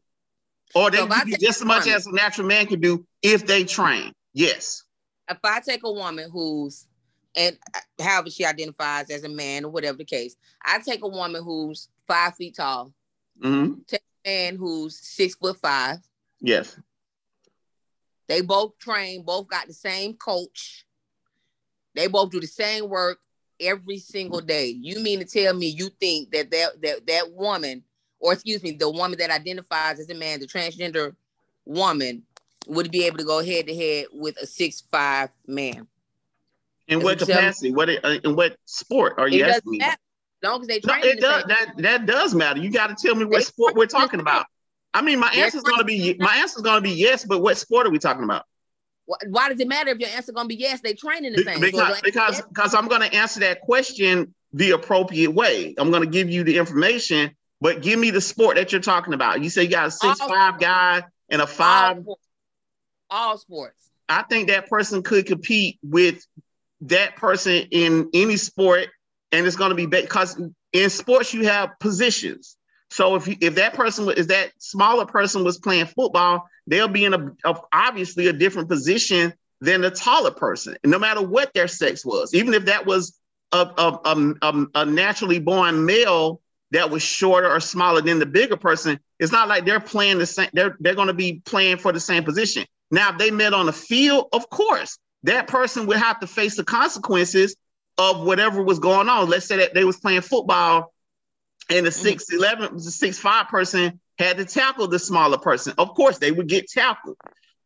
or 0.75 0.91
they 0.91 0.97
so 0.97 1.07
can 1.07 1.27
do 1.27 1.37
just 1.37 1.61
as 1.61 1.65
much 1.65 1.87
as 1.87 2.05
a 2.05 2.11
natural 2.11 2.47
man 2.47 2.67
can 2.67 2.79
do 2.79 3.05
if 3.21 3.47
they 3.47 3.63
train. 3.63 4.13
Yes. 4.33 4.83
If 5.29 5.39
I 5.43 5.59
take 5.59 5.81
a 5.83 5.91
woman 5.91 6.29
who's 6.29 6.85
and 7.35 7.57
however 7.99 8.29
she 8.29 8.45
identifies 8.45 9.09
as 9.09 9.23
a 9.23 9.29
man 9.29 9.65
or 9.65 9.69
whatever 9.71 9.97
the 9.97 10.05
case, 10.05 10.35
I 10.63 10.79
take 10.79 11.03
a 11.03 11.07
woman 11.07 11.43
who's 11.43 11.87
five 12.07 12.35
feet 12.35 12.55
tall, 12.55 12.93
mm-hmm. 13.41 13.79
take 13.87 14.01
a 14.25 14.29
man 14.29 14.55
who's 14.55 14.99
six 14.99 15.35
foot 15.35 15.57
five. 15.57 15.97
Yes. 16.39 16.77
They 18.27 18.41
both 18.41 18.77
train, 18.77 19.23
both 19.23 19.47
got 19.47 19.67
the 19.67 19.73
same 19.73 20.13
coach. 20.13 20.85
They 21.95 22.07
both 22.07 22.29
do 22.29 22.39
the 22.39 22.47
same 22.47 22.89
work 22.89 23.19
every 23.59 23.97
single 23.97 24.41
day. 24.41 24.67
You 24.67 24.99
mean 24.99 25.19
to 25.19 25.25
tell 25.25 25.53
me 25.53 25.67
you 25.67 25.89
think 25.99 26.31
that 26.31 26.51
that 26.51 26.81
that, 26.81 27.07
that 27.07 27.31
woman, 27.31 27.83
or 28.19 28.33
excuse 28.33 28.61
me, 28.61 28.71
the 28.71 28.89
woman 28.89 29.17
that 29.19 29.31
identifies 29.31 29.99
as 29.99 30.09
a 30.09 30.13
man, 30.13 30.39
the 30.39 30.47
transgender 30.47 31.15
woman, 31.65 32.23
would 32.67 32.91
be 32.91 33.05
able 33.05 33.17
to 33.17 33.23
go 33.23 33.43
head 33.43 33.67
to 33.67 33.75
head 33.75 34.07
with 34.11 34.37
a 34.37 34.45
six 34.45 34.83
five 34.91 35.29
man? 35.47 35.87
In 36.87 37.01
what 37.01 37.19
capacity? 37.19 37.71
What 37.71 37.89
uh, 37.89 38.19
in 38.23 38.35
what 38.35 38.57
sport 38.65 39.15
are 39.17 39.27
you 39.27 39.43
asking 39.43 39.71
me? 39.71 39.77
Matter. 39.79 39.97
As 40.43 40.49
long 40.49 40.61
as 40.61 40.67
they 40.67 40.79
train, 40.79 41.01
no, 41.01 41.07
it 41.07 41.19
does. 41.19 41.43
That 41.47 41.73
that 41.77 42.05
does 42.05 42.35
matter. 42.35 42.59
You 42.59 42.71
got 42.71 42.95
to 42.95 42.95
tell 42.95 43.15
me 43.15 43.25
what 43.25 43.43
sport 43.43 43.75
we're 43.75 43.87
talking 43.87 44.19
about. 44.19 44.45
I 44.93 45.01
mean, 45.01 45.19
my 45.19 45.29
answer 45.29 45.57
is 45.57 45.63
going 45.63 45.79
to 45.79 45.85
be 45.85 46.15
my 46.19 46.37
answer 46.37 46.57
is 46.57 46.63
going 46.63 46.77
to 46.77 46.81
be 46.81 46.95
yes, 46.95 47.25
but 47.25 47.39
what 47.39 47.57
sport 47.57 47.87
are 47.87 47.89
we 47.89 47.99
talking 47.99 48.23
about? 48.23 48.45
Why 49.05 49.49
does 49.49 49.59
it 49.59 49.67
matter 49.67 49.91
if 49.91 49.99
your 49.99 50.09
answer 50.09 50.31
is 50.31 50.35
going 50.35 50.49
to 50.49 50.55
be 50.55 50.59
yes? 50.59 50.81
They 50.81 50.93
train 50.93 51.23
in 51.23 51.33
the 51.33 51.43
same. 51.43 51.61
Because 51.61 51.97
so 51.97 52.01
because, 52.03 52.41
because 52.41 52.73
I'm 52.73 52.87
going 52.87 53.01
to 53.01 53.13
answer 53.13 53.39
that 53.41 53.61
question 53.61 54.33
the 54.53 54.71
appropriate 54.71 55.31
way. 55.31 55.75
I'm 55.77 55.91
going 55.91 56.03
to 56.03 56.09
give 56.09 56.29
you 56.29 56.43
the 56.43 56.57
information, 56.57 57.31
but 57.61 57.81
give 57.81 57.99
me 57.99 58.11
the 58.11 58.21
sport 58.21 58.57
that 58.57 58.71
you're 58.71 58.81
talking 58.81 59.13
about. 59.13 59.41
You 59.41 59.49
say 59.49 59.63
you 59.63 59.69
got 59.69 59.87
a 59.87 59.91
six 59.91 60.19
all 60.19 60.27
five 60.27 60.55
sports. 60.55 60.63
guy 60.63 61.03
and 61.29 61.41
a 61.41 61.47
five. 61.47 61.97
All 61.97 62.01
sports. 62.03 62.27
all 63.09 63.37
sports. 63.37 63.89
I 64.09 64.23
think 64.23 64.47
that 64.47 64.69
person 64.69 65.03
could 65.03 65.25
compete 65.25 65.79
with 65.83 66.25
that 66.81 67.15
person 67.15 67.67
in 67.71 68.09
any 68.13 68.37
sport, 68.37 68.87
and 69.31 69.45
it's 69.45 69.55
going 69.55 69.69
to 69.69 69.75
be 69.75 69.85
because 69.85 70.41
in 70.73 70.89
sports 70.89 71.33
you 71.33 71.45
have 71.45 71.71
positions. 71.79 72.57
So 72.89 73.15
if 73.15 73.27
if 73.27 73.55
that 73.55 73.73
person 73.73 74.09
is 74.09 74.27
that 74.27 74.51
smaller 74.59 75.05
person 75.05 75.43
was 75.43 75.57
playing 75.57 75.87
football, 75.87 76.47
they'll 76.67 76.87
be 76.87 77.05
in 77.05 77.13
a, 77.13 77.31
a, 77.43 77.55
obviously 77.73 78.27
a 78.27 78.33
different 78.33 78.69
position 78.69 79.33
than 79.59 79.81
the 79.81 79.91
taller 79.91 80.31
person, 80.31 80.77
no 80.85 80.99
matter 80.99 81.21
what 81.21 81.53
their 81.53 81.67
sex 81.67 82.05
was. 82.05 82.33
Even 82.33 82.53
if 82.53 82.65
that 82.65 82.85
was 82.85 83.19
a, 83.51 83.57
a, 83.57 84.37
a, 84.41 84.65
a 84.75 84.85
naturally 84.85 85.39
born 85.39 85.85
male 85.85 86.41
that 86.71 86.89
was 86.89 87.01
shorter 87.01 87.49
or 87.49 87.59
smaller 87.59 88.01
than 88.01 88.19
the 88.19 88.25
bigger 88.25 88.57
person, 88.57 88.99
it's 89.19 89.31
not 89.31 89.47
like 89.47 89.65
they're 89.65 89.79
playing 89.79 90.19
the 90.19 90.25
same. 90.25 90.49
They're 90.53 90.77
they're 90.79 90.95
going 90.95 91.07
to 91.07 91.13
be 91.13 91.41
playing 91.45 91.77
for 91.77 91.91
the 91.91 91.99
same 91.99 92.23
position. 92.23 92.65
Now, 92.89 93.11
if 93.11 93.17
they 93.17 93.31
met 93.31 93.53
on 93.53 93.65
the 93.65 93.73
field, 93.73 94.29
of 94.31 94.49
course, 94.49 94.97
that 95.23 95.47
person 95.47 95.87
would 95.87 95.97
have 95.97 96.19
to 96.21 96.27
face 96.27 96.55
the 96.55 96.63
consequences 96.63 97.55
of 97.97 98.25
whatever 98.25 98.63
was 98.63 98.79
going 98.79 99.09
on. 99.09 99.27
Let's 99.27 99.45
say 99.45 99.57
that 99.57 99.73
they 99.73 99.83
was 99.83 99.97
playing 99.97 100.21
football 100.21 100.93
and 101.69 101.85
the 101.85 101.89
mm-hmm. 101.89 102.01
six 102.01 102.31
eleven, 102.31 102.73
the 102.75 102.81
six 102.81 103.17
five 103.19 103.47
person 103.47 103.99
had 104.17 104.37
to 104.37 104.45
tackle 104.45 104.87
the 104.87 104.99
smaller 104.99 105.37
person. 105.37 105.73
Of 105.77 105.93
course, 105.93 106.17
they 106.17 106.31
would 106.31 106.47
get 106.47 106.67
tackled. 106.69 107.17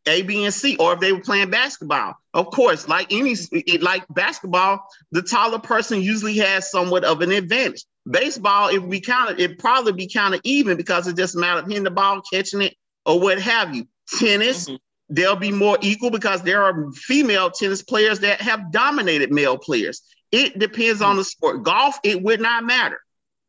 A, 0.07 0.23
B, 0.23 0.45
and 0.45 0.53
C, 0.53 0.77
or 0.77 0.93
if 0.93 0.99
they 0.99 1.13
were 1.13 1.21
playing 1.21 1.51
basketball. 1.51 2.15
Of 2.33 2.47
course, 2.47 2.87
like 2.87 3.13
any 3.13 3.35
like 3.79 4.03
basketball, 4.09 4.87
the 5.11 5.21
taller 5.21 5.59
person 5.59 6.01
usually 6.01 6.37
has 6.37 6.71
somewhat 6.71 7.03
of 7.03 7.21
an 7.21 7.31
advantage. 7.31 7.85
Baseball, 8.09 8.69
if 8.69 8.81
we 8.81 8.99
count 8.99 9.29
it, 9.29 9.39
it'd 9.39 9.59
probably 9.59 9.93
be 9.93 10.07
kind 10.07 10.33
of 10.33 10.41
even 10.43 10.75
because 10.75 11.07
it's 11.07 11.19
just 11.19 11.35
a 11.35 11.39
matter 11.39 11.59
of 11.59 11.67
hitting 11.67 11.83
the 11.83 11.91
ball, 11.91 12.21
catching 12.33 12.63
it, 12.63 12.75
or 13.05 13.19
what 13.19 13.39
have 13.39 13.75
you. 13.75 13.87
Tennis, 14.19 14.65
mm-hmm 14.65 14.75
they'll 15.11 15.35
be 15.35 15.51
more 15.51 15.77
equal 15.81 16.09
because 16.09 16.41
there 16.41 16.63
are 16.63 16.89
female 16.93 17.51
tennis 17.51 17.83
players 17.83 18.19
that 18.21 18.41
have 18.41 18.71
dominated 18.71 19.29
male 19.29 19.57
players. 19.57 20.01
It 20.31 20.57
depends 20.57 21.01
on 21.01 21.17
the 21.17 21.25
sport. 21.25 21.63
Golf, 21.63 21.99
it 22.03 22.21
would 22.21 22.39
not 22.39 22.63
matter 22.63 23.01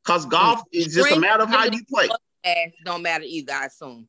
because 0.05 0.27
golf 0.27 0.63
is 0.73 0.95
just 0.95 1.13
a 1.13 1.19
matter 1.19 1.43
of 1.43 1.49
how 1.49 1.65
you 1.65 1.85
play. 1.85 2.09
Don't 2.85 3.03
matter 3.03 3.25
either, 3.27 3.53
I 3.53 3.67
assume. 3.67 4.09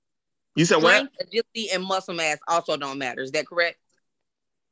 You 0.55 0.65
said 0.65 0.79
Strength, 0.79 1.11
what? 1.17 1.27
Agility 1.27 1.69
and 1.71 1.83
muscle 1.83 2.13
mass 2.13 2.37
also 2.47 2.77
don't 2.77 2.97
matter. 2.97 3.21
Is 3.21 3.31
that 3.31 3.47
correct? 3.47 3.77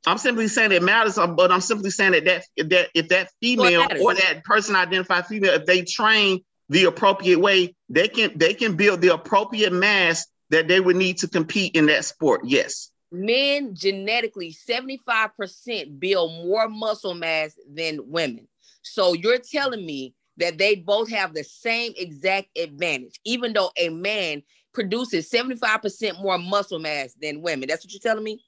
I'm 0.06 0.18
simply 0.18 0.48
saying 0.48 0.72
it 0.72 0.82
matters, 0.82 1.16
uh, 1.16 1.28
but 1.28 1.52
I'm 1.52 1.60
simply 1.60 1.90
saying 1.90 2.12
that 2.12 2.24
that, 2.24 2.44
that 2.70 2.88
if 2.94 3.08
that 3.08 3.30
female 3.40 3.86
or 4.00 4.14
that 4.14 4.42
person 4.44 4.74
identified 4.74 5.26
female, 5.26 5.54
if 5.54 5.66
they 5.66 5.82
train 5.82 6.40
the 6.68 6.84
appropriate 6.84 7.38
way, 7.38 7.74
they 7.88 8.08
can 8.08 8.36
they 8.36 8.54
can 8.54 8.76
build 8.76 9.00
the 9.00 9.14
appropriate 9.14 9.72
mass 9.72 10.26
that 10.50 10.68
they 10.68 10.80
would 10.80 10.96
need 10.96 11.18
to 11.18 11.28
compete 11.28 11.76
in 11.76 11.86
that 11.86 12.04
sport. 12.04 12.42
Yes. 12.44 12.90
Men 13.12 13.74
genetically 13.74 14.56
75% 14.68 16.00
build 16.00 16.32
more 16.44 16.68
muscle 16.68 17.14
mass 17.14 17.54
than 17.72 18.00
women. 18.10 18.48
So 18.82 19.12
you're 19.12 19.38
telling 19.38 19.84
me 19.84 20.14
that 20.38 20.58
they 20.58 20.76
both 20.76 21.10
have 21.10 21.34
the 21.34 21.44
same 21.44 21.92
exact 21.96 22.56
advantage, 22.56 23.20
even 23.24 23.52
though 23.52 23.70
a 23.76 23.88
man 23.88 24.42
produces 24.72 25.30
75% 25.30 26.20
more 26.22 26.38
muscle 26.38 26.78
mass 26.78 27.14
than 27.20 27.42
women. 27.42 27.68
That's 27.68 27.84
what 27.84 27.92
you're 27.92 28.00
telling 28.00 28.24
me? 28.24 28.42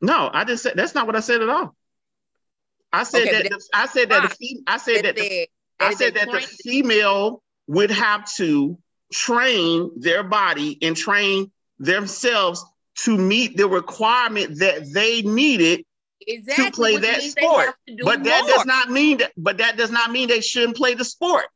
No, 0.00 0.30
I 0.32 0.44
just 0.44 0.62
said 0.62 0.74
that's 0.76 0.94
not 0.94 1.06
what 1.06 1.16
I 1.16 1.20
said 1.20 1.42
at 1.42 1.48
all. 1.48 1.74
I 2.92 3.04
said 3.04 3.22
okay, 3.22 3.42
that 3.42 3.50
the, 3.50 3.62
I 3.72 3.86
said 3.86 4.10
that 4.10 4.36
the, 4.38 4.58
I 4.66 4.76
said 4.76 5.04
that, 5.04 5.16
the, 5.16 5.48
I 5.80 5.94
said 5.94 6.14
that 6.14 6.30
the 6.30 6.40
female 6.40 7.42
would 7.68 7.90
have 7.90 8.30
to 8.34 8.78
train 9.12 9.90
their 9.96 10.22
body 10.22 10.78
and 10.82 10.96
train 10.96 11.50
themselves 11.78 12.64
to 12.94 13.16
meet 13.16 13.56
the 13.56 13.68
requirement 13.68 14.58
that 14.58 14.92
they 14.92 15.22
needed 15.22 15.84
exactly, 16.26 16.64
to 16.64 16.72
play 16.72 16.96
that 16.98 17.22
sport. 17.22 17.74
But 18.04 18.24
that 18.24 18.44
more. 18.44 18.56
does 18.56 18.66
not 18.66 18.90
mean 18.90 19.18
that. 19.18 19.32
But 19.36 19.58
that 19.58 19.76
does 19.76 19.90
not 19.90 20.10
mean 20.10 20.28
they 20.28 20.40
shouldn't 20.40 20.76
play 20.76 20.94
the 20.94 21.04
sport. 21.04 21.46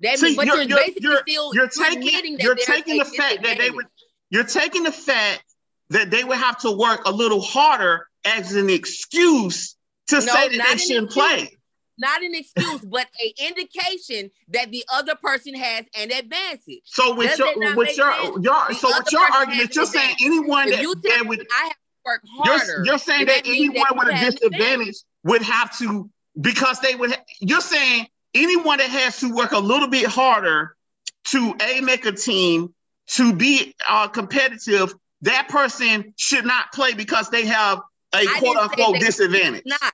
That 0.00 0.18
See, 0.18 0.36
means, 0.36 0.44
you're, 0.44 0.62
you're, 0.62 0.78
basically 0.78 1.02
you're, 1.02 1.22
still 1.26 1.54
you're 1.54 1.68
taking 1.68 2.38
you're 2.38 2.54
taking 2.54 2.98
the 2.98 3.04
fact 3.04 3.42
that 3.44 3.58
they 3.58 3.70
would 3.70 3.86
you're 4.30 4.44
taking 4.44 4.82
the 4.82 4.92
fact 4.92 5.42
that 5.90 6.10
they 6.10 6.24
would 6.24 6.38
have 6.38 6.58
to 6.58 6.70
work 6.70 7.02
a 7.06 7.10
little 7.10 7.40
harder 7.40 8.06
as 8.24 8.54
an 8.54 8.68
excuse 8.68 9.76
to 10.08 10.16
no, 10.16 10.20
say 10.20 10.56
that 10.56 10.66
they 10.70 10.76
shouldn't 10.76 11.06
excuse. 11.06 11.14
play. 11.14 11.56
Not 11.98 12.22
an 12.22 12.34
excuse, 12.34 12.84
but 12.84 13.06
an 13.20 13.48
indication 13.48 14.30
that 14.48 14.70
the 14.70 14.84
other 14.92 15.14
person 15.14 15.54
has 15.54 15.86
an 15.96 16.12
advantage. 16.12 16.82
So 16.84 17.14
with 17.14 17.30
Does 17.30 17.38
your 17.38 17.74
with 17.76 17.96
your, 17.96 18.40
your 18.40 18.72
so 18.74 18.88
with 18.88 19.12
your 19.12 19.32
argument, 19.32 19.74
you're 19.74 19.86
saying 19.86 20.16
anyone 20.20 20.70
that, 20.70 20.82
you 20.82 20.94
that 20.94 21.24
would 21.26 21.40
I 21.50 21.64
have 21.64 21.76
work 22.06 22.22
harder. 22.38 22.72
You're, 22.76 22.86
you're 22.86 22.98
saying 22.98 23.26
that, 23.26 23.44
that 23.44 23.50
anyone 23.50 23.84
that 23.90 23.96
with 23.96 24.08
a 24.08 24.30
disadvantage 24.30 24.96
would 25.24 25.42
have 25.42 25.76
to 25.78 26.08
because 26.40 26.80
they 26.80 26.94
would. 26.94 27.10
Ha- 27.10 27.22
you're 27.40 27.60
saying 27.60 28.06
anyone 28.34 28.78
that 28.78 28.88
has 28.88 29.18
to 29.20 29.34
work 29.34 29.52
a 29.52 29.58
little 29.58 29.88
bit 29.88 30.06
harder 30.06 30.76
to 31.24 31.54
a 31.60 31.80
make 31.80 32.06
a 32.06 32.12
team 32.12 32.72
to 33.08 33.34
be 33.34 33.74
uh, 33.88 34.08
competitive, 34.08 34.94
that 35.22 35.48
person 35.48 36.14
should 36.16 36.44
not 36.44 36.72
play 36.72 36.94
because 36.94 37.30
they 37.30 37.46
have 37.46 37.78
a 38.14 38.18
I 38.18 38.36
quote 38.38 38.56
unquote 38.56 39.00
disadvantage. 39.00 39.62
Not. 39.66 39.92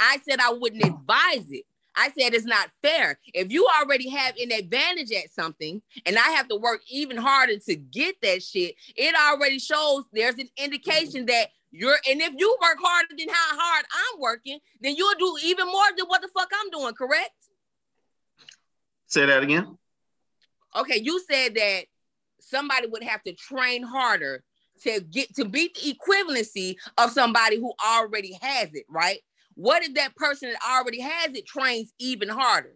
I 0.00 0.18
said 0.28 0.40
I 0.40 0.52
wouldn't 0.52 0.84
advise 0.84 1.50
it. 1.50 1.64
I 1.94 2.10
said 2.18 2.34
it's 2.34 2.46
not 2.46 2.70
fair. 2.82 3.18
If 3.34 3.52
you 3.52 3.66
already 3.80 4.08
have 4.08 4.34
an 4.36 4.52
advantage 4.52 5.12
at 5.12 5.32
something 5.32 5.82
and 6.06 6.16
I 6.16 6.30
have 6.30 6.48
to 6.48 6.56
work 6.56 6.80
even 6.88 7.16
harder 7.16 7.58
to 7.58 7.76
get 7.76 8.16
that 8.22 8.42
shit, 8.42 8.74
it 8.96 9.14
already 9.14 9.58
shows 9.58 10.04
there's 10.12 10.36
an 10.36 10.48
indication 10.56 11.26
that 11.26 11.48
you're 11.70 11.96
and 12.08 12.20
if 12.20 12.34
you 12.36 12.56
work 12.60 12.78
harder 12.82 13.14
than 13.16 13.28
how 13.28 13.58
hard 13.58 13.84
I'm 13.92 14.20
working, 14.20 14.58
then 14.80 14.94
you'll 14.96 15.14
do 15.18 15.36
even 15.44 15.66
more 15.66 15.84
than 15.96 16.06
what 16.06 16.22
the 16.22 16.28
fuck 16.28 16.50
I'm 16.52 16.70
doing, 16.70 16.94
correct? 16.94 17.30
Say 19.06 19.26
that 19.26 19.42
again. 19.42 19.76
Okay, 20.74 20.98
you 20.98 21.20
said 21.30 21.54
that 21.54 21.84
somebody 22.40 22.86
would 22.86 23.02
have 23.02 23.22
to 23.24 23.34
train 23.34 23.82
harder 23.82 24.42
to 24.82 25.00
get 25.00 25.34
to 25.36 25.44
beat 25.44 25.74
the 25.74 25.94
equivalency 25.94 26.76
of 26.98 27.10
somebody 27.10 27.56
who 27.56 27.72
already 27.86 28.38
has 28.40 28.70
it, 28.74 28.84
right? 28.88 29.20
What 29.54 29.82
if 29.84 29.94
that 29.94 30.14
person 30.16 30.50
that 30.50 30.60
already 30.66 31.00
has 31.00 31.34
it 31.34 31.46
trains 31.46 31.92
even 31.98 32.28
harder? 32.28 32.74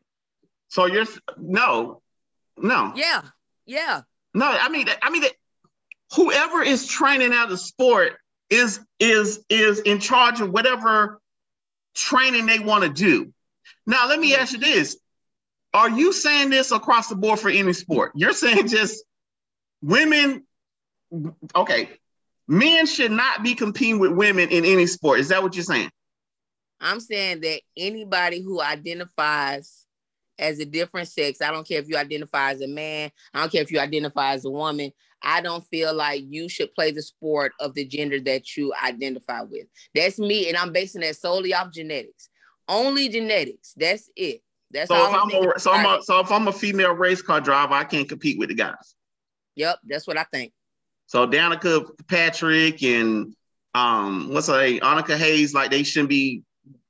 So 0.68 0.86
you're 0.86 1.06
no, 1.38 2.02
no. 2.56 2.92
Yeah, 2.96 3.22
yeah. 3.66 4.02
No, 4.34 4.46
I 4.46 4.68
mean, 4.68 4.86
I 5.02 5.10
mean, 5.10 5.24
whoever 6.14 6.62
is 6.62 6.86
training 6.86 7.32
out 7.32 7.50
of 7.50 7.60
sport 7.60 8.14
is 8.50 8.80
is 8.98 9.44
is 9.48 9.80
in 9.80 9.98
charge 9.98 10.40
of 10.40 10.50
whatever 10.50 11.20
training 11.94 12.46
they 12.46 12.58
want 12.58 12.84
to 12.84 12.90
do. 12.90 13.32
Now, 13.86 14.08
let 14.08 14.18
me 14.18 14.34
ask 14.34 14.52
you 14.52 14.58
this: 14.58 14.98
Are 15.72 15.90
you 15.90 16.12
saying 16.12 16.50
this 16.50 16.70
across 16.72 17.08
the 17.08 17.16
board 17.16 17.40
for 17.40 17.48
any 17.48 17.72
sport? 17.72 18.12
You're 18.14 18.32
saying 18.32 18.68
just 18.68 19.04
women? 19.82 20.44
Okay, 21.54 21.88
men 22.48 22.86
should 22.86 23.12
not 23.12 23.42
be 23.42 23.54
competing 23.54 23.98
with 23.98 24.12
women 24.12 24.48
in 24.48 24.64
any 24.64 24.86
sport. 24.86 25.20
Is 25.20 25.28
that 25.28 25.42
what 25.42 25.54
you're 25.54 25.64
saying? 25.64 25.90
I'm 26.80 27.00
saying 27.00 27.40
that 27.40 27.60
anybody 27.76 28.42
who 28.42 28.60
identifies 28.60 29.86
as 30.38 30.58
a 30.58 30.66
different 30.66 31.08
sex, 31.08 31.40
I 31.40 31.50
don't 31.50 31.66
care 31.66 31.80
if 31.80 31.88
you 31.88 31.96
identify 31.96 32.50
as 32.50 32.60
a 32.60 32.68
man, 32.68 33.10
I 33.32 33.40
don't 33.40 33.50
care 33.50 33.62
if 33.62 33.72
you 33.72 33.80
identify 33.80 34.32
as 34.32 34.44
a 34.44 34.50
woman, 34.50 34.92
I 35.22 35.40
don't 35.40 35.66
feel 35.66 35.94
like 35.94 36.24
you 36.28 36.48
should 36.48 36.74
play 36.74 36.90
the 36.90 37.02
sport 37.02 37.52
of 37.58 37.74
the 37.74 37.84
gender 37.86 38.20
that 38.20 38.56
you 38.56 38.72
identify 38.74 39.42
with. 39.42 39.66
That's 39.94 40.18
me, 40.18 40.48
and 40.48 40.56
I'm 40.56 40.72
basing 40.72 41.00
that 41.00 41.16
solely 41.16 41.54
off 41.54 41.72
genetics. 41.72 42.28
Only 42.68 43.08
genetics. 43.08 43.72
That's 43.76 44.10
it. 44.16 44.42
That's 44.70 44.88
so 44.88 44.94
all. 44.94 45.06
If 45.06 45.14
I'm, 45.14 45.42
I'm 45.42 45.50
a, 45.50 45.58
so, 45.58 45.72
I'm 45.72 45.86
a, 45.86 46.02
so 46.02 46.20
if 46.20 46.30
I'm 46.30 46.48
a 46.48 46.52
female 46.52 46.92
race 46.92 47.22
car 47.22 47.40
driver, 47.40 47.74
I 47.74 47.84
can't 47.84 48.08
compete 48.08 48.38
with 48.38 48.50
the 48.50 48.54
guys. 48.54 48.94
Yep, 49.54 49.78
that's 49.84 50.06
what 50.06 50.18
I 50.18 50.24
think. 50.24 50.52
So 51.06 51.26
Danica 51.26 51.88
Patrick 52.08 52.82
and 52.82 53.34
um, 53.74 54.32
what's 54.32 54.48
her 54.48 54.60
name, 54.60 54.80
Annika 54.80 55.16
Hayes, 55.16 55.54
like 55.54 55.70
they 55.70 55.82
shouldn't 55.82 56.08
be 56.08 56.42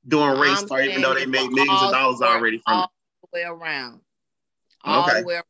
doing 0.07 0.38
race 0.38 0.62
car, 0.64 0.83
even 0.83 1.03
though 1.03 1.14
they 1.14 1.27
made 1.27 1.51
millions 1.51 1.83
of 1.83 1.92
dollars 1.92 2.23
already 2.23 2.59
from 2.59 2.75
all 2.75 2.90
the 3.23 3.29
way 3.33 3.45
around. 3.45 4.01
All 4.85 5.05
okay. 5.05 5.21
the 5.21 5.27
way 5.27 5.35
around. 5.35 5.45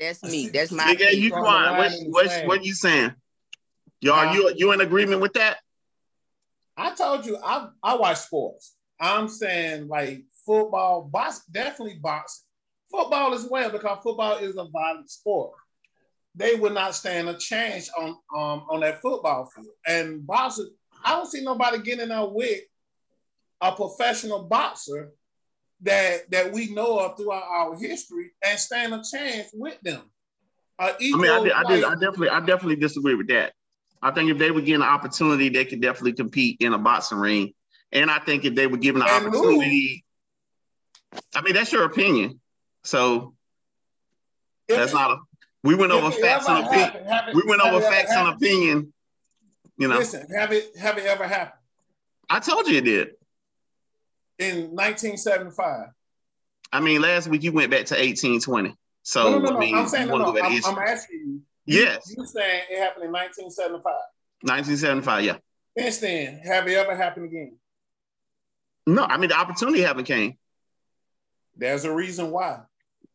That's 0.00 0.22
me. 0.24 0.48
That's 0.48 0.72
my. 0.72 0.84
Nigga, 0.84 1.14
you 1.14 1.30
quiet. 1.30 1.78
What, 1.78 2.26
what, 2.26 2.46
what 2.46 2.64
you 2.64 2.74
saying? 2.74 3.14
Y'all, 4.00 4.28
um, 4.28 4.34
you 4.34 4.52
you 4.56 4.72
in 4.72 4.80
agreement 4.80 5.20
with 5.20 5.34
that? 5.34 5.58
I 6.76 6.94
told 6.94 7.24
you 7.24 7.38
I 7.42 7.68
I 7.82 7.94
watch 7.94 8.18
sports. 8.18 8.74
I'm 8.98 9.28
saying 9.28 9.86
like 9.88 10.24
football, 10.44 11.02
box, 11.02 11.44
definitely 11.50 11.98
boxing, 12.02 12.44
football 12.90 13.32
as 13.32 13.46
well 13.48 13.70
because 13.70 13.98
football 14.02 14.38
is 14.38 14.56
a 14.56 14.64
violent 14.64 15.08
sport. 15.08 15.52
They 16.34 16.56
would 16.56 16.72
not 16.72 16.94
stand 16.94 17.28
a 17.28 17.36
chance 17.36 17.90
on 17.96 18.08
um 18.36 18.66
on 18.68 18.80
that 18.80 19.00
football 19.00 19.48
field. 19.54 19.68
And 19.86 20.26
boxing, 20.26 20.70
I 21.04 21.10
don't 21.10 21.30
see 21.30 21.44
nobody 21.44 21.80
getting 21.80 22.10
out 22.10 22.34
with 22.34 22.60
a 23.62 23.72
professional 23.72 24.42
boxer 24.42 25.12
that 25.82 26.30
that 26.30 26.52
we 26.52 26.74
know 26.74 26.98
of 26.98 27.16
throughout 27.16 27.44
our 27.44 27.78
history 27.78 28.32
and 28.44 28.58
stand 28.58 28.92
a 28.92 29.02
chance 29.10 29.50
with 29.54 29.80
them. 29.82 30.02
I 30.78 30.96
mean, 30.98 31.14
I, 31.14 31.42
did, 31.42 31.52
I, 31.52 31.62
did, 31.62 31.84
I 31.84 31.94
definitely, 31.94 32.28
I 32.28 32.40
definitely 32.40 32.76
disagree 32.76 33.14
with 33.14 33.28
that. 33.28 33.52
I 34.02 34.10
think 34.10 34.30
if 34.30 34.38
they 34.38 34.50
were 34.50 34.62
given 34.62 34.82
an 34.82 34.88
opportunity, 34.88 35.48
they 35.48 35.64
could 35.64 35.80
definitely 35.80 36.14
compete 36.14 36.56
in 36.58 36.72
a 36.72 36.78
boxing 36.78 37.18
ring. 37.18 37.52
And 37.92 38.10
I 38.10 38.18
think 38.18 38.44
if 38.44 38.56
they 38.56 38.66
were 38.66 38.78
given 38.78 39.00
an 39.00 39.08
and 39.08 39.28
opportunity, 39.28 40.04
move. 41.12 41.22
I 41.36 41.42
mean, 41.42 41.54
that's 41.54 41.70
your 41.70 41.84
opinion. 41.84 42.40
So 42.82 43.34
if 44.66 44.76
that's 44.76 44.92
it, 44.92 44.96
not 44.96 45.12
a. 45.12 45.16
We 45.62 45.76
went 45.76 45.92
over 45.92 46.10
facts 46.10 46.48
and 46.48 46.66
opinion. 46.66 47.34
We 47.34 47.42
went 47.46 47.62
over 47.62 47.80
facts 47.80 48.10
and 48.10 48.28
opinion. 48.34 48.92
You 49.78 49.86
know. 49.86 49.98
Listen, 49.98 50.26
have 50.36 50.52
it 50.52 50.76
have 50.76 50.98
it 50.98 51.04
ever 51.04 51.28
happened? 51.28 51.60
I 52.28 52.40
told 52.40 52.66
you 52.66 52.78
it 52.78 52.84
did 52.84 53.10
in 54.38 54.74
1975? 54.74 55.88
I 56.72 56.80
mean, 56.80 57.02
last 57.02 57.28
week 57.28 57.42
you 57.42 57.52
went 57.52 57.70
back 57.70 57.86
to 57.86 57.94
1820. 57.94 58.74
So 59.02 59.24
no, 59.24 59.38
no, 59.38 59.50
no, 59.50 59.56
I 59.56 59.60
mean, 59.60 59.74
I'm 59.74 59.88
saying 59.88 60.08
no, 60.08 60.18
no. 60.18 60.38
I'm, 60.38 60.64
I'm, 60.64 60.78
asking 60.78 61.18
you. 61.18 61.40
Yes. 61.66 62.04
You, 62.08 62.22
you 62.22 62.26
saying 62.26 62.62
it 62.70 62.78
happened 62.78 63.04
in 63.04 63.12
1975? 63.12 63.84
1975, 64.42 65.24
yeah. 65.24 65.36
Since 65.76 65.98
then, 65.98 66.40
have 66.44 66.66
it 66.68 66.74
ever 66.74 66.96
happened 66.96 67.26
again? 67.26 67.58
No, 68.86 69.04
I 69.04 69.16
mean 69.16 69.30
the 69.30 69.38
opportunity 69.38 69.80
haven't 69.82 70.04
came. 70.04 70.36
There's 71.56 71.84
a 71.84 71.92
reason 71.92 72.30
why. 72.30 72.60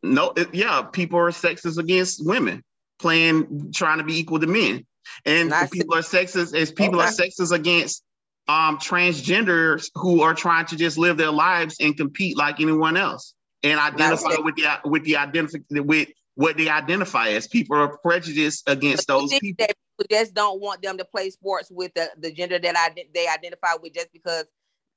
No, 0.02 0.32
it, 0.36 0.54
yeah, 0.54 0.82
people 0.82 1.18
are 1.18 1.30
sexist 1.30 1.78
against 1.78 2.24
women, 2.24 2.62
playing 2.98 3.72
trying 3.74 3.98
to 3.98 4.04
be 4.04 4.18
equal 4.18 4.40
to 4.40 4.46
men, 4.46 4.86
and 5.24 5.52
people 5.70 5.96
are 5.96 6.02
sexist 6.02 6.54
as 6.54 6.72
people 6.72 7.00
okay. 7.00 7.08
are 7.08 7.12
sexist 7.12 7.52
against 7.52 8.02
um, 8.48 8.78
transgenders 8.78 9.90
who 9.94 10.22
are 10.22 10.34
trying 10.34 10.66
to 10.66 10.76
just 10.76 10.96
live 10.96 11.16
their 11.18 11.30
lives 11.30 11.76
and 11.80 11.96
compete 11.96 12.36
like 12.36 12.60
anyone 12.60 12.96
else 12.96 13.34
and 13.62 13.78
identify 13.78 14.36
with 14.38 14.56
the 14.56 14.80
with 14.84 15.04
the 15.04 15.16
identify 15.16 15.58
with 15.70 16.08
what 16.34 16.56
they 16.56 16.68
identify 16.68 17.28
as. 17.28 17.46
People 17.46 17.76
are 17.76 17.98
prejudiced 17.98 18.68
against 18.68 19.06
those 19.06 19.30
people. 19.38 19.66
That 19.66 19.74
people 19.76 20.06
just 20.10 20.34
don't 20.34 20.60
want 20.60 20.82
them 20.82 20.96
to 20.98 21.04
play 21.04 21.30
sports 21.30 21.70
with 21.70 21.92
the, 21.94 22.08
the 22.16 22.32
gender 22.32 22.58
that 22.58 22.76
I, 22.76 22.94
they 23.14 23.28
identify 23.28 23.74
with 23.82 23.92
just 23.92 24.12
because 24.12 24.44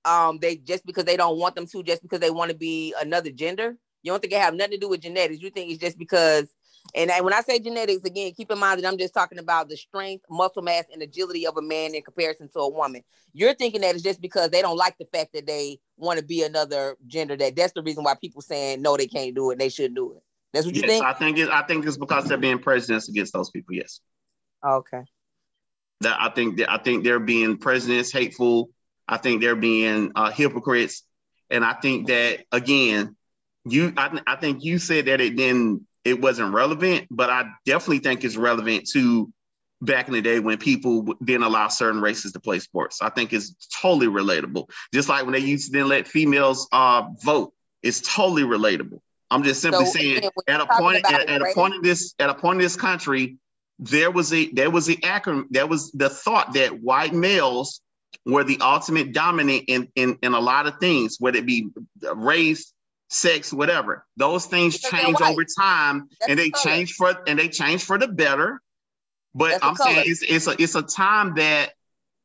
um 0.06 0.40
they 0.40 0.56
just 0.56 0.86
because 0.86 1.04
they 1.04 1.18
don't 1.18 1.38
want 1.38 1.56
them 1.56 1.68
to, 1.68 1.84
just 1.84 2.02
because 2.02 2.20
they 2.20 2.32
want 2.32 2.52
to 2.52 2.58
be 2.58 2.96
another 3.00 3.32
gender. 3.32 3.76
You 4.04 4.12
don't 4.12 4.22
think 4.22 4.34
it 4.34 4.40
have 4.40 4.56
nothing 4.56 4.72
to 4.72 4.78
do 4.78 4.90
with 4.90 5.02
genetics. 5.02 5.42
You 5.42 5.50
think 5.50 5.72
it's 5.72 5.80
just 5.80 5.98
because 5.98 6.50
and 6.94 7.12
when 7.24 7.34
I 7.34 7.42
say 7.42 7.60
genetics, 7.60 8.04
again, 8.04 8.34
keep 8.36 8.52
in 8.52 8.60
mind 8.60 8.82
that 8.82 8.88
I'm 8.88 8.98
just 8.98 9.14
talking 9.14 9.40
about 9.40 9.70
the 9.70 9.78
strength, 9.78 10.26
muscle 10.30 10.62
mass, 10.62 10.86
and 10.92 11.02
agility 11.02 11.48
of 11.48 11.58
a 11.58 11.62
man 11.62 11.96
in 11.96 12.02
comparison 12.02 12.50
to 12.50 12.60
a 12.60 12.70
woman. 12.70 13.04
You're 13.34 13.54
thinking 13.54 13.82
that 13.82 13.96
it's 13.96 14.04
just 14.04 14.22
because 14.22 14.50
they 14.50 14.62
don't 14.62 14.78
like 14.78 14.98
the 14.98 15.08
fact 15.14 15.34
that 15.34 15.48
they 15.48 15.80
want 15.98 16.20
to 16.20 16.26
be 16.26 16.44
another 16.44 16.98
gender. 17.08 17.38
That 17.38 17.56
that's 17.56 17.74
the 17.74 17.84
reason 17.84 18.04
why 18.04 18.16
people 18.20 18.42
saying 18.42 18.82
no, 18.82 18.98
they 18.98 19.08
can't 19.08 19.36
do 19.36 19.52
it. 19.52 19.60
They 19.60 19.70
shouldn't 19.70 19.96
do 19.96 20.14
it. 20.14 20.24
That's 20.54 20.66
what 20.66 20.76
you 20.76 20.82
think. 20.82 21.06
I 21.06 21.14
think 21.14 21.38
it, 21.38 21.50
I 21.50 21.64
think 21.64 21.86
it's 21.86 21.98
because 21.98 22.26
they're 22.26 22.38
being 22.38 22.60
prejudiced 22.60 23.10
against 23.10 23.34
those 23.34 23.50
people. 23.50 23.74
Yes. 23.74 24.02
Okay. 24.66 25.02
That 26.02 26.18
I 26.20 26.30
think 26.30 26.58
that 26.58 26.70
I 26.70 26.78
think 26.78 27.04
they're 27.04 27.20
being 27.20 27.58
presidents 27.58 28.12
hateful. 28.12 28.70
I 29.08 29.18
think 29.18 29.42
they're 29.42 29.56
being 29.56 30.12
uh, 30.16 30.32
hypocrites, 30.32 31.04
and 31.50 31.64
I 31.64 31.74
think 31.74 32.08
that 32.08 32.40
again, 32.52 33.16
you 33.66 33.94
I, 33.96 34.20
I 34.28 34.36
think 34.36 34.64
you 34.64 34.78
said 34.80 35.06
that 35.06 35.22
it 35.22 35.36
didn't 35.36 35.86
it 36.04 36.20
wasn't 36.20 36.54
relevant, 36.54 37.08
but 37.12 37.30
I 37.30 37.52
definitely 37.66 38.00
think 38.00 38.24
it's 38.24 38.36
relevant 38.36 38.90
to 38.94 39.32
back 39.82 40.08
in 40.08 40.14
the 40.14 40.22
day 40.22 40.40
when 40.40 40.58
people 40.58 41.16
didn't 41.24 41.44
allow 41.44 41.68
certain 41.68 42.02
races 42.02 42.34
to 42.34 42.40
play 42.40 42.60
sports. 42.60 43.02
I 43.02 43.10
think 43.10 43.34
it's 43.34 43.56
totally 43.82 44.08
relatable. 44.08 44.70
Just 44.94 45.10
like 45.10 45.24
when 45.24 45.34
they 45.34 45.40
used 45.40 45.72
to 45.72 45.78
then 45.78 45.88
let 45.88 46.08
females 46.08 46.68
uh, 46.72 47.04
vote, 47.24 47.54
it's 47.82 48.02
totally 48.02 48.44
relatable. 48.44 49.00
I'm 49.30 49.44
just 49.44 49.62
simply 49.62 49.86
so 49.86 49.92
saying 49.92 50.30
at 50.48 50.62
a 50.62 50.68
point 50.78 51.06
at, 51.10 51.30
at 51.30 51.42
a 51.42 51.54
point 51.54 51.76
in 51.76 51.82
this 51.82 52.14
at 52.20 52.30
a 52.30 52.34
point 52.34 52.58
in 52.58 52.62
this 52.62 52.76
country, 52.76 53.38
there 53.80 54.12
was 54.12 54.34
a 54.34 54.52
there 54.52 54.70
was 54.70 54.86
the 54.86 54.98
acronym 54.98 55.46
there 55.50 55.68
was 55.68 55.92
the 55.92 56.10
thought 56.10 56.54
that 56.54 56.82
white 56.82 57.14
males 57.14 57.82
were 58.26 58.44
the 58.44 58.58
ultimate 58.60 59.14
dominant 59.14 59.64
in 59.68 59.88
in, 59.96 60.18
in 60.22 60.34
a 60.34 60.40
lot 60.40 60.68
of 60.68 60.80
things, 60.80 61.16
whether 61.20 61.38
it 61.38 61.46
be 61.46 61.70
race, 62.14 62.74
sex, 63.12 63.52
whatever. 63.52 64.06
Those 64.18 64.46
things 64.46 64.78
Because 64.78 65.00
change 65.02 65.22
over 65.22 65.44
time, 65.46 66.08
That's 66.20 66.30
and 66.30 66.40
they 66.40 66.50
color. 66.50 66.64
change 66.64 66.94
for 66.94 67.14
and 67.28 67.38
they 67.38 67.50
change 67.50 67.84
for 67.84 67.98
the 68.00 68.08
better. 68.08 68.62
But 69.36 69.52
That's 69.52 69.64
I'm 69.64 69.76
saying 69.76 70.04
it's 70.08 70.24
it's 70.24 70.48
a 70.48 70.62
it's 70.62 70.76
a 70.76 70.82
time 70.82 71.36
that 71.36 71.74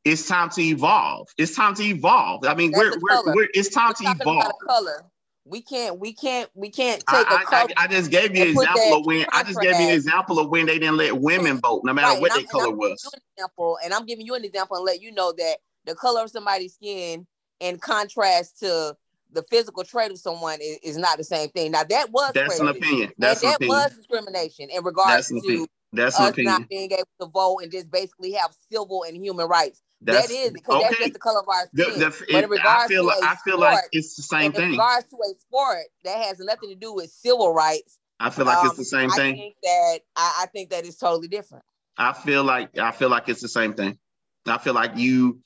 it's 0.03 0.27
time 0.27 0.49
to 0.51 0.61
evolve. 0.61 1.27
It's 1.37 1.55
time 1.55 1.75
to 1.75 1.83
evolve. 1.83 2.45
I 2.45 2.55
mean, 2.55 2.71
we're, 2.73 2.93
we're, 2.99 3.35
we're 3.35 3.47
it's 3.53 3.69
time 3.69 3.93
We're 3.99 4.13
to 4.13 4.21
evolve. 4.21 4.53
color. 4.65 5.03
We 5.43 5.61
can't, 5.61 5.97
we 5.97 6.13
can't, 6.13 6.49
we 6.55 6.69
can't 6.69 7.01
I, 7.07 7.23
take 7.23 7.31
a 7.31 7.33
I, 7.35 7.43
color. 7.45 7.69
I, 7.77 7.83
I 7.83 7.87
just 7.87 8.11
gave 8.11 8.35
you 8.35 8.43
an 8.43 8.49
example 8.49 8.99
of 8.99 9.05
when 9.05 9.25
I 9.31 9.43
just 9.43 9.61
gave 9.61 9.79
you 9.79 9.87
an 9.87 9.93
example 9.93 10.39
of 10.39 10.49
when 10.49 10.65
they 10.65 10.77
didn't 10.77 10.97
let 10.97 11.17
women 11.17 11.59
vote, 11.59 11.83
no 11.85 11.93
matter 11.93 12.13
Right, 12.13 12.21
what 12.21 12.33
their 12.33 12.43
color 12.43 12.71
was. 12.71 13.09
an 13.13 13.21
example, 13.37 13.77
and 13.83 13.93
I'm 13.93 14.05
giving 14.05 14.25
you 14.25 14.35
an 14.35 14.43
example 14.43 14.75
and 14.75 14.85
let 14.85 15.01
you 15.01 15.13
know 15.13 15.33
that 15.37 15.57
the 15.85 15.95
color 15.95 16.23
of 16.23 16.29
somebody's 16.31 16.73
skin 16.73 17.25
in 17.61 17.77
contrast 17.79 18.59
to 18.59 18.95
the 19.31 19.43
physical 19.49 19.83
trait 19.83 20.11
of 20.11 20.17
someone 20.19 20.59
is, 20.61 20.77
is 20.83 20.97
not 20.97 21.17
the 21.17 21.23
same 21.23 21.49
thing. 21.49 21.71
Now 21.71 21.83
that 21.83 22.11
was 22.11 22.31
That's 22.33 22.59
an 22.59 22.67
opinion. 22.69 23.03
and 23.09 23.13
That's 23.17 23.41
an 23.43 23.49
that 23.49 23.55
opinion. 23.57 23.77
was 23.77 23.95
discrimination 23.95 24.69
in 24.69 24.83
regards 24.83 25.29
That's 25.29 25.45
to. 25.47 25.67
That's 25.93 26.19
us 26.19 26.33
not 26.37 26.67
being 26.67 26.91
able 26.91 27.07
to 27.21 27.27
vote 27.27 27.59
and 27.63 27.71
just 27.71 27.89
basically 27.89 28.33
have 28.33 28.51
civil 28.71 29.03
and 29.07 29.15
human 29.15 29.47
rights. 29.47 29.81
That's 30.01 30.27
that 30.27 30.33
is 30.33 30.51
because 30.51 30.83
that's 30.83 30.97
just 30.99 31.13
the 31.13 31.19
color 31.19 31.39
of 31.39 31.47
our 31.47 31.67
The- 31.73 31.83
skin. 31.85 31.99
the- 31.99 32.25
but 32.33 32.43
in 32.43 32.49
regards 32.49 32.83
I 32.85 32.87
feel 32.87 33.01
to 33.03 33.07
like 33.07 33.23
I 33.23 33.35
feel 33.35 33.53
sport, 33.57 33.59
like 33.73 33.83
it's 33.93 34.15
the 34.15 34.21
same 34.23 34.45
in 34.47 34.51
thing. 34.51 34.71
regards 34.71 35.09
to 35.09 35.15
a 35.15 35.39
sport 35.39 35.83
that 36.03 36.17
has 36.25 36.39
nothing 36.39 36.69
to 36.69 36.75
do 36.75 36.93
with 36.93 37.09
civil 37.09 37.53
rights, 37.53 37.97
I 38.19 38.29
feel 38.29 38.45
like 38.45 38.57
um, 38.57 38.67
it's 38.67 38.77
the 38.77 38.83
same 38.85 39.11
I 39.11 39.15
thing. 39.15 39.35
think 39.35 39.55
that 39.63 39.99
I, 40.15 40.39
I 40.41 40.45
think 40.47 40.69
that 40.71 40.85
is 40.85 40.97
totally 40.97 41.29
different. 41.29 41.63
I 41.97 42.13
feel 42.13 42.43
like 42.43 42.77
I 42.77 42.91
feel 42.91 43.09
like 43.09 43.27
it's 43.29 43.41
the 43.41 43.47
same 43.49 43.73
thing. 43.73 43.97
I 44.45 44.57
feel 44.59 44.73
like 44.73 44.97
you 44.97 45.39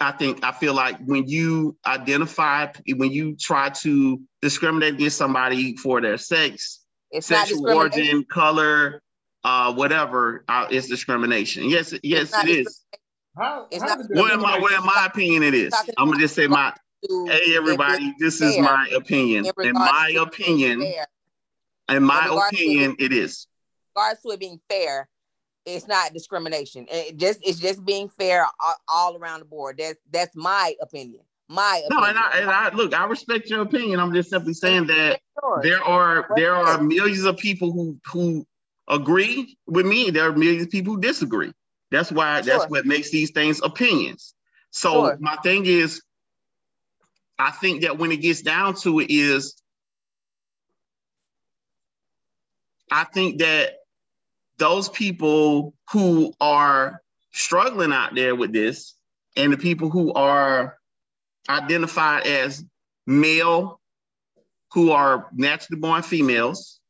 I 0.00 0.12
think 0.12 0.42
I 0.44 0.52
feel 0.52 0.74
like 0.74 0.98
when 1.04 1.26
you 1.28 1.76
identify 1.86 2.72
when 2.96 3.10
you 3.10 3.36
try 3.36 3.70
to 3.70 4.20
discriminate 4.42 4.94
against 4.94 5.16
somebody 5.16 5.76
for 5.76 6.00
their 6.00 6.18
sex, 6.18 6.80
It's 7.10 7.26
sexual 7.26 7.68
origin, 7.70 8.24
color, 8.24 9.02
uh, 9.44 9.72
whatever, 9.74 10.44
uh, 10.48 10.66
it's 10.70 10.88
discrimination. 10.88 11.64
Yes, 11.68 11.94
yes, 12.02 12.32
not 12.32 12.48
it 12.48 12.66
is. 12.66 12.84
How, 13.36 13.66
It's 13.70 13.82
how 13.82 13.88
not- 13.94 14.08
did 14.08 14.16
Well, 14.16 14.32
in 14.32 14.40
my 14.40 14.56
in 14.56 14.84
my 14.84 15.06
opinion, 15.06 15.42
it 15.44 15.54
is. 15.54 15.72
I'm 15.96 16.08
gonna 16.08 16.18
just 16.20 16.34
say 16.34 16.46
my 16.48 16.72
hey 17.28 17.54
everybody, 17.56 18.14
this 18.18 18.40
is 18.40 18.58
my 18.58 18.88
opinion. 18.94 19.46
in 19.46 19.66
In 19.66 19.72
my 19.74 20.12
opinion, 20.20 20.80
fair. 20.80 21.06
in 21.96 22.02
my 22.02 22.18
in 22.18 22.24
regards 22.30 22.56
to 22.58 22.64
opinion, 22.64 22.96
it 22.98 23.12
is. 23.12 23.46
In 23.96 24.00
regards 24.00 24.22
to 24.22 24.30
it 24.30 24.40
being 24.40 24.60
fair, 24.68 25.08
it's 25.68 25.86
not 25.86 26.12
discrimination. 26.12 26.86
It 26.90 27.16
just 27.16 27.40
it's 27.46 27.58
just 27.58 27.84
being 27.84 28.08
fair 28.08 28.46
all, 28.60 28.74
all 28.88 29.16
around 29.16 29.40
the 29.40 29.46
board. 29.46 29.76
That's 29.78 29.98
that's 30.10 30.34
my 30.34 30.74
opinion. 30.80 31.20
My 31.48 31.82
No, 31.90 31.98
opinion. 31.98 32.16
and 32.16 32.18
I, 32.18 32.38
and 32.40 32.50
I 32.50 32.74
look, 32.74 32.94
I 32.94 33.04
respect 33.06 33.48
your 33.50 33.62
opinion. 33.62 34.00
I'm 34.00 34.12
just 34.12 34.30
simply 34.30 34.54
saying 34.54 34.86
that 34.88 35.20
there 35.62 35.82
are 35.82 36.26
there 36.36 36.54
are 36.54 36.80
millions 36.82 37.24
of 37.24 37.36
people 37.36 37.72
who 37.72 37.98
who 38.06 38.46
agree 38.88 39.56
with 39.66 39.86
me. 39.86 40.10
There 40.10 40.28
are 40.28 40.32
millions 40.32 40.64
of 40.64 40.70
people 40.70 40.94
who 40.94 41.00
disagree. 41.00 41.52
That's 41.90 42.12
why 42.12 42.40
that's 42.42 42.68
what 42.68 42.86
makes 42.86 43.10
these 43.10 43.30
things 43.30 43.60
opinions. 43.62 44.34
So 44.70 44.92
Sure. 44.92 45.16
my 45.20 45.36
thing 45.36 45.66
is, 45.66 46.02
I 47.38 47.50
think 47.50 47.82
that 47.82 47.98
when 47.98 48.12
it 48.12 48.18
gets 48.18 48.42
down 48.42 48.74
to 48.76 49.00
it, 49.00 49.10
is 49.10 49.54
I 52.90 53.04
think 53.04 53.38
that 53.38 53.77
those 54.58 54.88
people 54.88 55.74
who 55.90 56.32
are 56.40 57.00
struggling 57.32 57.92
out 57.92 58.14
there 58.14 58.34
with 58.34 58.52
this, 58.52 58.94
and 59.36 59.52
the 59.52 59.56
people 59.56 59.90
who 59.90 60.12
are 60.12 60.76
identified 61.48 62.26
as 62.26 62.64
male 63.06 63.80
who 64.72 64.90
are 64.90 65.28
naturally 65.32 65.80
born 65.80 66.02
females 66.02 66.80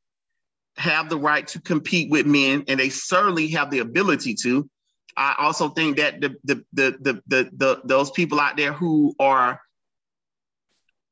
have 0.76 1.08
the 1.08 1.18
right 1.18 1.46
to 1.48 1.60
compete 1.60 2.10
with 2.10 2.26
men 2.26 2.64
and 2.68 2.78
they 2.78 2.88
certainly 2.88 3.48
have 3.48 3.70
the 3.70 3.78
ability 3.80 4.34
to. 4.34 4.68
I 5.16 5.34
also 5.38 5.68
think 5.68 5.96
that 5.96 6.20
the 6.20 6.36
the 6.44 6.64
the 6.72 6.96
the, 7.00 7.22
the, 7.26 7.50
the 7.56 7.80
those 7.84 8.10
people 8.10 8.40
out 8.40 8.56
there 8.56 8.72
who 8.72 9.14
are 9.18 9.60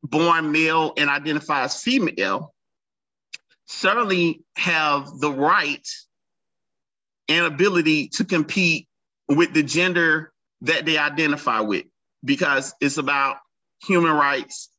born 0.03 0.53
male 0.53 0.93
and 0.97 1.11
identify 1.11 1.65
as 1.65 1.83
female 1.83 2.55
certainly 3.67 4.45
have 4.57 5.19
the 5.19 5.33
right 5.33 5.87
and 7.29 7.47
ability 7.47 8.09
to 8.09 8.25
compete 8.25 8.89
with 9.29 9.53
the 9.53 9.63
gender 9.63 10.33
that 10.63 10.87
they 10.87 10.99
identify 10.99 11.61
with 11.61 11.85
because 12.25 12.75
it's 12.81 12.99
about 12.99 13.37
human 13.83 14.13
rights 14.13 14.71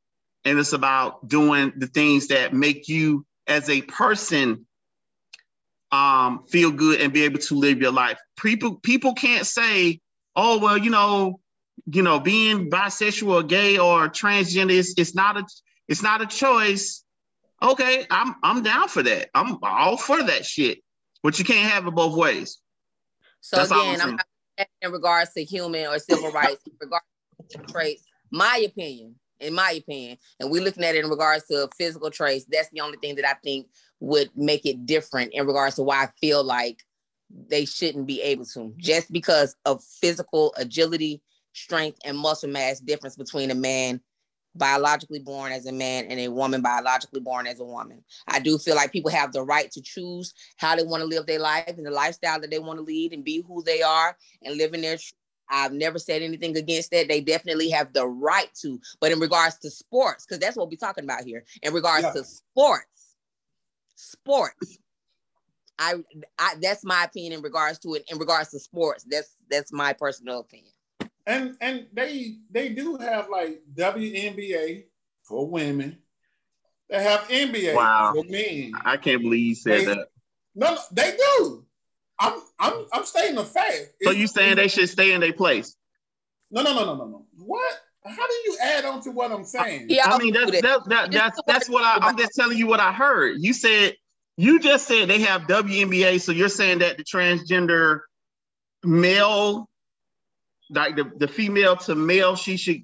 and 0.46 0.58
it's 0.58 0.74
about 0.74 1.28
doing 1.28 1.74
the 1.78 1.88
things 1.88 2.28
that 2.28 2.54
make 2.54 2.88
you 2.88 3.26
as 3.48 3.70
a 3.70 3.82
person 3.82 4.66
um, 5.92 6.44
feel 6.48 6.72
good 6.72 7.00
and 7.02 7.14
be 7.14 7.24
able 7.24 7.40
to 7.40 7.56
live 7.56 7.80
your 7.80 7.92
life. 7.92 8.20
People 8.38 8.76
people 8.76 9.14
can't 9.14 9.46
say, 9.46 10.00
oh 10.36 10.60
well, 10.60 10.78
you 10.78 10.90
know, 10.90 11.40
you 11.86 12.02
know, 12.02 12.20
being 12.20 12.70
bisexual 12.70 13.34
or 13.34 13.44
gay 13.44 13.78
or 13.78 14.10
transgender 14.10 14.72
is 14.72 14.94
it's 14.98 15.16
not 15.16 15.38
a 15.38 15.46
it's 15.88 16.04
not 16.04 16.22
a 16.22 16.26
choice. 16.26 17.04
Okay, 17.62 18.06
I'm 18.10 18.36
I'm 18.44 18.64
down 18.64 18.88
for 18.90 19.04
that. 19.04 19.30
I'm 19.34 19.58
all 19.64 19.98
for 19.98 20.22
that 20.22 20.46
shit. 20.46 20.80
But 21.24 21.40
you 21.40 21.46
can't 21.46 21.70
have 21.72 21.88
it 21.88 21.92
both 21.92 22.16
ways. 22.16 22.60
So 23.42 23.58
That's 23.58 23.72
all 23.72 23.82
I'm 23.82 23.96
again, 23.96 24.20
I'm 24.60 24.66
in 24.82 24.92
regards 24.92 25.34
to 25.34 25.44
human 25.44 25.86
or 25.88 26.00
civil 26.00 26.32
rights, 26.32 26.62
in 26.66 26.74
regards 26.80 27.06
to 27.52 27.58
traits. 27.72 28.04
My 28.32 28.64
opinion, 28.66 29.16
in 29.40 29.54
my 29.54 29.72
opinion, 29.72 30.18
and 30.40 30.52
we're 30.52 30.64
looking 30.64 30.84
at 30.84 30.96
it 30.96 31.04
in 31.04 31.10
regards 31.10 31.46
to 31.48 31.70
physical 31.78 32.12
traits. 32.12 32.46
That's 32.50 32.70
the 32.70 32.82
only 32.82 32.98
thing 32.98 33.16
that 33.16 33.26
I 33.26 33.36
think 33.44 33.68
would 34.00 34.30
make 34.36 34.66
it 34.66 34.86
different 34.86 35.34
in 35.34 35.46
regards 35.46 35.76
to 35.76 35.84
why 35.84 36.04
I 36.04 36.08
feel 36.20 36.44
like 36.44 36.84
they 37.50 37.66
shouldn't 37.66 38.08
be 38.08 38.22
able 38.22 38.46
to, 38.46 38.74
just 38.78 39.12
because 39.12 39.56
of 39.66 39.84
physical 39.84 40.54
agility, 40.58 41.22
strength, 41.54 42.00
and 42.06 42.18
muscle 42.18 42.50
mass 42.50 42.80
difference 42.80 43.16
between 43.16 43.52
a 43.52 43.56
man 43.56 44.02
biologically 44.58 45.20
born 45.20 45.52
as 45.52 45.66
a 45.66 45.72
man 45.72 46.06
and 46.06 46.20
a 46.20 46.28
woman 46.30 46.62
biologically 46.62 47.20
born 47.20 47.48
as 47.48 47.60
a 47.60 47.66
woman. 47.66 48.04
I 48.28 48.40
do 48.40 48.58
feel 48.58 48.76
like 48.76 48.92
people 48.92 49.12
have 49.12 49.32
the 49.32 49.44
right 49.44 49.72
to 49.72 49.82
choose 49.82 50.34
how 50.58 50.76
they 50.76 50.84
want 50.84 51.02
to 51.02 51.08
live 51.08 51.26
their 51.26 51.40
life 51.40 51.76
and 51.78 51.86
the 51.86 51.92
lifestyle 51.92 52.40
that 52.40 52.52
they 52.52 52.60
want 52.60 52.80
to 52.80 52.84
lead 52.84 53.14
and 53.14 53.24
be 53.24 53.44
who 53.48 53.64
they 53.64 53.82
are 53.82 54.18
and 54.44 54.58
live 54.58 54.74
in 54.74 54.82
their. 54.82 54.98
I've 55.50 55.72
never 55.72 55.98
said 55.98 56.22
anything 56.22 56.58
against 56.58 56.92
that. 56.92 57.08
They 57.08 57.22
definitely 57.22 57.70
have 57.70 57.94
the 57.94 58.06
right 58.06 58.50
to. 58.62 58.82
But 59.00 59.14
in 59.14 59.20
regards 59.20 59.58
to 59.60 59.70
sports, 59.70 60.26
because 60.26 60.40
that's 60.40 60.58
what 60.58 60.70
we're 60.70 60.76
talking 60.76 61.06
about 61.06 61.24
here, 61.24 61.46
in 61.62 61.74
regards 61.74 62.04
Yeah. 62.04 62.14
to 62.14 62.24
sports, 62.26 63.16
sports, 63.96 64.80
I, 65.80 65.96
I 66.38 66.56
that's 66.62 66.84
my 66.84 67.04
opinion 67.04 67.34
in 67.34 67.42
regards 67.42 67.80
to 67.80 67.94
it. 67.94 68.04
In 68.12 68.18
regards 68.18 68.50
to 68.50 68.60
sports, 68.60 69.06
that's 69.10 69.36
that's 69.50 69.72
my 69.72 69.94
personal 69.94 70.40
opinion. 70.40 70.74
And 71.28 71.56
and 71.62 71.86
they 71.94 72.38
they 72.50 72.70
do 72.70 72.98
have 72.98 73.30
like 73.30 73.62
WNBA 73.76 74.86
for 75.24 75.48
women. 75.48 76.00
They 76.90 77.04
have 77.04 77.28
NBA 77.28 77.76
Wow. 77.76 78.14
for 78.16 78.24
men. 78.24 78.72
I 78.84 78.98
can't 78.98 79.22
believe 79.22 79.46
you 79.46 79.56
said 79.56 79.82
They- 79.82 79.86
that. 79.86 80.08
No, 80.56 80.74
no, 80.74 80.80
they 80.92 81.16
do. 81.16 81.66
I'm 82.18 82.42
I'm 82.58 82.86
I'm 82.94 83.06
stating 83.06 83.36
the 83.36 83.44
fact. 83.44 83.76
So 84.02 84.10
It's- 84.10 84.16
you 84.18 84.26
saying 84.28 84.56
they 84.56 84.70
should 84.70 84.90
stay 84.90 85.12
in 85.12 85.22
their 85.22 85.34
place? 85.34 85.76
No, 86.50 86.64
no, 86.64 86.74
no, 86.74 86.86
no, 86.86 86.96
no, 86.96 87.06
no. 87.06 87.26
What? 87.38 87.80
How 88.06 88.26
do 88.26 88.34
you 88.46 88.58
add 88.64 88.86
on 88.86 89.02
to 89.02 89.12
what 89.12 89.32
I'm 89.34 89.44
saying? 89.44 89.88
Yeah, 89.90 90.06
I 90.06 90.18
mean, 90.18 90.34
that's 90.34 90.50
that. 90.52 90.62
that, 90.64 90.90
that, 90.90 91.12
that's 91.12 91.40
that's 91.46 91.70
what 91.70 91.84
I, 91.84 92.08
I'm 92.08 92.18
just 92.18 92.34
telling 92.36 92.58
you 92.58 92.66
what 92.66 92.80
I 92.80 92.94
heard. 92.94 93.36
You 93.40 93.52
said 93.54 93.96
you 94.38 94.60
just 94.62 94.88
said 94.88 95.10
they 95.10 95.20
have 95.22 95.42
WNBA, 95.44 96.22
so 96.22 96.32
you're 96.32 96.48
saying 96.48 96.80
that 96.80 96.96
the 96.98 97.04
transgender 97.04 98.00
male, 98.84 99.68
like 100.70 100.96
the, 100.96 101.12
the 101.18 101.28
female 101.28 101.76
to 101.78 101.96
male, 101.96 102.36
she 102.36 102.58
should 102.58 102.84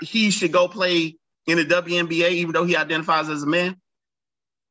he 0.00 0.30
should 0.30 0.52
go 0.52 0.68
play 0.68 1.16
in 1.46 1.58
the 1.58 1.64
WNBA 1.64 2.30
even 2.30 2.52
though 2.52 2.64
he 2.64 2.76
identifies 2.76 3.28
as 3.28 3.42
a 3.42 3.46
man. 3.46 3.76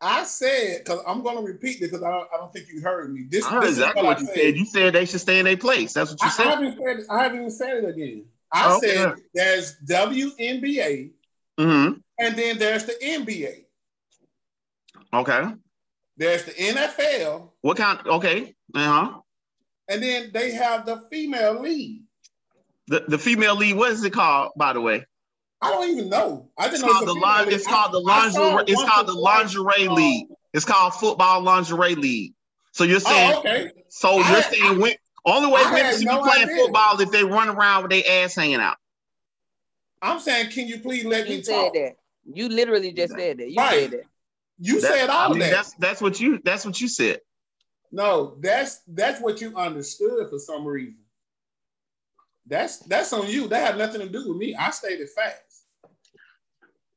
I 0.02 0.26
said 0.26 0.80
because 0.84 1.02
I'm 1.08 1.24
going 1.24 1.38
to 1.38 1.44
repeat 1.44 1.80
this 1.80 1.90
because 1.90 2.04
I 2.04 2.12
don't, 2.12 2.28
I 2.34 2.38
don't 2.38 2.52
think 2.52 2.68
you 2.74 2.82
heard 2.82 3.14
me. 3.14 3.26
This, 3.30 3.46
I 3.46 3.52
heard 3.52 3.64
this 3.64 3.72
exactly 3.72 4.02
is 4.02 4.06
what 4.08 4.18
what 4.18 4.22
you 4.22 4.30
I 4.30 4.34
said. 4.36 4.58
You 4.58 4.66
said 4.66 4.94
they 4.94 5.06
should 5.06 5.22
stay 5.22 5.40
in 5.40 5.46
their 5.46 5.58
place. 5.58 5.94
That's 5.94 6.12
what 6.12 6.22
you 6.22 6.28
I, 6.28 6.30
I 6.30 6.32
said. 6.32 6.46
haven't 6.46 6.78
said 6.78 6.98
I 7.10 7.24
haven't 7.24 7.38
even 7.40 7.50
said 7.52 7.78
it 7.84 7.90
again. 7.90 8.26
I 8.52 8.72
Oh, 8.72 8.78
okay. 8.78 8.88
said 8.88 9.16
there's 9.34 9.78
WNBA 9.88 11.12
hmm 11.58 11.92
and 12.20 12.36
then 12.36 12.58
there's 12.60 12.86
the 12.86 12.94
NBA. 13.02 13.66
Okay. 15.14 15.44
There's 16.18 16.44
the 16.46 16.52
NFL 16.52 17.50
What 17.62 17.78
kind? 17.78 18.00
Okay. 18.06 18.54
Uh 18.76 18.80
huh. 18.88 19.20
and 19.90 20.02
then 20.04 20.32
they 20.34 20.52
have 20.52 20.86
the 20.86 21.04
female 21.12 21.62
league. 21.62 22.03
The 22.88 23.04
the 23.08 23.18
female 23.18 23.56
league. 23.56 23.76
What 23.76 23.92
is 23.92 24.04
it 24.04 24.12
called? 24.14 24.52
By 24.58 24.74
the 24.74 24.82
way. 24.82 25.06
I 25.62 25.70
don't 25.72 25.90
even 25.92 26.10
know. 26.10 26.50
I 26.58 26.66
It's 26.66 26.76
didn't 26.76 26.88
know 26.88 26.94
called 26.94 27.08
the 27.08 27.12
a 27.14 27.44
league. 27.46 27.54
It's 27.54 27.66
called 27.68 27.94
the 27.94 28.12
I- 28.12 28.14
I 28.26 28.30
saw 28.30 28.42
lingerie. 28.56 28.74
It's 28.74 28.84
called 28.84 29.08
the 29.08 29.14
lingerie 29.14 29.88
league. 29.88 30.28
It's 30.54 30.66
called 30.66 30.94
football 30.94 31.42
lingerie 31.42 31.96
league. 31.96 32.34
So 32.74 32.84
you're 32.84 32.98
oh, 32.98 33.00
saying, 33.00 33.34
Oh, 33.36 33.40
okay. 33.40 33.72
so 33.88 34.10
I- 34.20 34.32
you're 34.32 34.42
saying, 34.44 34.80
when, 34.82 34.94
only 35.26 35.50
way 35.52 35.62
I 35.62 35.70
women 35.72 35.86
had 35.86 35.96
should 35.96 36.06
no 36.06 36.22
be 36.22 36.30
playing 36.30 36.50
idea. 36.50 36.58
football 36.64 37.00
if 37.00 37.12
they 37.12 37.24
run 37.24 37.48
around 37.48 37.84
with 37.84 37.92
their 37.92 38.04
ass 38.26 38.36
hanging 38.36 38.58
out. 38.60 38.76
I'm 40.02 40.20
saying, 40.20 40.52
can 40.52 40.68
you 40.68 40.80
please 40.80 41.06
let 41.06 41.30
me 41.30 41.36
You 41.38 41.44
said 41.44 41.54
talk? 41.64 41.74
that. 41.76 41.96
You 42.26 42.50
literally 42.50 42.92
just 42.92 43.14
said 43.16 43.38
that. 43.38 43.50
You 43.50 43.56
Right. 43.58 43.80
said 43.84 43.92
that. 43.92 44.04
You 44.60 44.82
That- 44.82 44.92
said 44.92 45.10
all 45.10 45.28
I 45.28 45.30
mean, 45.30 45.40
that. 45.40 45.52
That's 45.52 45.74
that's 45.76 46.02
what 46.02 46.20
you 46.20 46.40
that's 46.44 46.66
what 46.66 46.80
you 46.82 46.88
said. 46.90 47.22
No, 47.92 48.36
that's 48.42 48.82
that's 48.88 49.22
what 49.22 49.40
you 49.40 49.56
understood 49.56 50.30
for 50.30 50.40
some 50.40 50.66
reason. 50.66 50.98
That's 52.48 52.80
that's 52.80 53.14
on 53.14 53.28
you. 53.28 53.48
That 53.48 53.66
had 53.66 53.78
nothing 53.78 54.02
to 54.02 54.10
do 54.10 54.30
with 54.30 54.38
me. 54.38 54.56
I 54.56 54.72
stated 54.72 55.10
facts. 55.10 55.64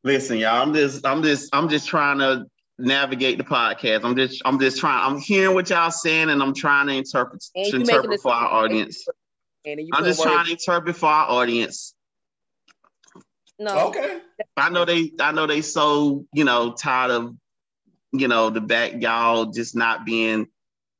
Listen, 0.02 0.38
y'all, 0.38 0.62
I'm 0.62 0.74
just 0.74 1.06
I'm 1.06 1.22
just 1.22 1.54
I'm 1.54 1.68
just 1.68 1.88
trying 1.88 2.18
to 2.18 2.46
navigate 2.78 3.38
the 3.38 3.44
podcast. 3.44 4.04
I'm 4.04 4.16
just 4.16 4.42
I'm 4.44 4.58
just 4.58 4.78
trying. 4.78 5.04
I'm 5.04 5.20
hearing 5.20 5.54
what 5.54 5.70
y'all 5.70 5.90
saying, 5.90 6.30
and 6.30 6.42
I'm 6.42 6.54
trying 6.54 6.88
to 6.88 6.94
interpret 6.94 7.44
to 7.54 7.76
interpret 7.76 8.20
for 8.20 8.32
our 8.32 8.64
audience. 8.64 9.06
And 9.64 9.80
you 9.80 9.90
I'm 9.92 10.04
just 10.04 10.20
words- 10.20 10.30
trying 10.30 10.46
to 10.46 10.52
interpret 10.52 10.96
for 10.96 11.06
our 11.08 11.28
audience. 11.28 11.94
No. 13.58 13.88
Okay. 13.88 14.18
I 14.56 14.68
know 14.68 14.84
they 14.84 15.12
I 15.18 15.32
know 15.32 15.46
they 15.46 15.62
so 15.62 16.26
you 16.32 16.44
know 16.44 16.72
tired 16.72 17.10
of 17.10 17.34
you 18.12 18.28
know 18.28 18.50
the 18.50 18.60
back 18.60 19.00
y'all 19.00 19.46
just 19.46 19.74
not 19.74 20.04
being 20.04 20.48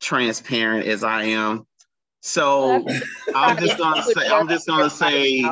transparent 0.01 0.87
as 0.87 1.05
I 1.05 1.25
am. 1.25 1.67
So 2.27 2.85
I'm 3.35 3.57
just 3.59 3.79
gonna 3.79 4.03
say 4.03 4.29
I'm 4.29 4.49
just 4.49 4.67
gonna 4.67 4.91
say 4.91 5.43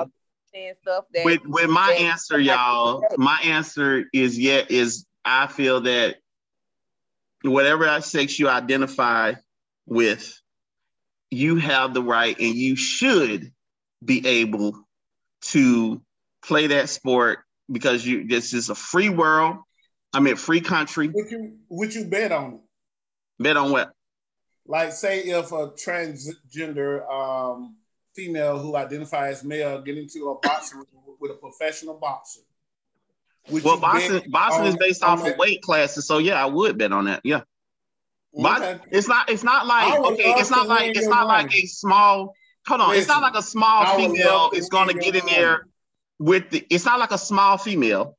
saying 0.53 0.75
stuff 0.83 1.05
that 1.15 1.25
with 1.25 1.41
with 1.47 1.71
my 1.71 1.93
answer, 1.93 2.39
y'all, 2.39 3.05
my 3.17 3.39
answer 3.45 4.05
is 4.13 4.39
yet 4.39 4.73
is 4.73 5.07
I 5.25 5.47
feel 5.47 5.83
that 5.83 6.17
whatever 7.43 8.01
sex 8.01 8.39
you 8.41 8.49
identify 8.49 9.35
with, 9.87 10.37
you 11.31 11.57
have 11.57 11.95
the 11.95 12.03
right 12.03 12.37
and 12.39 12.55
you 12.57 12.75
should 12.75 13.53
be 14.05 14.27
able 14.27 14.85
to 15.43 16.03
play 16.45 16.67
that 16.67 16.89
sport 16.89 17.39
because 17.71 18.05
you 18.05 18.27
this 18.27 18.53
is 18.53 18.69
a 18.69 18.75
free 18.75 19.11
world. 19.11 19.59
I 20.13 20.19
mean 20.19 20.35
free 20.35 20.61
country. 20.61 21.09
Would 21.09 21.31
you 21.31 21.57
would 21.69 21.95
you 21.95 22.07
bet 22.07 22.33
on 22.33 22.55
it? 22.55 22.61
Bet 23.39 23.57
on 23.57 23.71
what? 23.71 23.94
Like 24.67 24.93
say 24.93 25.21
if 25.21 25.53
a 25.53 25.69
transgender 25.71 27.09
um, 27.11 27.77
female 28.15 28.59
who 28.59 28.77
identifies 28.77 29.39
as 29.39 29.45
male 29.45 29.83
get 29.83 29.99
into 29.99 30.31
a 30.31 30.39
boxing 30.41 30.79
ring 30.79 30.87
with 31.21 31.31
a 31.31 31.35
professional 31.35 31.95
boxer. 31.95 32.41
Well, 33.51 33.79
boxing 33.79 34.23
boxing 34.31 34.65
is 34.67 34.77
based 34.77 35.03
off 35.03 35.27
of 35.27 35.37
weight 35.37 35.61
classes, 35.61 36.07
so 36.07 36.19
yeah, 36.19 36.43
I 36.43 36.47
would 36.47 36.79
bet 36.79 36.93
on 36.93 37.05
that. 37.07 37.21
Yeah. 37.25 37.43
But 38.33 38.63
Okay. 38.63 38.81
it's 38.91 39.07
not 39.07 39.31
it's 39.31 39.45
not 39.45 39.67
like 39.67 39.99
okay, 40.01 40.35
it's 40.37 40.51
not 40.51 40.67
like 40.67 40.97
it's 40.97 41.07
not 41.07 41.27
like 41.27 41.53
a 41.53 41.67
small 41.67 42.35
hold 42.67 42.81
on, 42.81 42.97
it's 42.97 43.07
not 43.07 43.23
like 43.23 43.35
a 43.35 43.43
small 43.43 43.97
female 43.97 44.51
is 44.55 44.69
gonna 44.71 44.95
get 44.95 45.15
your 45.15 45.23
in 45.23 45.27
there 45.27 45.67
with 46.19 46.51
the 46.51 46.67
it's 46.71 46.85
not 46.85 46.99
like 46.99 47.13
a 47.13 47.19
small 47.19 47.59
female 47.59 48.17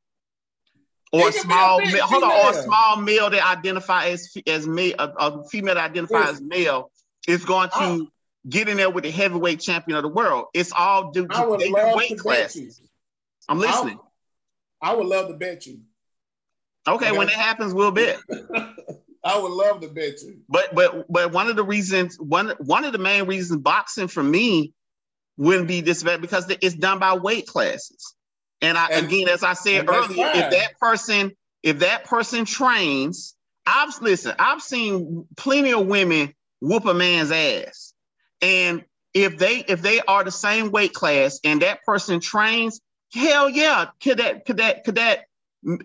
or 1.22 1.30
a 1.30 1.32
be 1.32 1.38
a 1.38 1.41
small 1.41 1.82
hold 1.82 2.24
on, 2.24 2.32
or 2.32 2.49
a 2.51 2.63
small 2.63 2.97
male 2.97 3.30
that 3.30 3.57
identify 3.57 4.07
as 4.07 4.36
as 4.47 4.68
male 4.68 4.95
a, 4.99 5.07
a 5.18 5.47
female 5.47 5.76
that 5.76 5.91
identifies 5.91 6.36
as 6.36 6.41
male 6.41 6.91
is 7.28 7.45
going 7.45 7.70
to 7.70 7.76
I- 7.76 8.01
get 8.47 8.70
in 8.70 8.78
there 8.78 8.89
with 8.89 9.03
the 9.03 9.11
heavyweight 9.11 9.59
champion 9.59 9.97
of 9.97 10.03
the 10.03 10.09
world. 10.09 10.45
It's 10.53 10.72
all 10.72 11.11
due 11.11 11.28
to 11.28 11.47
would 11.49 11.59
they 11.59 11.68
do 11.68 11.74
love 11.74 11.95
weight 11.95 12.18
classes. 12.18 12.82
I'm 13.47 13.59
listening. 13.59 13.99
I 14.82 14.95
would 14.95 15.07
love 15.07 15.30
to 15.30 15.34
bet 15.34 15.66
you. 15.66 15.82
Okay, 16.88 17.11
when 17.11 17.28
it 17.28 17.34
happens, 17.34 17.74
we'll 17.74 17.91
bet. 17.91 18.20
I 19.24 19.39
would 19.39 19.51
love 19.51 19.82
to 19.82 19.88
bet 19.88 20.22
you. 20.22 20.41
But 20.47 20.76
but 20.76 21.11
but 21.11 21.32
one 21.32 21.47
of 21.47 21.55
the 21.55 21.63
reasons 21.63 22.20
one 22.20 22.49
one 22.59 22.86
of 22.86 22.91
the 22.91 22.99
main 22.99 23.26
reasons 23.26 23.59
boxing 23.59 24.07
for 24.07 24.22
me 24.22 24.74
wouldn't 25.38 25.68
be 25.68 25.82
this 25.82 26.03
bad 26.03 26.22
because 26.22 26.49
it's 26.61 26.76
done 26.76 26.99
by 26.99 27.16
weight 27.16 27.47
classes. 27.47 28.14
And 28.61 28.77
I 28.77 28.87
And- 28.87 29.05
again, 29.07 29.29
as 29.29 29.43
I 29.43 29.53
said 29.53 29.89
earlier, 29.89 30.27
if 30.33 30.51
that 30.51 30.79
person 30.79 31.31
if 31.63 31.79
that 31.79 32.05
person 32.05 32.45
trains, 32.45 33.35
I've 33.65 33.99
listen, 34.01 34.35
I've 34.37 34.61
seen 34.61 35.25
plenty 35.35 35.73
of 35.73 35.87
women 35.87 36.33
whoop 36.61 36.85
a 36.85 36.93
man's 36.93 37.31
ass, 37.31 37.93
and 38.41 38.83
if 39.13 39.37
they 39.37 39.59
if 39.67 39.81
they 39.81 39.99
are 40.01 40.23
the 40.23 40.31
same 40.31 40.71
weight 40.71 40.93
class 40.93 41.39
and 41.43 41.61
that 41.63 41.83
person 41.83 42.19
trains, 42.19 42.79
hell 43.13 43.49
yeah, 43.49 43.87
could 44.01 44.19
that 44.19 44.45
could 44.45 44.57
that 44.57 44.83
could 44.83 44.95
that 44.95 45.25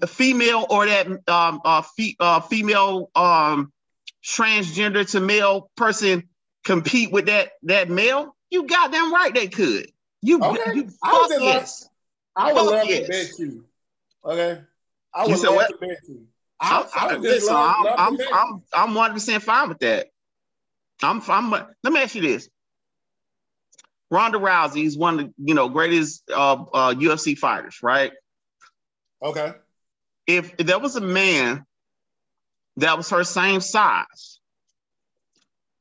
female 0.06 0.66
or 0.68 0.84
that 0.86 1.06
um 1.28 1.60
uh, 1.64 1.82
fe- 1.96 2.16
uh 2.20 2.40
female 2.40 3.10
um 3.14 3.72
transgender 4.22 5.08
to 5.10 5.20
male 5.20 5.70
person 5.76 6.28
compete 6.64 7.10
with 7.10 7.26
that 7.26 7.52
that 7.62 7.88
male? 7.88 8.36
You 8.50 8.64
goddamn 8.66 9.12
right 9.14 9.32
they 9.32 9.48
could. 9.48 9.90
You, 10.22 10.42
Okay. 10.42 10.60
you 10.74 10.90
I 11.02 11.12
was 11.12 11.30
in 11.30 11.42
love- 11.44 11.54
yes. 11.62 11.88
I 12.36 12.52
would 12.52 12.62
love 12.62 12.86
yes. 12.86 13.06
to 13.06 13.08
bet 13.08 13.38
you. 13.38 13.64
Okay. 14.24 14.62
I 15.14 15.26
would 15.26 15.38
love 15.38 15.54
what? 15.54 15.68
to 15.68 15.76
bet 15.78 15.98
you. 16.08 16.26
I, 16.60 16.80
I'm, 16.80 16.86
I 16.94 17.12
would 17.14 17.22
just 17.22 17.34
listen, 17.34 17.54
love, 17.54 17.86
I'm, 17.86 18.14
I'm, 18.14 18.18
I'm, 18.32 18.62
I'm 18.72 18.94
100 18.94 19.14
percent 19.14 19.42
fine 19.42 19.68
with 19.68 19.78
that. 19.80 20.08
I'm, 21.02 21.22
I'm. 21.28 21.50
Let 21.50 21.92
me 21.92 22.00
ask 22.00 22.14
you 22.14 22.22
this: 22.22 22.48
Ronda 24.10 24.38
Rousey 24.38 24.84
is 24.84 24.98
one 24.98 25.18
of 25.18 25.26
the 25.26 25.32
you 25.38 25.54
know 25.54 25.68
greatest 25.68 26.30
uh, 26.30 26.64
uh, 26.72 26.94
UFC 26.94 27.36
fighters, 27.36 27.78
right? 27.82 28.12
Okay. 29.22 29.52
If, 30.26 30.54
if 30.58 30.66
there 30.66 30.78
was 30.78 30.96
a 30.96 31.00
man 31.00 31.64
that 32.76 32.96
was 32.96 33.10
her 33.10 33.24
same 33.24 33.60
size, 33.60 34.40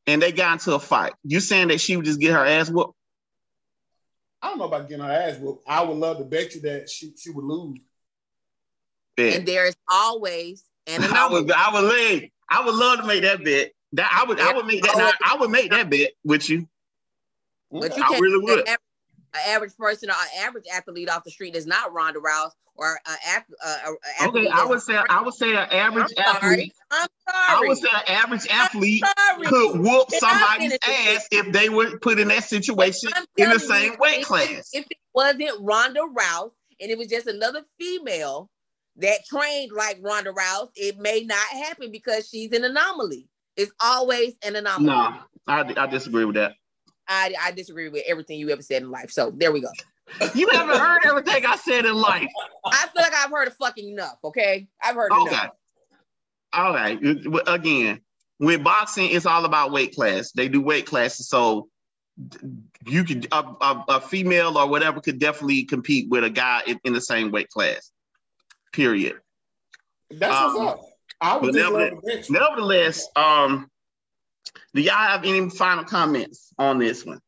and 0.07 0.21
they 0.21 0.31
got 0.31 0.53
into 0.53 0.73
a 0.73 0.79
fight, 0.79 1.13
you 1.23 1.39
saying 1.39 1.69
that 1.69 1.81
she 1.81 1.95
would 1.95 2.05
just 2.05 2.19
get 2.19 2.33
her 2.33 2.45
ass 2.45 2.69
whooped? 2.69 2.95
I 4.41 4.49
don't 4.49 4.59
know 4.59 4.65
about 4.65 4.87
getting 4.87 5.03
her 5.03 5.11
ass 5.11 5.37
whooped. 5.37 5.63
I 5.67 5.83
would 5.83 5.97
love 5.97 6.17
to 6.17 6.23
bet 6.23 6.55
you 6.55 6.61
that 6.61 6.89
she, 6.89 7.13
she 7.17 7.29
would 7.29 7.45
lose. 7.45 7.79
Bet. 9.17 9.35
and 9.35 9.45
there 9.45 9.65
is 9.65 9.75
always 9.87 10.63
and 10.87 11.03
I 11.05 11.27
would, 11.27 11.51
I 11.51 11.73
would 11.73 11.89
lay, 11.89 12.31
I 12.49 12.65
would 12.65 12.75
love 12.75 12.99
to 12.99 13.05
make 13.05 13.23
that 13.23 13.43
bet. 13.43 13.71
That 13.93 14.09
I 14.13 14.27
would, 14.27 14.39
I 14.39 14.53
would 14.53 14.65
make 14.65 14.83
that. 14.83 14.97
Now, 14.97 15.11
I 15.23 15.35
would 15.37 15.49
make 15.49 15.71
that 15.71 15.89
bet 15.89 16.11
with 16.23 16.47
you. 16.49 16.67
But 17.71 17.83
you 17.83 17.89
mm-hmm. 17.89 18.03
I 18.03 18.07
can't 18.07 18.21
really 18.21 18.43
would. 18.43 18.59
average, 18.61 18.79
an 19.33 19.41
average 19.47 19.75
person 19.77 20.09
or 20.09 20.13
an 20.13 20.43
average 20.47 20.65
athlete 20.73 21.09
off 21.09 21.23
the 21.23 21.31
street 21.31 21.55
is 21.55 21.65
not 21.67 21.93
Ronda 21.93 22.19
Rousey 22.19 22.51
or 22.75 22.99
an 23.07 23.17
uh, 23.63 23.67
a- 23.85 24.23
a 24.23 24.27
Okay, 24.27 24.47
I 24.47 24.65
would 24.65 24.81
say, 24.81 24.97
I 25.09 25.21
would 25.21 25.33
say 25.33 25.51
an 25.51 25.67
average 25.69 26.13
I'm 26.17 26.35
average 26.35 26.41
sorry. 26.41 26.53
athlete. 26.53 26.73
I'm 26.91 27.07
I 27.31 27.63
would 27.67 27.77
say 27.77 27.89
an 27.93 28.01
average 28.07 28.47
athlete 28.49 29.03
could 29.45 29.79
whoop 29.79 30.09
somebody's 30.11 30.77
ass 30.87 31.27
if 31.31 31.51
they 31.51 31.69
were 31.69 31.97
put 31.99 32.19
in 32.19 32.27
that 32.29 32.43
situation 32.43 33.11
in 33.37 33.49
the 33.49 33.59
same 33.59 33.95
weight 33.99 34.25
class. 34.25 34.69
If 34.73 34.85
it 34.89 34.97
wasn't 35.13 35.51
Ronda 35.59 36.01
Rousey 36.01 36.51
and 36.81 36.89
it 36.89 36.97
was 36.97 37.07
just 37.07 37.27
another 37.27 37.63
female 37.79 38.49
that 38.97 39.25
trained 39.25 39.71
like 39.71 39.99
Ronda 40.01 40.31
Rousey, 40.31 40.69
it 40.75 40.97
may 40.97 41.23
not 41.23 41.47
happen 41.49 41.91
because 41.91 42.27
she's 42.27 42.51
an 42.53 42.63
anomaly. 42.63 43.27
It's 43.55 43.71
always 43.81 44.33
an 44.43 44.55
anomaly. 44.55 44.85
No, 44.85 45.17
I, 45.47 45.73
I 45.77 45.87
disagree 45.87 46.25
with 46.25 46.35
that. 46.35 46.53
I, 47.09 47.33
I 47.41 47.51
disagree 47.51 47.89
with 47.89 48.03
everything 48.07 48.39
you 48.39 48.49
ever 48.51 48.61
said 48.61 48.83
in 48.83 48.91
life. 48.91 49.09
So 49.11 49.31
there 49.35 49.51
we 49.51 49.61
go. 49.61 49.69
You 50.35 50.47
haven't 50.49 50.77
heard 50.79 51.01
everything 51.05 51.45
I 51.45 51.55
said 51.55 51.85
in 51.85 51.95
life. 51.95 52.27
I 52.65 52.87
feel 52.93 53.01
like 53.03 53.13
I've 53.13 53.29
heard 53.31 53.47
of 53.47 53.55
fucking 53.57 53.89
enough. 53.89 54.17
Okay, 54.23 54.67
I've 54.81 54.95
heard 54.95 55.11
Okay. 55.11 55.29
enough. 55.35 55.49
All 56.53 56.73
right. 56.73 56.99
Again, 57.47 58.01
with 58.39 58.63
boxing, 58.63 59.09
it's 59.11 59.25
all 59.27 59.45
about 59.45 59.71
weight 59.71 59.93
class. 59.93 60.31
They 60.31 60.47
do 60.47 60.61
weight 60.61 60.85
classes, 60.87 61.27
so 61.29 61.67
you 62.87 63.03
could 63.03 63.27
a, 63.31 63.37
a, 63.61 63.85
a 63.89 64.01
female 64.01 64.57
or 64.57 64.67
whatever 64.67 64.99
could 64.99 65.19
definitely 65.19 65.63
compete 65.63 66.09
with 66.09 66.23
a 66.23 66.29
guy 66.29 66.61
in, 66.67 66.79
in 66.83 66.93
the 66.93 67.01
same 67.01 67.31
weight 67.31 67.49
class. 67.49 67.91
Period. 68.73 69.17
That's 70.11 70.33
Um, 70.35 70.55
what's 70.65 70.71
up. 70.73 70.85
I 71.21 71.33
would 71.37 71.41
but 71.41 71.53
just 71.53 71.71
nevertheless- 71.71 71.91
love 71.93 72.01
to 72.01 72.07
bet 72.17 72.29
you. 72.29 72.39
Nevertheless, 72.39 73.07
um, 73.15 73.69
do 74.73 74.81
y'all 74.81 74.93
have 74.95 75.25
any 75.25 75.49
final 75.49 75.83
comments 75.83 76.53
on 76.57 76.79
this 76.79 77.05
one? 77.05 77.19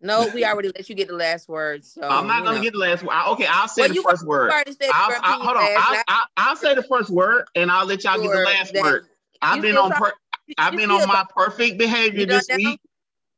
No, 0.00 0.28
we 0.32 0.44
already 0.44 0.68
let 0.68 0.88
you 0.88 0.94
get 0.94 1.08
the 1.08 1.16
last 1.16 1.48
word. 1.48 1.84
So 1.84 2.02
I'm 2.02 2.26
not 2.28 2.44
gonna 2.44 2.58
know. 2.58 2.62
get 2.62 2.72
the 2.72 2.78
last 2.78 3.02
word. 3.02 3.16
Okay, 3.30 3.46
I'll 3.48 3.66
say 3.66 3.82
Well, 3.82 3.94
the 3.94 4.02
first 4.02 4.26
word. 4.26 4.52
I'll, 4.52 4.62
I, 4.62 5.16
opinion 5.16 5.40
hold 5.40 5.56
on. 5.56 5.68
I'll. 5.76 6.02
I'll, 6.06 6.26
I'll 6.36 6.56
say 6.56 6.74
the 6.74 6.84
first 6.84 7.10
word, 7.10 7.46
and 7.56 7.70
I'll 7.70 7.84
let 7.84 8.04
y'all 8.04 8.20
get 8.20 8.30
the 8.30 8.38
last 8.38 8.74
word. 8.74 9.06
I've 9.42 9.60
been 9.60 9.76
on. 9.76 9.90
Per- 9.90 10.14
I've 10.56 10.76
been 10.76 10.90
on 10.90 11.06
my 11.06 11.14
talk- 11.14 11.34
perfect 11.34 11.78
behavior 11.78 12.26
this 12.26 12.48
now? 12.48 12.56
week. 12.56 12.80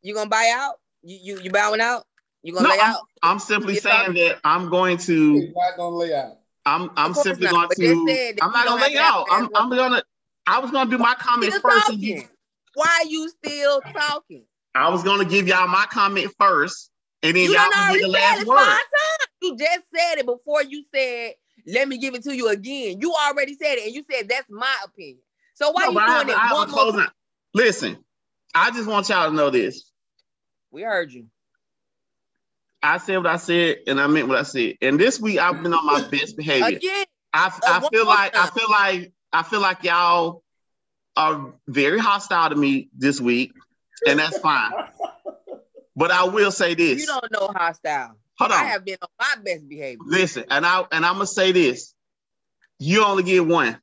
You 0.02 0.14
gonna 0.14 0.28
buy 0.28 0.52
out? 0.54 0.74
You 1.02 1.18
you 1.22 1.40
you 1.42 1.50
bowing 1.50 1.80
out? 1.80 2.04
You 2.42 2.52
gonna 2.52 2.68
No, 2.68 2.74
lay 2.74 2.80
I'm, 2.80 2.94
out? 2.94 3.00
I'm 3.22 3.38
simply 3.38 3.74
You 3.74 3.80
saying 3.80 4.14
that 4.14 4.38
I'm 4.44 4.68
going 4.68 4.98
to. 4.98 5.34
He's 5.34 5.54
not 5.54 5.76
gonna 5.76 5.96
lay 5.96 6.14
out. 6.14 6.38
I'm 6.66 6.90
I'm 6.96 7.14
simply 7.14 7.46
not, 7.46 7.74
going 7.76 7.96
to. 7.96 8.06
said 8.06 8.38
I'm 8.42 8.52
not 8.52 8.66
gonna 8.66 8.82
lay 8.82 8.96
out. 8.98 9.26
I'm 9.30 9.48
I'm 9.54 9.70
gonna. 9.70 10.02
I 10.46 10.58
was 10.58 10.70
gonna 10.70 10.90
do 10.90 10.98
my 10.98 11.14
comments 11.14 11.58
first. 11.58 11.92
You. 11.98 12.22
Why 12.74 13.04
you 13.08 13.28
still 13.28 13.80
talking? 13.80 14.44
I 14.74 14.88
was 14.90 15.02
gonna 15.02 15.24
give 15.24 15.48
y'all 15.48 15.68
my 15.68 15.86
comment 15.90 16.32
first, 16.38 16.90
and 17.22 17.34
then 17.36 17.44
You 17.44 17.54
y'all 17.54 17.70
can 17.70 17.92
get 17.92 18.02
the 18.02 18.08
last 18.08 18.46
word. 18.46 18.78
You 19.42 19.56
just 19.56 19.80
said 19.94 20.18
it 20.18 20.26
before 20.26 20.62
you 20.62 20.84
said, 20.94 21.32
let 21.66 21.88
me 21.88 21.98
give 21.98 22.14
it 22.14 22.22
to 22.24 22.36
you 22.36 22.48
again. 22.48 23.00
You 23.00 23.14
already 23.28 23.54
said 23.54 23.76
it, 23.78 23.86
and 23.86 23.94
you 23.94 24.04
said 24.10 24.28
that's 24.28 24.48
my 24.50 24.76
opinion. 24.84 25.22
So 25.54 25.70
why 25.70 25.86
No, 25.86 25.92
you 25.92 26.06
doing 26.06 26.36
I 26.36 26.48
it 26.48 26.52
a 26.52 26.54
one 26.54 26.70
more 26.70 26.92
time? 26.92 27.10
Listen, 27.54 28.04
I 28.54 28.70
just 28.70 28.88
want 28.88 29.08
y'all 29.08 29.28
to 29.28 29.34
know 29.34 29.50
this. 29.50 29.90
We 30.70 30.82
heard 30.82 31.12
you. 31.12 31.26
I 32.82 32.98
said 32.98 33.18
what 33.18 33.26
I 33.26 33.36
said, 33.36 33.78
and 33.86 34.00
I 34.00 34.06
meant 34.06 34.28
what 34.28 34.38
I 34.38 34.42
said. 34.42 34.76
And 34.80 34.98
this 34.98 35.20
week, 35.20 35.38
I've 35.38 35.62
been 35.62 35.74
on 35.74 35.84
my 35.84 36.08
best 36.08 36.36
behavior. 36.36 36.78
Again, 36.78 37.06
I, 37.32 37.46
Uh, 37.46 37.50
I 37.62 37.88
feel 37.90 38.06
like 38.06 38.36
I 38.36 38.46
feel 38.50 38.70
like 38.70 39.12
I 39.32 39.42
feel 39.42 39.60
like 39.60 39.84
y'all 39.84 40.42
are 41.16 41.52
very 41.68 41.98
hostile 41.98 42.50
to 42.50 42.56
me 42.56 42.88
this 42.96 43.20
week, 43.20 43.52
and 44.06 44.18
that's 44.18 44.38
fine. 44.38 44.72
But 45.96 46.12
I 46.12 46.24
will 46.24 46.52
say 46.52 46.74
this. 46.74 47.00
you 47.00 47.06
don't 47.06 47.30
know 47.32 47.48
hostile. 47.54 48.16
Hold 48.38 48.52
on. 48.52 48.58
I 48.64 48.68
have 48.68 48.84
been 48.86 48.96
on 49.02 49.08
my 49.18 49.42
best 49.42 49.68
behavior. 49.68 49.98
Listen, 50.06 50.44
and 50.48 50.64
I 50.64 50.84
and 50.92 51.04
I'm 51.04 51.14
gonna 51.14 51.26
say 51.26 51.52
this. 51.52 51.94
You 52.78 53.04
only 53.04 53.22
get 53.24 53.44
one. 53.44 53.78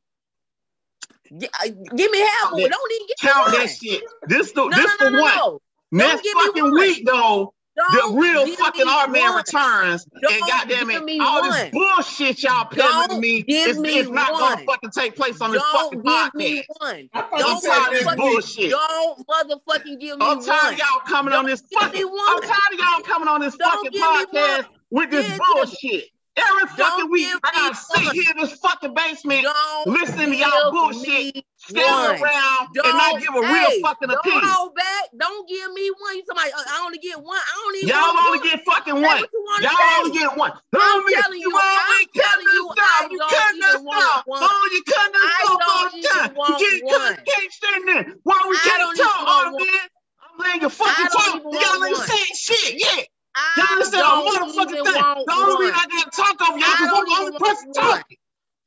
Gi- 1.38 1.50
uh, 1.62 1.68
give 1.96 2.12
me 2.12 2.20
half 2.20 2.54
of 2.54 2.60
it. 2.60 2.72
Don't 2.72 2.92
even 2.94 3.08
get 3.08 3.18
Count 3.20 3.52
me 3.52 3.58
that 3.58 3.68
shit. 3.70 4.04
This 4.26 4.52
the 4.54 4.64
No, 4.64 4.70
this 4.70 4.92
no, 5.00 5.06
the 5.06 5.12
no, 5.12 5.18
no, 5.18 5.22
one. 5.22 5.36
no. 5.36 5.60
Next 5.92 6.28
fucking 6.28 6.64
one. 6.64 6.74
week 6.74 7.06
though, 7.06 7.54
the 7.78 7.98
Don't 8.00 8.16
real 8.18 8.48
fucking 8.56 8.86
me 8.86 8.92
R 8.92 9.08
Man 9.08 9.36
returns. 9.36 10.08
and 10.12 10.22
Don't 10.22 10.40
goddamn 10.50 10.90
it, 10.90 11.22
all 11.22 11.42
one. 11.42 11.52
this 11.52 11.70
bullshit 11.72 12.44
y'all 12.44 12.66
peddling 12.66 13.10
to 13.10 13.20
me 13.22 13.46
is, 13.48 13.78
me 13.78 14.00
is 14.00 14.10
not 14.10 14.32
gonna 14.32 14.64
fucking 14.66 14.90
take 14.92 15.16
place 15.16 15.40
on 15.42 15.52
this 15.52 15.62
Don't 15.62 15.84
fucking 15.84 16.02
give 16.02 16.12
podcast. 16.12 16.34
me 16.36 16.64
one. 16.80 17.10
I 17.14 17.22
thought 17.22 17.40
Don't 17.40 17.64
tired 17.64 17.88
of 17.88 17.94
this 17.94 18.06
this 18.06 18.16
bullshit. 18.16 18.72
Don't 18.72 19.28
motherfucking 19.28 20.00
give 20.00 20.18
me 20.20 20.26
I'm 20.26 20.44
tired 20.44 20.74
of 20.74 20.80
y'all 20.80 21.00
coming 21.08 21.34
on 21.34 21.46
this 21.46 21.62
fucking. 21.74 22.04
I'm 22.04 22.42
tired 22.42 22.74
of 22.74 22.80
y'all 22.80 23.02
coming 23.04 23.28
on 23.28 23.42
this 23.42 23.56
Don't 23.56 23.86
fucking 23.86 24.02
podcast 24.02 24.66
with 24.90 25.12
this 25.12 25.28
Yeah, 25.28 25.38
bullshit. 25.54 26.04
Every 26.38 26.68
fucking 26.78 27.10
week, 27.10 27.34
I 27.44 27.52
gotta 27.52 27.76
sit 27.76 28.14
here 28.14 28.32
in 28.32 28.38
this 28.38 28.54
fucking 28.60 28.94
basement, 28.94 29.42
Don't 29.44 29.88
listening 29.88 30.32
to 30.32 30.36
y'all 30.38 30.72
bullshit, 30.72 31.44
stand 31.58 32.22
around, 32.22 32.70
Don't, 32.74 32.86
and 32.86 32.98
not 32.98 33.20
give 33.20 33.34
a 33.34 33.42
real 33.42 33.50
hey, 33.50 33.82
fucking 33.82 34.10
don't 34.10 34.20
opinion. 34.20 34.44
hold 34.46 34.76
back. 34.76 35.04
Don't 35.18 35.50
give 35.50 35.74
me 35.74 35.90
one. 35.98 36.16
You 36.16 36.24
somebody, 36.28 36.52
uh, 36.54 36.62
I 36.62 36.84
only 36.86 37.00
get 37.00 37.18
one. 37.18 37.40
I 37.42 37.54
don't 37.58 37.76
even 37.78 37.90
Y'all 37.90 38.18
only 38.22 38.38
one. 38.38 38.48
get 38.50 38.66
fucking 38.66 38.94
one. 38.94 39.04
wanna 39.04 39.64
Y'all 39.64 39.72
say. 39.82 39.98
only 39.98 40.12
get 40.14 40.38
one. 40.38 40.52
I'm 40.54 41.02
Homie, 41.02 41.14
telling 41.18 41.40
you, 41.42 41.50
you 41.50 41.58
I'm 41.58 42.06
telling 42.14 42.48
you, 42.54 42.70
I. 42.78 43.08
You 43.10 43.18
don't 43.18 43.30
cutting 43.34 43.58
even 43.58 43.70
us 43.70 43.82
want 43.82 44.26
Oh, 44.30 44.70
you 44.72 44.84
I 44.88 45.42
off 45.50 45.62
all 45.66 45.90
the 45.90 46.08
time. 46.08 46.36
You 46.38 46.82
can't, 46.86 47.26
can't, 47.26 47.52
stand 47.52 47.88
there. 47.88 48.14
Why 48.24 48.46
we 48.48 48.58
can't 48.58 48.96
talk, 48.96 49.26
want 49.26 49.30
all 49.30 49.54
one. 49.54 49.66
man? 49.66 49.88
I'm 50.22 50.38
letting 50.38 50.62
you 50.62 50.70
fucking 50.70 51.08
talk. 51.10 51.42
Y'all 51.50 51.86
ain't 51.86 51.98
saying 51.98 52.36
shit 52.38 52.74
yet. 52.78 53.08
I 53.38 53.54
Y'all 53.58 53.68
understand 53.74 54.02
a 54.02 54.06
don't 54.08 54.56
motherfucking 54.56 54.72
even 54.72 54.86
thing. 54.86 54.96
want 54.96 55.28
The 55.28 55.34
only 55.34 55.54
one. 55.54 55.62
reason 55.62 55.76
I 55.78 55.88
gotta 55.88 56.10
talk 56.10 56.50
over 56.50 56.58
y'all 56.60 56.68
because 56.72 56.82
I'm 56.82 56.88
don't 56.88 57.06
the 57.06 57.16
only 57.22 57.40
person 57.40 57.74
talking. 57.74 58.18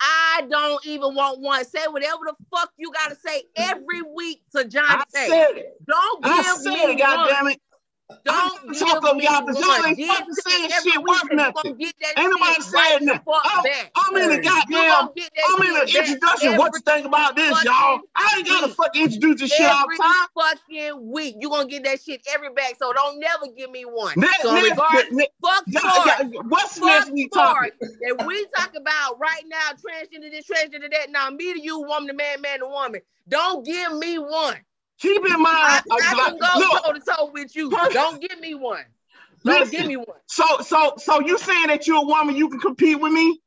I 0.01 0.47
don't 0.49 0.87
even 0.87 1.15
want 1.15 1.41
one. 1.41 1.65
Say 1.65 1.81
whatever 1.89 2.21
the 2.27 2.35
fuck 2.55 2.71
you 2.77 2.93
gotta 2.93 3.17
say 3.17 3.43
every 3.57 4.03
week 4.03 4.43
to 4.55 4.65
John 4.65 4.85
I 4.89 5.03
said 5.09 5.29
it. 5.57 5.77
Don't 5.87 6.25
I 6.25 6.43
give 6.43 6.57
said 6.63 6.71
me 6.71 6.81
it, 6.83 6.89
one. 6.89 6.99
goddamn 6.99 7.49
it. 7.49 7.61
Don't 8.25 8.61
I'm 8.69 8.75
talking 8.75 9.09
over 9.09 9.15
me 9.17 9.25
y'all 9.25 9.47
'cause 9.47 9.61
y'all 9.61 9.69
one. 9.69 9.87
ain't 9.89 10.07
fucking 10.09 10.27
to 10.27 10.29
me 10.29 10.53
saying 10.53 10.71
shit 10.71 10.85
week 10.97 11.07
worth 11.09 11.33
nothing. 11.33 11.79
that 11.79 12.19
Ain't 12.19 12.31
nobody 12.31 12.55
shit 12.55 12.65
saying 12.65 13.05
nothing. 13.07 13.23
I'm. 13.27 13.65
Oh, 13.65 13.65
I'm 13.97 14.17
in 14.17 14.29
the 14.29 14.35
Hey. 14.35 14.37
You 14.37 14.43
goddamn 14.43 14.91
gonna 14.91 15.13
get 15.17 15.31
that 15.35 15.45
I'm 15.49 15.63
in 15.67 15.73
the 15.75 15.87
shit 15.87 16.01
back 16.01 16.09
introduction. 16.11 16.57
What 16.57 16.73
you 16.75 16.81
think 16.81 17.07
about 17.07 17.37
this, 17.37 17.65
y'all? 17.65 18.01
I 18.17 18.35
ain't 18.39 18.47
gotta 18.47 18.67
week. 18.69 18.77
fucking 18.77 19.03
introduce 19.05 19.41
this 19.41 19.53
shit 19.53 19.67
all 19.67 19.83
every 19.85 19.97
the 19.97 20.03
time. 20.03 20.27
fucking 20.35 21.11
week. 21.13 21.37
You 21.41 21.49
gonna 21.51 21.67
get 21.69 21.85
that 21.85 22.01
shit 22.03 22.21
every 22.35 22.51
back. 22.53 22.75
So 22.79 22.93
don't 22.93 23.19
never 23.21 23.47
give 23.57 23.71
me 23.71 23.85
one. 23.85 24.15
Next, 24.17 24.43
so 24.43 24.49
in 24.51 24.55
next, 24.57 24.71
regards, 24.71 25.09
next, 25.13 25.33
fuck 25.43 25.65
y'all- 25.67 26.43
what's 26.49 26.79
Fuck 26.79 26.87
next 26.89 27.11
week 27.13 27.33
topic? 27.33 27.75
sports 27.75 27.97
that 28.01 28.27
we 28.27 28.47
talk 28.57 28.73
about 28.77 29.19
right 29.19 29.45
now, 29.47 29.71
transgender 29.73 30.31
this, 30.31 30.47
transgender 30.47 30.91
that. 30.91 31.11
Now, 31.11 31.31
me 31.31 31.53
to 31.55 31.61
you, 31.61 31.81
woman 31.81 32.09
to 32.09 32.15
man, 32.15 32.41
man 32.41 32.61
to 32.61 32.67
woman. 32.67 33.01
Don't 33.29 33.65
give 33.65 33.93
me 33.97 34.19
one. 34.19 34.57
Keep 35.01 35.25
in 35.25 35.43
mind, 35.43 35.47
uh, 35.47 35.81
I 35.93 36.15
can 36.15 36.39
go 36.39 36.59
look, 36.59 36.85
toe 36.85 36.93
to 36.93 37.01
toe 37.01 37.31
with 37.33 37.57
you. 37.57 37.71
Don't 37.71 38.21
give 38.21 38.39
me 38.39 38.55
one. 38.55 38.85
Don't 39.45 39.61
listen. 39.61 39.71
give 39.71 39.87
me 39.87 39.97
one. 39.97 40.21
So, 40.27 40.45
so, 40.61 40.95
so 40.99 41.21
you 41.21 41.39
saying 41.39 41.69
that 41.69 41.87
you're 41.87 42.03
a 42.03 42.07
woman, 42.07 42.37
you 42.37 42.51
can 42.51 42.61
compete 42.61 43.01
with 43.01 43.13
me? 43.13 43.41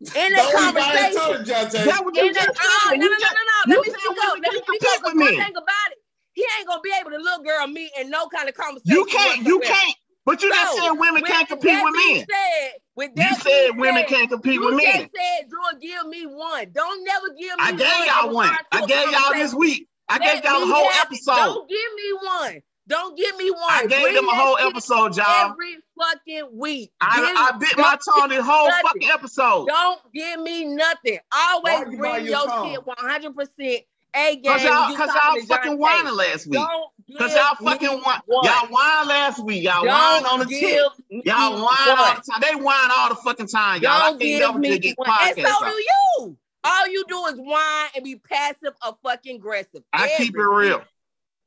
In 0.00 0.06
that 0.14 0.36
Don't 0.36 0.54
conversation, 0.54 1.10
to 1.10 1.40
it, 1.42 1.46
Jonte. 1.46 1.84
That 1.84 2.04
what 2.04 2.14
you 2.14 2.32
just 2.32 2.50
oh, 2.56 2.86
said. 2.88 2.98
no, 3.00 3.06
no, 3.06 3.10
no, 3.10 3.18
no, 3.18 3.26
no. 3.66 3.74
Let 3.74 3.80
me 3.82 3.90
said 3.90 3.98
speak 3.98 4.18
up. 4.22 4.38
Let 4.40 4.40
me 4.40 4.48
can't 4.50 4.64
speak 4.64 4.82
compete 4.82 4.88
up. 4.88 5.02
Because 5.02 5.14
one 5.16 5.34
thing 5.34 5.56
about 5.56 5.88
it, 5.90 5.98
he 6.34 6.44
ain't 6.58 6.68
gonna 6.68 6.80
be 6.82 6.92
able 7.00 7.10
to 7.10 7.16
look 7.18 7.44
girl 7.44 7.66
me 7.66 7.90
in 7.98 8.10
no 8.10 8.28
kind 8.28 8.48
of 8.48 8.54
conversation. 8.54 8.94
You 8.94 9.04
can't, 9.06 9.44
you 9.44 9.58
can't. 9.58 9.96
But 10.24 10.40
you 10.42 10.50
just 10.50 10.76
So, 10.76 10.84
said 10.84 10.92
women 10.92 11.24
can't 11.24 11.48
compete 11.48 11.82
with 11.82 11.94
being 11.94 12.16
men. 12.18 12.26
Said, 12.30 12.70
with 12.94 13.10
You 13.16 13.22
that 13.22 13.40
said 13.40 13.70
women 13.76 14.02
said, 14.02 14.08
can't 14.08 14.30
compete 14.30 14.54
you 14.54 14.66
with 14.66 14.84
just 14.84 14.98
men. 14.98 15.10
said, 15.16 15.48
Drew, 15.48 15.80
give 15.80 16.06
me 16.06 16.26
one. 16.26 16.70
Don't 16.70 17.04
never 17.04 17.28
give 17.30 17.56
me 17.56 17.64
I 17.64 17.72
gave 17.72 17.80
one. 17.80 18.06
y'all 18.06 18.34
one. 18.34 18.46
regards 18.46 18.68
to 18.70 18.78
I 18.78 18.84
a 18.84 18.86
gave 18.86 19.10
y'all 19.10 19.34
this 19.34 19.54
week. 19.54 19.88
I 20.08 20.18
gave 20.18 20.44
y'all 20.44 20.60
the 20.60 20.66
me 20.66 20.72
whole 20.72 20.88
have 20.90 21.06
episode. 21.06 21.36
Don't 21.36 21.68
give 21.68 21.78
me 21.96 22.12
one. 22.22 22.62
Don't 22.88 23.16
give 23.18 23.36
me 23.36 23.50
one. 23.50 23.60
I 23.68 23.86
gave 23.86 24.00
Bring 24.02 24.14
them 24.14 24.28
a 24.28 24.34
whole 24.34 24.56
episode, 24.58 25.14
y'all. 25.14 25.50
every 25.50 25.76
fucking 25.98 26.48
week. 26.52 26.90
I, 27.02 27.52
I 27.52 27.58
bit 27.58 27.76
my 27.76 27.98
tongue 28.02 28.30
this 28.30 28.44
whole 28.44 28.68
nothing. 28.68 28.82
fucking 28.82 29.08
episode. 29.10 29.66
Don't 29.66 30.00
give 30.14 30.40
me 30.40 30.64
nothing. 30.64 31.18
Always 31.30 31.92
you 31.92 31.98
bring 31.98 32.24
your 32.24 32.46
your 32.46 32.72
shit 32.72 32.80
100% 32.86 33.84
A 34.14 34.36
game. 34.36 34.42
Cause 34.44 34.64
y'all, 34.64 34.96
cause 34.96 35.10
y'all 35.14 35.46
fucking 35.46 35.72
Tay. 35.72 35.76
whining 35.76 36.14
last 36.14 36.46
week. 36.46 36.54
Don't 36.54 36.90
Cause 37.18 37.34
y'all 37.34 37.54
fucking 37.62 37.88
whine. 37.88 38.20
Y'all 38.28 38.66
whined 38.68 39.08
last 39.08 39.44
week. 39.44 39.64
Y'all 39.64 39.86
whined 39.86 40.26
on 40.26 40.40
the 40.40 40.46
tip. 40.46 41.24
Y'all 41.26 41.52
whine 41.52 41.98
all 41.98 42.14
the 42.14 42.22
time. 42.22 42.40
They 42.40 42.54
whine 42.54 42.90
all 42.96 43.08
the 43.10 43.16
fucking 43.16 43.48
time, 43.48 43.82
y'all. 43.82 44.12
Don't 44.12 44.20
can't 44.20 44.20
give 44.20 44.40
never 44.40 44.58
me 44.58 44.78
get 44.78 44.96
one. 44.98 45.10
And 45.22 45.36
so 45.36 45.64
do 45.64 45.70
you. 45.70 46.36
All 46.68 46.88
you 46.88 47.04
do 47.08 47.24
is 47.26 47.34
whine 47.38 47.88
and 47.94 48.04
be 48.04 48.16
passive 48.16 48.74
or 48.86 48.96
fucking 49.02 49.36
aggressive. 49.36 49.82
I 49.92 50.08
keep 50.18 50.36
it 50.36 50.40
real. 50.42 50.78
week. 50.78 50.86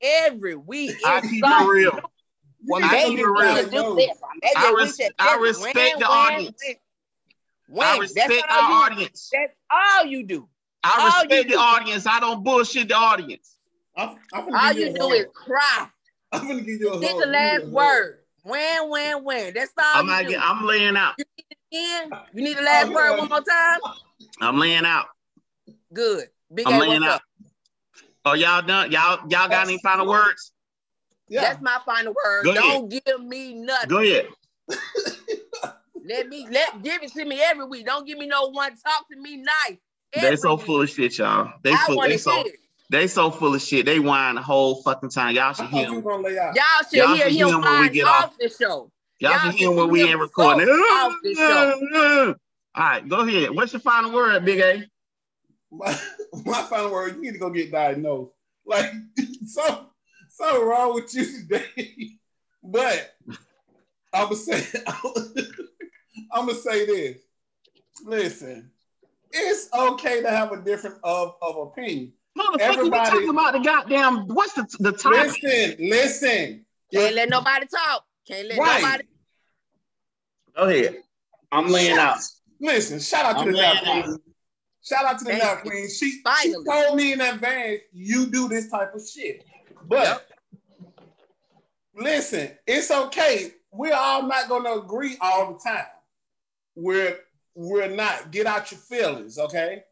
Every 0.01 0.55
week. 0.55 0.95
I 1.05 1.21
keep 1.21 1.43
it 1.45 1.67
real. 1.69 1.99
Well, 2.65 2.81
I 2.83 3.03
keep 3.03 3.19
it 3.19 3.25
real. 3.27 3.55
should 3.57 3.71
do 3.71 3.95
this. 3.95 4.17
or 4.21 4.29
Maybe 4.41 4.55
I 4.55 4.73
res- 4.75 5.01
I 5.19 5.35
respect 5.37 5.75
win, 5.75 5.99
the 5.99 6.05
win, 6.05 6.09
audience. 6.09 6.63
win. 6.67 6.75
I 7.83 7.91
Win. 7.93 7.99
respect 8.01 8.29
That's 8.29 8.53
our 8.53 8.69
you, 8.69 8.75
audience. 8.75 9.29
That's 9.31 9.53
all 9.71 10.05
you 10.05 10.23
do. 10.23 10.47
I 10.83 10.89
all 10.99 11.21
you 11.23 11.29
respect 11.29 11.49
the 11.49 11.55
do- 11.55 11.59
audience. 11.59 12.07
I 12.07 12.19
don't 12.19 12.43
bullshit 12.43 12.87
the 12.89 12.95
audience. 12.95 13.57
I'm, 13.95 14.17
I'm 14.33 14.55
All 14.55 14.73
give 14.73 14.87
you 14.87 14.93
do 14.93 15.11
is 15.11 15.25
cry. 15.33 15.87
I'm 16.31 16.47
gonna 16.47 16.61
give 16.61 16.79
you 16.81 16.93
a 16.93 16.99
Get 16.99 17.11
hug. 17.11 17.19
the 17.19 17.25
Give 17.25 17.29
me 17.29 17.35
a 17.35 17.59
last 17.59 17.65
word. 17.67 18.17
Win, 18.43 18.89
win, 18.89 19.23
win. 19.23 19.53
That's 19.53 19.71
all 19.77 19.83
I'm 19.99 20.05
you 20.05 20.11
not. 20.11 20.23
do. 20.23 20.29
get- 20.29 20.41
I'm 20.41 20.65
laying 20.65 20.97
out. 20.97 21.15
Again, 21.71 22.11
you 22.33 22.43
need 22.43 22.57
the 22.57 22.61
oh, 22.61 22.65
last 22.65 22.87
Oh, 22.87 22.93
word 22.93 23.17
one 23.19 23.29
more 23.29 23.41
time. 23.41 23.79
I'm 24.41 24.59
laying 24.59 24.85
out. 24.85 25.05
Good. 25.93 26.25
Big 26.53 26.67
I'm 26.67 26.73
A, 26.73 26.79
laying 26.79 27.03
out. 27.03 27.09
up? 27.15 27.21
Oh, 28.25 28.33
y'all 28.33 28.61
done? 28.61 28.91
Y'all, 28.91 29.19
y'all 29.29 29.47
got 29.47 29.67
any 29.67 29.79
final 29.81 30.07
words? 30.07 30.51
Yeah. 31.29 31.41
That's 31.41 31.61
my 31.61 31.79
final 31.85 32.13
word. 32.13 32.43
Go. 32.45 32.53
Don't 32.55 32.89
give 32.89 33.21
me 33.23 33.53
nothing. 33.53 33.89
Go 33.89 33.99
ahead. 33.99 34.27
Let 36.03 36.27
me 36.29 36.47
let 36.49 36.81
give 36.81 37.03
it 37.03 37.13
to 37.13 37.23
me 37.23 37.39
every 37.41 37.63
week. 37.65 37.85
Don't 37.85 38.05
give 38.07 38.17
me 38.17 38.25
no 38.25 38.49
one. 38.49 38.71
Talk 38.71 39.05
to 39.11 39.17
me 39.21 39.37
nice. 39.37 39.77
They 40.13 40.35
so 40.35 40.55
week. 40.55 40.65
full 40.65 40.81
of 40.81 40.89
shit, 40.89 41.17
y'all. 41.19 41.53
They 41.63 41.71
I 41.71 41.77
full. 41.85 42.01
They 42.01 42.17
so. 42.17 42.41
it. 42.41 42.55
They 42.89 43.07
so 43.07 43.29
full 43.31 43.53
of 43.53 43.61
shit. 43.61 43.85
They 43.85 43.99
whine 43.99 44.35
the 44.35 44.41
whole 44.41 44.81
fucking 44.81 45.09
time. 45.11 45.35
Y'all 45.35 45.53
should 45.53 45.67
hear 45.67 45.83
you 45.87 46.01
were 46.01 46.01
them. 46.01 46.23
gonna 46.23 46.23
lay 46.23 46.39
out. 46.39 46.55
Y'all 46.55 46.63
should 46.89 46.97
Y'all 46.97 47.07
hear 47.15 47.23
should 47.25 47.31
hear 47.33 47.47
him 47.47 47.53
him 47.55 47.61
when 47.61 47.81
we 47.81 47.89
get 47.89 48.07
off 48.07 48.23
off. 48.25 48.33
the 48.39 48.49
show. 48.49 48.91
Y'all 49.19 49.31
Y'all 49.31 49.39
should 49.39 49.51
hear 49.53 49.59
hear 49.59 49.69
'em 49.69 49.75
when 49.77 49.89
we 49.89 50.01
ain't 50.09 50.19
recording. 50.19 50.67
off 52.75 52.79
the 52.79 52.79
show. 52.79 52.83
All 52.83 52.89
right, 52.89 53.09
go 53.09 53.19
ahead. 53.27 53.55
What's 53.55 53.73
your 53.73 53.79
final 53.79 54.11
word, 54.13 54.45
Big 54.45 54.59
A? 54.59 54.83
My, 55.71 55.97
my 56.45 56.61
final 56.63 56.91
word, 56.91 57.15
you 57.15 57.21
need 57.21 57.33
to 57.33 57.39
go 57.39 57.49
get 57.49 57.71
diagnosed. 57.71 58.31
Like 58.65 58.91
some 59.45 59.87
something 60.29 60.61
wrong 60.67 60.95
with 60.95 61.13
you 61.13 61.25
today. 61.25 62.11
But 62.63 63.15
I'm 64.13 64.25
gonna 64.25 64.35
say 64.35 64.63
I'm 66.31 66.45
gonna 66.45 66.53
say 66.53 66.85
this. 66.85 67.17
Listen, 68.05 68.69
it's 69.31 69.67
okay 69.73 70.21
to 70.21 70.29
have 70.29 70.51
a 70.51 70.61
different 70.61 70.97
of, 71.03 71.37
of 71.41 71.57
opinion. 71.57 72.13
Motherfucker, 72.37 72.59
Everybody- 72.59 72.99
you 72.99 73.11
talking 73.11 73.29
about 73.29 73.53
the 73.53 73.59
goddamn 73.61 74.27
what's 74.27 74.53
the 74.53 74.67
the 74.79 74.91
topic? 74.91 75.41
Listen, 75.41 75.75
listen. 75.89 76.65
Can't 76.93 77.15
let 77.15 77.29
nobody 77.29 77.65
talk. 77.65 78.05
Can't 78.27 78.47
let 78.47 78.59
Right. 78.59 78.81
nobody. 78.83 79.03
Go 80.55 80.63
ahead. 80.69 81.03
I'm 81.51 81.67
laying 81.67 81.97
out. 81.97 82.19
Listen, 82.61 82.99
shout 82.99 83.25
out 83.25 83.33
to 83.33 83.39
I'm 83.39 83.51
the 83.51 83.57
now 83.57 83.81
queen. 83.81 84.17
Shout 84.83 85.05
out 85.05 85.17
to 85.19 85.25
the 85.25 85.33
now 85.33 85.55
queen. 85.55 85.89
She, 85.89 86.21
she 86.41 86.53
told 86.65 86.95
me 86.95 87.13
in 87.13 87.21
advance 87.21 87.81
you 87.91 88.27
do 88.27 88.47
this 88.47 88.69
type 88.69 88.93
of 88.93 89.01
shit. 89.07 89.43
But 89.87 90.03
Yep. 90.03 90.29
listen, 91.95 92.51
it's 92.67 92.91
okay. 92.91 93.51
We're 93.71 93.95
all 93.95 94.23
not 94.23 94.47
gonna 94.47 94.73
agree 94.73 95.17
all 95.19 95.53
the 95.53 95.59
time. 95.59 95.85
We're 96.75 97.17
we're 97.55 97.89
not. 97.89 98.31
Get 98.31 98.45
out 98.45 98.71
your 98.71 98.79
feelings, 98.79 99.39
okay? 99.39 99.83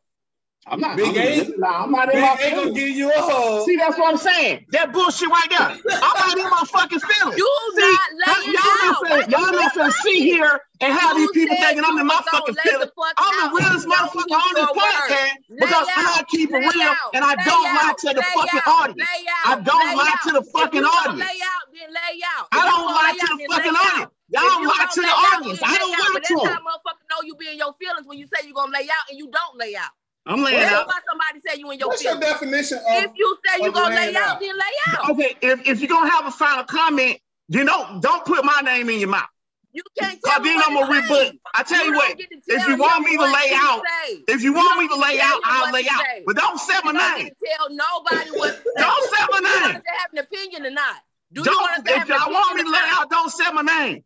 I'm 0.67 0.79
not. 0.79 0.97
Big 0.97 1.17
I'm, 1.17 1.17
A? 1.17 1.49
Nah, 1.57 1.83
I'm 1.83 1.91
not 1.91 2.13
in 2.13 2.19
Big 2.19 2.23
my 2.23 2.33
A 2.41 2.55
gonna 2.55 2.71
feelings. 2.71 2.73
give 2.73 2.89
you 2.89 3.09
a 3.09 3.13
hug. 3.17 3.65
See, 3.65 3.75
that's 3.77 3.97
what 3.97 4.09
I'm 4.11 4.17
saying. 4.17 4.65
That 4.71 4.93
bullshit 4.93 5.29
right 5.29 5.47
there. 5.49 5.59
I'm 6.01 6.17
not 6.17 6.37
in 6.37 6.49
my 6.49 6.63
fucking 6.71 6.99
feelings. 6.99 7.37
You 7.37 7.49
See, 7.75 7.81
not 7.81 8.09
huh, 8.25 8.43
laying 8.43 8.55
y'all 8.55 8.77
out. 8.79 9.05
not 9.05 9.27
finna, 9.27 9.31
y'all 9.31 9.51
not 9.53 9.73
finna 9.73 9.91
sit 9.91 10.15
here 10.15 10.59
and 10.81 10.93
have 10.93 11.17
You 11.17 11.17
these 11.17 11.31
people 11.31 11.57
said 11.57 11.75
thinking 11.75 11.83
I'm 11.85 11.97
you 11.97 11.99
in 11.99 12.07
my 12.07 12.15
was 12.15 12.25
gonna 12.25 12.39
fucking 12.41 12.55
lay 12.55 12.63
the 12.79 12.87
feelings. 12.87 12.91
fuck 12.95 13.17
I'm 13.17 13.35
out. 13.35 13.51
the 13.51 13.55
realest 13.55 13.87
Don't 13.87 13.89
motherfucker 13.89 14.25
eat 14.27 14.49
on 14.49 14.55
this 14.55 14.69
your 14.69 14.75
words. 14.75 14.81
podcast, 15.09 15.33
because 15.59 15.87
Lay 15.87 15.91
I'm 15.95 16.05
out, 16.05 16.05
not 16.05 16.27
keeping 16.29 16.61
lay 16.61 16.65
real, 16.65 16.95
out, 17.01 17.11
and 17.13 17.23
I 17.25 17.35
lay 17.35 17.43
don't 17.45 17.73
lie 17.73 17.93
out, 17.93 17.97
to 17.99 18.13
the 18.13 18.23
lay 18.23 18.23
fucking 18.23 18.61
out, 18.65 18.67
audience. 18.67 18.97
Lay 18.99 19.25
I 19.43 19.55
out, 19.55 19.61
don't 19.61 19.93
lay 19.93 19.95
lie 19.95 20.15
out. 20.15 20.19
to 20.23 20.31
the 20.31 20.43
If 20.55 20.69
fucking 20.69 20.83
you 20.83 20.87
don't 20.91 21.07
audience. 21.07 21.19
Lay 21.19 21.39
out, 21.43 21.65
then 21.73 21.89
lay 21.93 22.19
out. 22.37 22.47
I 22.51 22.65
If 22.65 22.75
you 22.75 22.83
don't 22.83 22.93
lie 22.93 23.13
lay 23.13 23.19
to 23.19 23.27
out, 23.27 23.37
the 23.37 23.39
then 23.39 23.49
fucking 23.53 23.73
lay 23.73 23.77
audience. 23.77 24.01
out. 24.03 24.11
Y'all 24.29 24.41
If 24.41 24.57
you 24.57 24.67
lie 24.67 24.87
don't 24.87 24.91
to 24.91 25.01
the 25.01 25.07
lay 25.07 25.23
out, 25.25 25.41
audience. 25.41 25.59
then 25.59 25.63
I 25.63 25.77
lay 25.77 25.79
don't 25.79 25.91
out. 25.93 25.99
lie 25.99 26.13
But 26.13 26.23
to 26.23 26.35
that's 26.35 26.43
them. 26.43 26.57
how 26.57 26.59
motherfuckers 26.61 27.07
know 27.11 27.21
you 27.25 27.35
be 27.35 27.49
in 27.51 27.57
your 27.57 27.73
feelings 27.81 28.07
when 28.07 28.17
you 28.19 28.27
say 28.27 28.45
you're 28.45 28.53
gonna 28.55 28.71
lay 28.73 28.87
out 28.89 29.09
and 29.09 29.17
you 29.19 29.29
don't 29.31 29.57
lay 29.57 29.75
out. 29.75 29.91
I'm 30.29 30.43
laying 30.43 30.59
That's 30.59 30.73
out. 30.73 30.87
why 30.87 30.99
somebody 31.09 31.39
say 31.45 31.59
you 31.59 31.71
in 31.71 31.79
your 31.79 31.87
What's 31.89 32.03
your 32.03 32.13
feelings. 32.13 32.31
definition 32.33 32.79
If 32.87 33.11
you 33.15 33.37
say 33.45 33.63
you're 33.63 33.71
gonna 33.71 33.95
lay 33.95 34.15
out, 34.15 34.35
out? 34.35 34.39
then 34.39 34.55
lay 34.55 34.93
out. 34.93 35.09
Okay, 35.09 35.35
if, 35.41 35.67
if 35.67 35.79
you're 35.81 35.89
gonna 35.89 36.09
have 36.09 36.27
a 36.27 36.31
final 36.31 36.63
comment, 36.65 37.17
you 37.47 37.63
know, 37.63 37.99
don't 37.99 38.23
put 38.25 38.45
my 38.45 38.61
name 38.63 38.91
in 38.91 38.99
your 38.99 39.09
mouth. 39.09 39.25
You 39.71 39.81
can't 39.99 40.21
Cause 40.21 40.33
tell 40.33 40.41
me 40.41 40.49
then 40.49 40.57
what 40.57 40.67
I'm 40.69 40.73
gonna 40.75 41.01
to 41.01 41.09
rebut. 41.13 41.35
I 41.55 41.63
tell 41.63 41.83
you 41.83 41.91
don't 41.93 41.95
what, 41.95 42.17
get 42.17 42.29
if 42.31 42.67
you 42.67 42.77
want 42.77 43.05
me 43.05 43.17
to 43.17 43.23
lay 43.23 43.51
out, 43.55 43.81
say. 44.05 44.23
if 44.27 44.41
you 44.41 44.51
You 44.51 44.53
want 44.53 44.69
don't 44.69 44.79
me 44.79 44.87
to 44.87 44.95
lay 44.95 45.19
out, 45.19 45.39
I'll 45.43 45.73
lay 45.73 45.85
out. 45.89 46.03
But 46.27 46.35
don't 46.35 46.59
say 46.59 46.73
my 46.83 46.91
don't 46.91 47.17
name. 47.17 47.29
tell 47.43 47.69
nobody 47.69 48.29
what 48.31 48.49
to 48.49 48.63
say. 48.63 48.71
Don't 48.77 49.09
say 49.09 49.25
my 49.31 49.39
Do 49.39 49.47
you 49.47 49.53
want 49.53 49.65
name. 49.65 49.75
us 49.77 49.81
to 49.81 49.93
have 49.97 50.09
an 50.13 50.19
opinion 50.19 50.65
or 50.65 50.71
not? 50.71 50.95
Do 51.33 51.43
don't, 51.43 51.55
want 51.55 51.85
to 51.85 51.93
have 51.93 52.09
if 52.09 52.15
y'all 52.15 52.31
want 52.33 52.55
me 52.55 52.63
to 52.63 52.69
lay 52.69 52.79
out, 52.85 53.09
don't 53.09 53.29
say 53.31 53.51
my 53.51 53.61
name. 53.61 54.03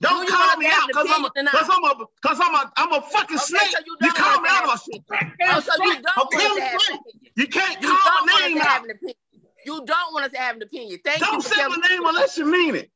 Don't 0.00 0.26
you 0.26 0.32
call 0.32 0.56
me 0.56 0.66
us 0.66 0.72
to 0.72 0.78
have 0.78 0.82
out 0.82 0.88
because 0.88 1.06
I'm 1.10 1.24
a 1.24 1.30
because 1.34 1.68
I'm 1.70 1.84
a 1.84 2.06
because 2.22 2.38
I'm 2.40 2.54
a 2.54 2.72
I'm 2.76 2.92
a 2.92 3.02
fucking 3.02 3.36
Okay, 3.36 3.44
snake. 3.44 3.70
so 3.72 3.78
you 3.84 3.96
You 4.00 4.12
don't 4.12 4.16
call 4.16 4.40
me 4.40 4.48
out 4.50 4.64
of 4.64 4.68
a 4.68 5.14
have 5.14 5.56
Oh, 5.56 5.60
so 5.60 5.72
you 5.84 5.92
don't 5.94 6.04
a 6.06 6.24
want 6.24 6.34
us 6.34 6.54
to 6.54 6.60
have 6.62 6.80
snake. 6.80 7.00
You 7.36 7.46
can't 7.48 7.82
You 7.82 7.88
call 7.88 7.98
don't 8.04 8.26
my 8.30 8.38
name 8.46 8.56
to 8.56 8.62
have 8.62 8.78
out. 8.78 8.84
an 8.84 8.90
opinion. 8.90 9.16
You 9.66 9.84
don't 9.84 10.12
want 10.12 10.24
us 10.26 10.32
to 10.32 10.38
have 10.38 10.56
an 10.56 10.62
opinion. 10.62 11.00
Thank 11.04 11.20
Don't 11.20 11.34
you 11.34 11.42
for 11.42 11.54
say 11.54 11.66
my 11.66 11.88
name 11.88 12.06
unless 12.06 12.38
you 12.38 12.50
mean 12.50 12.74
it. 12.76 12.90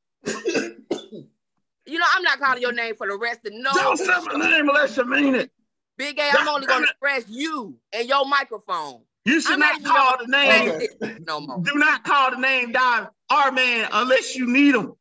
You 1.84 1.98
know, 1.98 2.06
I'm 2.14 2.22
not 2.22 2.38
calling 2.38 2.62
your 2.62 2.72
name 2.72 2.94
for 2.94 3.08
the 3.08 3.16
rest 3.16 3.40
of 3.44 3.52
no. 3.52 3.72
Don't 3.74 3.98
say 3.98 4.12
my 4.24 4.50
name 4.50 4.68
unless 4.68 4.96
you 4.96 5.04
mean 5.04 5.34
it. 5.34 5.50
Big 5.98 6.18
A, 6.18 6.30
I'm 6.38 6.48
only 6.48 6.66
going 6.66 6.82
to 6.84 6.88
express 6.88 7.24
you 7.28 7.76
and 7.92 8.08
your 8.08 8.26
microphone. 8.26 9.02
You 9.24 9.40
should 9.40 9.52
I'm 9.54 9.60
not 9.60 9.80
even 9.80 9.92
call 9.92 10.18
the 10.18 10.26
name. 10.26 10.80
No 11.26 11.40
more. 11.40 11.58
Do 11.62 11.74
not 11.74 12.04
call 12.04 12.30
the 12.30 12.38
name 12.38 12.72
down 12.72 13.08
our 13.30 13.52
man 13.52 13.88
unless 13.92 14.34
you 14.36 14.46
need 14.46 14.74
him. 14.74 14.94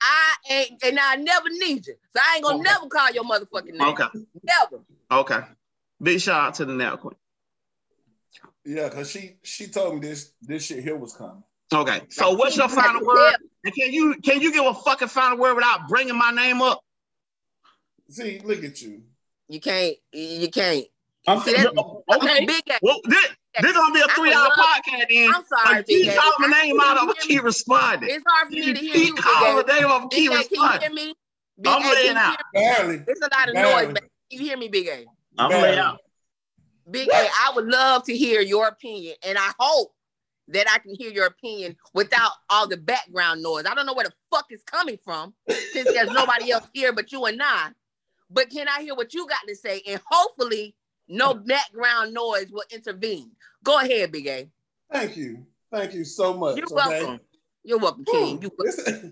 I 0.00 0.34
ain't, 0.50 0.82
and 0.84 0.98
I 0.98 1.16
never 1.16 1.48
need 1.50 1.86
you. 1.86 1.94
So 2.14 2.20
I 2.22 2.36
ain't 2.36 2.44
gonna 2.44 2.56
Okay. 2.58 2.64
never 2.64 2.86
call 2.88 3.10
your 3.10 3.24
motherfucking 3.24 3.72
name. 3.76 3.88
Okay. 3.88 4.06
Never. 4.44 4.82
Okay. 5.10 5.40
Big 6.02 6.20
shout 6.20 6.40
out 6.48 6.54
to 6.54 6.64
the 6.64 6.72
now 6.74 6.96
queen. 6.96 7.16
Yeah, 8.64 8.88
cause 8.90 9.10
she 9.10 9.36
she 9.42 9.66
told 9.68 9.94
me 9.94 10.00
this 10.00 10.32
this 10.42 10.66
shit 10.66 10.84
here 10.84 10.96
was 10.96 11.14
coming. 11.14 11.42
Okay. 11.72 12.02
So 12.10 12.32
what's 12.32 12.56
your 12.56 12.68
final 12.68 13.04
word? 13.04 13.34
And 13.64 13.74
can 13.74 13.92
you 13.92 14.14
can 14.22 14.40
you 14.40 14.52
give 14.52 14.64
a 14.64 14.74
fucking 14.74 15.08
final 15.08 15.38
word 15.38 15.54
without 15.54 15.88
bringing 15.88 16.16
my 16.16 16.30
name 16.30 16.62
up? 16.62 16.80
See, 18.10 18.40
look 18.44 18.62
at 18.62 18.80
you. 18.80 19.02
You 19.48 19.60
can't. 19.60 19.96
You 20.12 20.50
can't. 20.50 20.86
I'm 21.26 21.40
See, 21.40 21.52
that- 21.52 21.72
okay. 22.14 22.46
Big 22.46 22.62
A. 22.70 22.78
Well, 22.82 23.00
this, 23.04 23.26
this 23.62 23.72
gonna 23.72 23.94
be 23.94 24.00
a 24.00 24.08
three 24.14 24.32
hour 24.32 24.48
podcast 24.50 25.06
then. 25.08 25.32
I'm 25.34 25.44
sorry, 25.44 25.80
If 25.80 25.88
you 25.90 26.04
Big 26.04 26.08
A. 26.08 26.16
call 26.20 26.32
my 26.38 26.46
name 26.62 26.80
out, 26.80 26.86
I'm 26.90 26.96
can 26.98 27.06
gonna 27.06 27.14
you 27.22 27.28
hear 27.28 27.38
keep 27.38 27.44
responding. 27.44 28.08
It's 28.10 28.24
hard 28.28 28.48
for 28.48 28.52
me 28.52 28.60
to 28.74 28.80
hear 28.80 28.92
keep 28.94 29.06
you, 29.08 29.14
Big 29.14 29.22
calling 29.24 29.64
A. 29.64 29.66
my 29.66 29.74
name, 29.74 29.84
I'm 29.84 29.90
gonna 29.90 30.08
Big 30.08 30.18
keep 30.18 30.30
A, 30.32 30.34
can 30.44 30.62
you 30.72 30.78
hear 30.80 30.90
me? 30.90 31.14
Big 31.60 31.72
I'm 31.72 31.82
A, 31.82 31.94
laying 31.94 32.16
out. 32.16 32.36
hear 32.54 32.62
me? 32.62 32.76
Barely. 32.76 32.96
There's 33.06 33.18
a 33.20 33.28
lot 33.36 33.48
of 33.48 33.54
Barely. 33.54 33.84
noise. 33.86 33.94
Back. 33.94 34.02
Can 34.02 34.10
you 34.30 34.38
hear 34.40 34.56
me, 34.56 34.68
Big 34.68 34.86
A? 34.88 35.04
I'm 35.38 35.48
Barely. 35.50 35.62
laying 35.68 35.78
out. 35.78 35.98
Big 36.90 37.08
A, 37.08 37.14
I 37.16 37.52
would 37.54 37.66
love 37.66 38.04
to 38.04 38.16
hear 38.16 38.40
your 38.40 38.66
opinion, 38.68 39.14
and 39.22 39.36
I 39.36 39.50
hope 39.58 39.92
that 40.50 40.66
I 40.72 40.78
can 40.78 40.94
hear 40.94 41.10
your 41.10 41.26
opinion 41.26 41.76
without 41.92 42.30
all 42.48 42.66
the 42.66 42.78
background 42.78 43.42
noise. 43.42 43.64
I 43.68 43.74
don't 43.74 43.84
know 43.84 43.92
where 43.92 44.06
the 44.06 44.12
fuck 44.34 44.46
is 44.50 44.62
coming 44.62 44.96
from, 45.04 45.34
since 45.72 45.92
there's 45.92 46.10
nobody 46.10 46.50
else 46.52 46.66
here 46.72 46.92
but 46.92 47.12
you 47.12 47.26
and 47.26 47.38
I. 47.42 47.68
But 48.30 48.48
can 48.50 48.66
I 48.68 48.82
hear 48.82 48.94
what 48.94 49.12
you 49.12 49.26
got 49.26 49.40
to 49.46 49.54
say? 49.54 49.82
And 49.86 50.00
hopefully, 50.06 50.74
no 51.08 51.34
background 51.34 52.14
noise 52.14 52.50
will 52.50 52.64
intervene. 52.70 53.30
Go 53.64 53.78
ahead, 53.80 54.12
Big 54.12 54.26
A. 54.26 54.48
Thank 54.92 55.16
you. 55.16 55.46
Thank 55.70 55.94
you 55.94 56.04
so 56.04 56.34
much. 56.34 56.56
You're 56.56 56.66
okay? 56.66 56.74
welcome. 56.74 57.20
You're 57.64 57.78
welcome, 57.78 58.04
King. 58.04 58.42
You 58.42 58.50
This- 58.58 59.04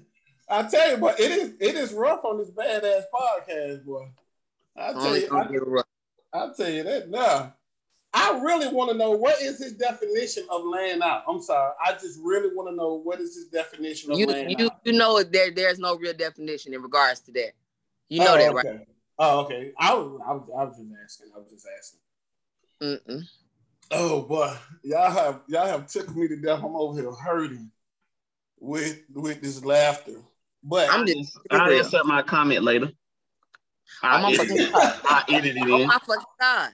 I 0.48 0.62
tell 0.62 0.90
you, 0.92 0.96
but 0.98 1.18
it 1.18 1.30
is 1.32 1.54
it 1.60 1.74
is 1.74 1.92
rough 1.92 2.24
on 2.24 2.38
this 2.38 2.50
badass 2.50 3.02
podcast, 3.12 3.84
boy. 3.84 4.08
I 4.76 4.92
tell 4.92 5.06
Only 5.06 5.22
you, 5.22 5.82
I, 6.32 6.38
I 6.38 6.52
tell 6.56 6.70
you 6.70 6.84
that 6.84 7.08
now. 7.10 7.54
I 8.14 8.40
really 8.40 8.68
want 8.68 8.90
to 8.90 8.96
know 8.96 9.10
what 9.10 9.42
is 9.42 9.58
his 9.58 9.74
definition 9.74 10.46
of 10.50 10.62
laying 10.64 11.02
out. 11.02 11.24
I'm 11.28 11.42
sorry. 11.42 11.72
I 11.84 11.92
just 11.92 12.18
really 12.22 12.54
want 12.54 12.70
to 12.70 12.74
know 12.74 12.94
what 12.94 13.20
is 13.20 13.34
his 13.34 13.48
definition 13.48 14.12
of 14.12 14.18
You, 14.18 14.26
laying 14.26 14.58
you, 14.58 14.66
out. 14.66 14.80
you 14.84 14.92
know 14.92 15.22
there, 15.22 15.50
there's 15.50 15.78
no 15.78 15.96
real 15.96 16.14
definition 16.14 16.72
in 16.72 16.80
regards 16.80 17.20
to 17.20 17.32
that. 17.32 17.52
You 18.08 18.20
know 18.20 18.34
oh, 18.34 18.38
that, 18.38 18.54
right? 18.54 18.86
Okay. 19.18 19.18
Oh, 19.18 19.40
okay. 19.40 19.72
I 19.78 19.94
was, 19.94 20.20
I 20.26 20.32
was, 20.32 20.50
I 20.56 20.64
was 20.64 20.76
just 20.76 20.90
asking. 21.04 21.26
I 21.34 21.38
was 21.38 21.50
just 21.50 21.66
asking. 21.78 22.00
Mm-mm. 22.82 23.22
Oh 23.92 24.22
boy, 24.22 24.52
y'all 24.82 25.10
have 25.10 25.42
y'all 25.46 25.66
have 25.66 25.86
tickled 25.86 26.16
me 26.16 26.28
to 26.28 26.36
death. 26.36 26.58
I'm 26.62 26.76
over 26.76 27.00
here 27.00 27.10
hurting 27.12 27.70
with 28.58 29.00
with 29.14 29.40
this 29.40 29.64
laughter. 29.64 30.20
But 30.62 30.90
I'm 30.90 31.06
just, 31.06 31.38
I'll 31.50 31.70
insert 31.70 32.06
my 32.06 32.22
comment 32.22 32.64
later. 32.64 32.90
I'm 34.02 34.24
I 34.24 34.24
oh, 34.24 34.26
on 34.26 34.32
edit, 34.34 34.48
fucking 34.48 34.72
I 34.74 35.24
edit 35.28 35.56
it 35.56 35.68
Oh 35.68 35.80
in. 35.82 35.86
my 35.86 35.98
God. 36.40 36.70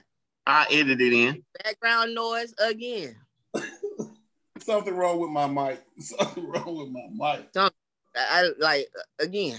I 0.47 0.67
edit 0.71 0.99
it 0.99 1.13
in. 1.13 1.43
Background 1.63 2.15
noise 2.15 2.53
again. 2.57 3.15
something 4.59 4.95
wrong 4.95 5.19
with 5.19 5.29
my 5.29 5.47
mic. 5.47 5.83
Something 5.99 6.49
wrong 6.49 6.77
with 6.77 6.89
my 6.89 7.37
mic. 7.37 7.49
I, 7.55 7.69
I 8.15 8.49
like 8.59 8.87
again. 9.19 9.57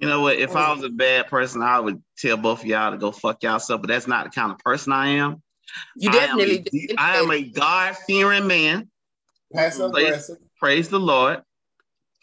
You 0.00 0.08
know 0.08 0.22
what? 0.22 0.38
If 0.38 0.56
I 0.56 0.72
was 0.72 0.82
a 0.82 0.88
bad 0.88 1.28
person, 1.28 1.62
I 1.62 1.78
would 1.78 2.02
tell 2.16 2.38
both 2.38 2.60
of 2.60 2.66
y'all 2.66 2.90
to 2.90 2.96
go 2.96 3.12
fuck 3.12 3.42
y'allself. 3.42 3.82
But 3.82 3.88
that's 3.88 4.06
not 4.08 4.24
the 4.24 4.30
kind 4.30 4.50
of 4.50 4.58
person 4.58 4.92
I 4.92 5.08
am. 5.08 5.42
You 5.94 6.10
I 6.10 6.14
am 6.14 6.38
definitely 6.38 6.90
I 6.96 7.16
am 7.18 7.30
a 7.30 7.34
indicated 7.34 7.54
God 7.60 7.96
fearing 8.06 8.46
man. 8.46 8.88
Passive 9.52 9.92
Please. 9.92 10.30
Praise 10.58 10.88
the 10.88 10.98
Lord. 10.98 11.42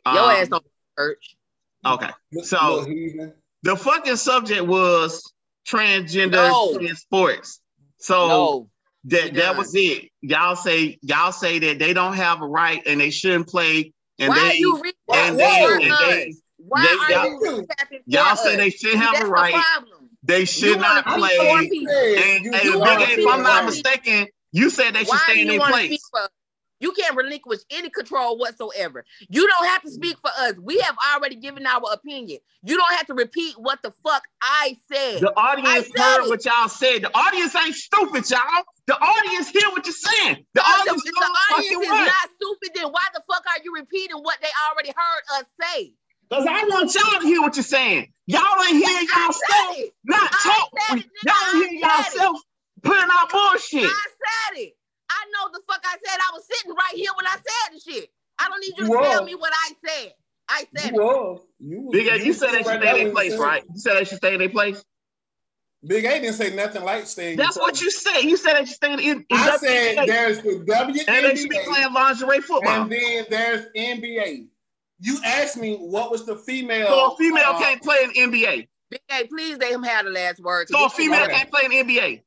your 0.05 0.15
Um, 0.23 0.29
ass 0.31 0.51
on 0.51 0.61
church. 0.97 1.35
Okay. 1.85 2.09
So- 2.43 2.85
The 3.63 3.75
fucking 3.75 4.15
subject 4.15 4.65
was 4.65 5.31
transgender 5.67 6.31
No. 6.31 6.77
in 6.79 6.95
sports. 6.95 7.61
So 7.97 8.27
No. 8.27 8.69
that 9.05 9.33
that 9.35 9.55
was 9.57 9.75
it. 9.75 10.09
Y'all 10.21 10.55
say 10.55 10.97
y'all 11.01 11.31
say 11.31 11.59
that 11.59 11.77
they 11.79 11.93
don't 11.93 12.13
have 12.13 12.41
a 12.41 12.47
right 12.47 12.81
and 12.87 12.99
they 13.01 13.09
shouldn't 13.11 13.47
play. 13.47 13.93
And 14.19 14.29
Why 14.29 14.39
are 14.39 14.49
they 14.49 14.57
you 14.57 14.75
reading 14.75 14.93
and 15.13 15.39
they- 15.39 15.63
and 15.73 15.91
they- 15.91 16.33
Why 16.67 16.81
they- 17.07 17.15
are 17.15 17.25
y'all- 17.27 17.31
you 17.59 17.67
tapping 17.77 17.99
y'all 18.05 18.35
say 18.35 18.51
us? 18.51 18.57
they 18.57 18.69
should 18.69 18.95
have 18.95 19.13
that's 19.13 19.25
a 19.25 19.27
right. 19.27 19.53
problem. 19.53 20.09
They 20.23 20.45
should 20.45 20.63
You 20.69 20.75
not 20.77 21.05
play. 21.05 21.37
And, 21.39 21.69
people. 21.69 21.93
and 21.93 22.43
You- 22.45 22.51
Big 22.51 22.63
A, 22.73 23.21
if 23.21 23.27
I'm 23.27 23.43
not 23.43 23.65
mistaken, 23.65 24.27
you 24.51 24.69
said 24.69 24.93
they 24.93 24.99
should 24.99 25.09
Why 25.09 25.17
stay 25.25 25.33
do 25.35 25.39
in 25.41 25.45
you 25.45 25.51
their 25.53 25.59
want 25.59 25.71
to 25.71 25.77
place. 25.77 25.87
speak 25.89 26.01
for 26.11 26.19
us? 26.21 26.29
You 26.79 26.91
can't 26.91 27.15
relinquish 27.15 27.61
any 27.71 27.89
control 27.89 28.37
whatsoever. 28.37 29.03
You 29.29 29.47
don't 29.47 29.65
have 29.65 29.81
to 29.81 29.89
speak 29.89 30.15
for 30.19 30.29
us. 30.37 30.53
We 30.61 30.77
have 30.79 30.95
already 31.15 31.35
given 31.35 31.65
our 31.65 31.81
opinion. 31.91 32.37
You 32.61 32.77
don't 32.77 32.93
have 32.93 33.07
to 33.07 33.15
repeat 33.15 33.55
what 33.57 33.81
the 33.81 33.91
fuck 34.05 34.21
I 34.43 34.77
said. 34.91 35.21
The 35.21 35.33
audience 35.35 35.87
said 35.87 36.03
heard 36.03 36.25
it. 36.25 36.29
what 36.29 36.45
y'all 36.45 36.67
said. 36.69 37.01
The 37.01 37.17
audience 37.17 37.55
ain't 37.55 37.73
stupid, 37.73 38.29
y'all. 38.29 38.63
The 38.85 38.95
audience 38.95 39.49
hear 39.49 39.67
what 39.71 39.87
you're 39.87 39.95
saying. 39.95 40.45
The 40.53 40.61
the, 40.61 40.61
audience 40.61 41.03
the 41.03 41.13
don't 41.19 41.37
audience 41.57 41.83
is 41.83 41.89
right. 41.89 42.05
not 42.05 42.29
stupid. 42.35 42.69
Then 42.75 42.91
why 42.91 43.01
the 43.15 43.23
fuck 43.27 43.43
are 43.47 43.61
you 43.63 43.73
repeating 43.73 44.17
what 44.17 44.37
they 44.41 44.49
already 44.69 44.89
heard 44.89 45.39
us 45.39 45.45
say? 45.59 45.93
Cause 46.29 46.45
I 46.49 46.63
want 46.65 46.93
y'all 46.93 47.21
to 47.21 47.27
hear 47.27 47.41
what 47.41 47.55
you're 47.55 47.63
saying. 47.63 48.11
Y'all 48.25 48.41
ain't 48.63 48.75
hear 48.75 48.85
I 48.87 49.05
y'all 49.07 49.31
self 49.33 49.77
it. 49.77 49.93
not 50.03 50.31
talk. 50.31 50.69
it. 50.73 51.05
Y'all 51.25 51.61
hear 51.61 51.79
I 51.85 52.03
said 52.03 52.11
it. 52.11 52.15
yourself 52.15 52.37
putting 52.83 53.09
out 53.11 53.29
bullshit. 53.31 53.83
I 53.85 54.05
said 54.51 54.61
it. 54.61 54.73
I 55.09 55.25
know 55.31 55.51
the 55.53 55.61
fuck 55.69 55.81
I 55.85 55.93
said. 56.05 56.19
I 56.19 56.31
was 56.33 56.43
sitting 56.51 56.71
right 56.73 56.95
here 56.95 57.11
when 57.15 57.25
I 57.27 57.35
said 57.35 57.75
the 57.75 57.79
shit. 57.79 58.09
I 58.39 58.49
don't 58.49 58.59
need 58.59 58.73
you 58.77 58.85
to 58.85 58.91
You 58.91 59.01
tell 59.09 59.23
me 59.23 59.35
what 59.35 59.53
I 59.53 59.73
said. 59.87 60.13
I 60.49 60.65
said 60.75 60.91
You 60.91 61.01
it. 61.01 61.03
was. 61.03 61.41
You, 61.59 61.81
was- 61.81 61.91
Big 61.93 62.07
A, 62.07 62.25
you 62.25 62.33
said 62.33 62.51
they 62.51 62.57
should 62.57 62.67
right 62.67 62.79
stay 62.81 62.89
in 62.89 62.95
there 62.95 63.03
their 63.05 63.11
place, 63.13 63.31
said 63.31 63.39
right? 63.39 63.63
You 63.73 63.79
said 63.79 63.93
they 63.95 64.03
should 64.03 64.17
stay 64.17 64.33
in 64.33 64.39
their 64.39 64.49
place. 64.49 64.83
Big 65.85 66.05
A 66.05 66.09
didn't 66.19 66.33
say 66.33 66.53
nothing 66.55 66.83
like 66.83 67.05
staying. 67.05 67.37
That's 67.37 67.57
what 67.57 67.79
you 67.81 67.89
said. 67.91 68.21
You 68.21 68.35
said 68.35 68.55
they 68.55 68.65
should 68.65 68.75
stay 68.75 68.93
in. 68.93 68.99
in 68.99 69.25
I 69.31 69.53
in 69.53 69.59
said 69.59 70.07
there's 70.07 70.41
the 70.41 71.05
and 71.07 71.25
they 71.25 71.35
should 71.35 71.49
be 71.49 71.57
WNBA 71.57 71.65
playing 71.65 71.93
lingerie 71.93 72.41
football. 72.41 72.81
and 72.81 72.91
then 72.91 73.25
there's 73.29 73.65
NBA. 73.75 74.47
You 74.99 75.19
asked 75.23 75.57
me 75.57 75.75
what 75.75 76.09
was 76.11 76.25
the 76.25 76.35
female. 76.35 76.87
So 76.87 77.13
a 77.13 77.17
female 77.17 77.43
uh, 77.47 77.59
can't 77.59 77.81
play 77.81 77.97
in 78.03 78.31
NBA. 78.31 78.67
Big 78.89 79.01
A, 79.11 79.25
please 79.27 79.57
let 79.57 79.71
him 79.71 79.83
have 79.83 80.05
the 80.05 80.11
last 80.11 80.39
word. 80.39 80.69
So 80.69 80.85
a 80.85 80.89
female 80.89 81.23
Okay. 81.23 81.33
can't 81.33 81.51
play 81.51 81.61
in 81.65 81.71
NBA. 81.87 82.21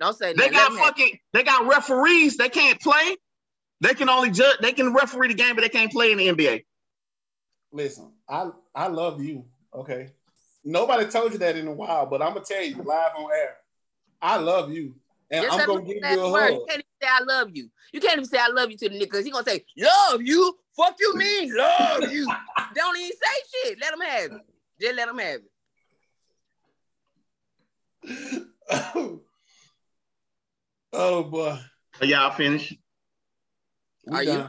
Don't 0.00 0.16
say 0.16 0.32
They 0.32 0.48
that. 0.48 0.52
Let 0.52 0.52
got 0.52 0.70
him 0.72 0.76
have- 0.78 0.86
fucking. 0.86 1.18
They 1.32 1.42
got 1.42 1.66
referees. 1.66 2.36
They 2.36 2.48
can't 2.48 2.80
play. 2.80 3.16
They 3.80 3.94
can 3.94 4.08
only 4.08 4.30
judge. 4.30 4.58
They 4.60 4.72
can 4.72 4.92
referee 4.94 5.28
the 5.28 5.34
game, 5.34 5.54
but 5.56 5.62
they 5.62 5.68
can't 5.68 5.90
play 5.90 6.12
in 6.12 6.18
the 6.18 6.28
NBA. 6.28 6.64
Listen, 7.72 8.12
I 8.28 8.50
I 8.74 8.86
love 8.88 9.22
you. 9.22 9.44
Okay. 9.74 10.10
Nobody 10.64 11.06
told 11.06 11.32
you 11.32 11.38
that 11.38 11.56
in 11.56 11.66
a 11.66 11.72
while, 11.72 12.06
but 12.06 12.22
I'm 12.22 12.32
gonna 12.34 12.44
tell 12.44 12.62
you 12.62 12.76
live 12.76 13.12
on 13.16 13.30
air. 13.32 13.56
I 14.22 14.36
love 14.38 14.72
you, 14.72 14.94
and 15.30 15.44
Just 15.44 15.58
I'm 15.58 15.66
gonna 15.66 15.82
give 15.82 15.96
you 15.96 16.00
a 16.02 16.26
last 16.26 16.32
word. 16.32 16.40
hug. 16.40 16.52
You 16.52 16.66
can't 16.68 16.78
even 16.78 16.83
say 17.04 17.10
I 17.10 17.20
love 17.24 17.50
you. 17.52 17.68
You 17.92 18.00
can't 18.00 18.14
even 18.14 18.24
say 18.24 18.38
I 18.38 18.48
love 18.48 18.70
you 18.70 18.78
to 18.78 18.88
the 18.88 18.94
nigga 18.96 19.00
because 19.00 19.24
he 19.24 19.30
gonna 19.30 19.44
say 19.44 19.64
love 19.78 20.22
you. 20.22 20.56
Fuck 20.76 20.96
you 20.98 21.16
mean 21.16 21.56
love 21.56 22.10
you. 22.10 22.26
they 22.26 22.80
don't 22.80 22.96
even 22.96 23.12
say 23.12 23.42
shit. 23.68 23.78
Let 23.80 23.94
him 23.94 24.00
have 24.00 24.32
it. 24.32 24.40
Just 24.80 24.96
let 24.96 25.08
him 25.08 25.18
have 25.18 25.40
it. 25.40 25.50
Oh 30.96 31.24
boy. 31.24 31.58
Are 32.00 32.06
y'all 32.06 32.30
finished? 32.30 32.72
We 34.06 34.16
Are 34.16 34.22
you? 34.22 34.48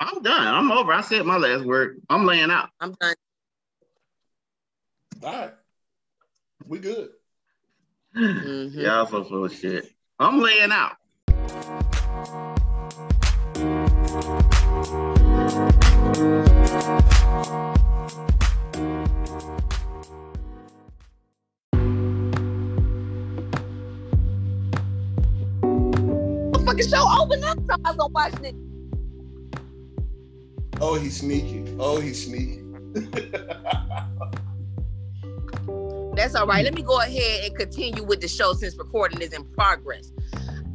I'm 0.00 0.20
done. 0.20 0.48
I'm 0.48 0.72
over. 0.72 0.92
I 0.92 1.02
said 1.02 1.24
my 1.24 1.36
last 1.36 1.64
word. 1.64 2.00
I'm 2.10 2.26
laying 2.26 2.50
out. 2.50 2.70
I'm 2.80 2.96
done. 3.00 3.14
All 5.22 5.32
right. 5.32 5.52
We 6.66 6.80
good. 6.80 7.10
Mhm. 8.16 8.74
Y'all 8.74 9.06
so 9.06 9.22
full 9.22 9.44
of 9.44 9.54
shit. 9.54 9.88
I'm 10.18 10.40
laying 10.40 10.72
out. 10.72 10.96
The 26.52 26.62
fucking 26.64 26.88
show. 26.88 26.90
So 26.90 26.98
I 26.98 27.26
was 27.28 27.96
gonna 27.96 28.06
watch 28.08 28.34
it. 28.42 28.54
Oh, 30.80 30.94
he's 30.94 31.20
sneaky. 31.20 31.64
Oh, 31.78 32.00
he's 32.00 32.24
sneaky. 32.26 32.60
That's 36.14 36.34
all 36.34 36.46
right. 36.46 36.64
Let 36.64 36.74
me 36.74 36.82
go 36.82 37.00
ahead 37.00 37.44
and 37.44 37.56
continue 37.56 38.04
with 38.04 38.20
the 38.20 38.28
show 38.28 38.52
since 38.52 38.76
recording 38.76 39.20
is 39.22 39.32
in 39.32 39.44
progress. 39.52 40.12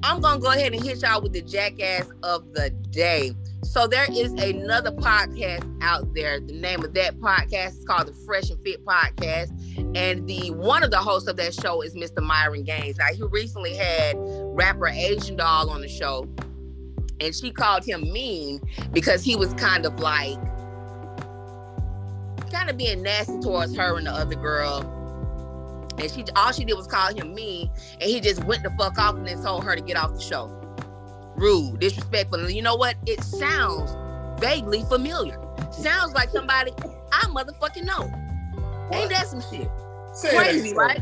I'm 0.04 0.22
gonna 0.22 0.40
go 0.40 0.52
ahead 0.52 0.74
and 0.74 0.84
hit 0.84 1.02
y'all 1.02 1.22
with 1.22 1.34
the 1.34 1.42
jackass 1.42 2.08
of 2.24 2.54
the 2.54 2.70
day. 2.92 3.32
So 3.64 3.88
there 3.88 4.06
is 4.12 4.32
another 4.34 4.92
podcast 4.92 5.66
out 5.82 6.14
there. 6.14 6.40
The 6.40 6.54
name 6.54 6.84
of 6.84 6.94
that 6.94 7.20
podcast 7.20 7.80
is 7.80 7.86
called 7.86 8.08
the 8.08 8.14
Fresh 8.26 8.50
and 8.50 8.60
Fit 8.64 8.86
Podcast, 8.86 9.50
and 9.96 10.28
the 10.28 10.52
one 10.52 10.84
of 10.84 10.92
the 10.92 10.98
hosts 10.98 11.28
of 11.28 11.36
that 11.38 11.54
show 11.54 11.82
is 11.82 11.96
Mr. 11.96 12.22
Myron 12.22 12.64
Gaines. 12.64 12.98
Now 12.98 13.08
he 13.14 13.24
recently 13.24 13.76
had 13.76 14.16
rapper 14.18 14.88
Asian 14.88 15.36
Doll 15.36 15.70
on 15.70 15.82
the 15.82 15.88
show, 15.88 16.28
and 17.20 17.36
she 17.36 17.52
called 17.52 17.84
him 17.84 18.02
mean 18.12 18.62
because 18.92 19.24
he 19.24 19.36
was 19.36 19.54
kind 19.56 19.86
of 19.86 20.00
like 20.00 20.38
kind 22.52 22.70
of 22.70 22.78
being 22.78 23.02
nasty 23.02 23.40
towards 23.40 23.76
her 23.76 23.98
and 23.98 24.08
the 24.08 24.12
other 24.12 24.36
girl. 24.36 24.97
And 26.00 26.12
she 26.12 26.24
all 26.36 26.52
she 26.52 26.64
did 26.64 26.76
was 26.76 26.88
call 26.88 27.14
him 27.14 27.34
mean, 27.34 27.70
and 27.94 28.04
he 28.04 28.20
just 28.20 28.44
went 28.44 28.64
the 28.64 28.70
fuck 28.72 28.98
off 28.98 29.16
and 29.16 29.28
then 29.28 29.42
told 29.42 29.64
her 29.64 29.76
to 29.76 29.82
get 29.82 29.98
off 29.98 30.14
the 30.14 30.22
show. 30.22 30.48
Rude, 31.36 31.80
disrespectful. 31.80 32.40
And 32.40 32.52
you 32.52 32.62
know 32.62 32.76
what? 32.76 32.96
It 33.06 33.24
sounds 33.24 33.96
vaguely 34.40 34.84
familiar. 34.84 35.40
Sounds 35.72 36.14
like 36.14 36.30
somebody 36.30 36.72
I 37.12 37.26
motherfucking 37.26 37.86
know. 37.86 38.12
Ain't 38.94 39.10
that 39.10 39.28
some 39.28 39.42
shit? 39.42 39.70
Say 40.14 40.36
Crazy, 40.36 40.70
so. 40.70 40.76
right? 40.76 41.02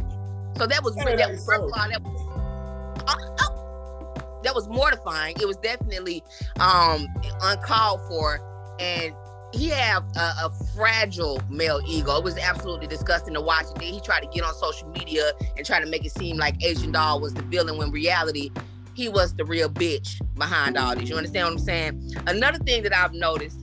So 0.58 0.68
that 0.68 0.84
was 0.84 0.96
Say 0.96 1.16
that 1.16 1.32
was 1.32 1.46
first 1.46 1.62
of 1.62 1.72
all, 1.78 1.90
that 1.90 2.02
was 2.02 3.02
uh, 3.08 3.16
uh, 3.40 4.42
that 4.44 4.56
was 4.56 4.68
mortifying. 4.68 5.36
It 5.42 5.46
was 5.46 5.58
definitely 5.58 6.24
um 6.60 7.08
uncalled 7.42 8.02
for, 8.08 8.40
and 8.80 9.14
he 9.56 9.70
had 9.70 10.04
a, 10.16 10.46
a 10.46 10.52
fragile 10.76 11.42
male 11.50 11.82
ego. 11.88 12.18
It 12.18 12.24
was 12.24 12.38
absolutely 12.38 12.88
disgusting 12.88 13.34
to 13.34 13.42
watch. 13.42 13.66
Then 13.76 13.94
he 13.94 14.02
tried 14.02 14.22
to 14.22 14.28
get 14.28 14.44
on 14.44 14.54
social 14.56 14.90
media 14.90 15.32
and 15.58 15.66
try 15.66 15.80
to 15.80 15.86
make 15.86 16.06
it 16.06 16.12
seem 16.12 16.38
like 16.38 16.64
Asian 16.64 16.92
Doll 16.92 17.20
was 17.20 17.34
the 17.34 17.44
villain 17.44 17.78
when 17.78 17.92
reality 17.92 18.52
he 18.96 19.10
was 19.10 19.36
the 19.36 19.44
real 19.44 19.70
bitch 19.70 20.22
behind 20.36 20.78
all 20.78 20.96
this. 20.96 21.10
You 21.10 21.18
understand 21.18 21.46
what 21.46 21.54
I'm 21.54 21.60
saying? 21.60 22.16
Another 22.28 22.58
thing 22.60 22.82
that 22.84 22.96
I've 22.96 23.14
noticed 23.14 23.60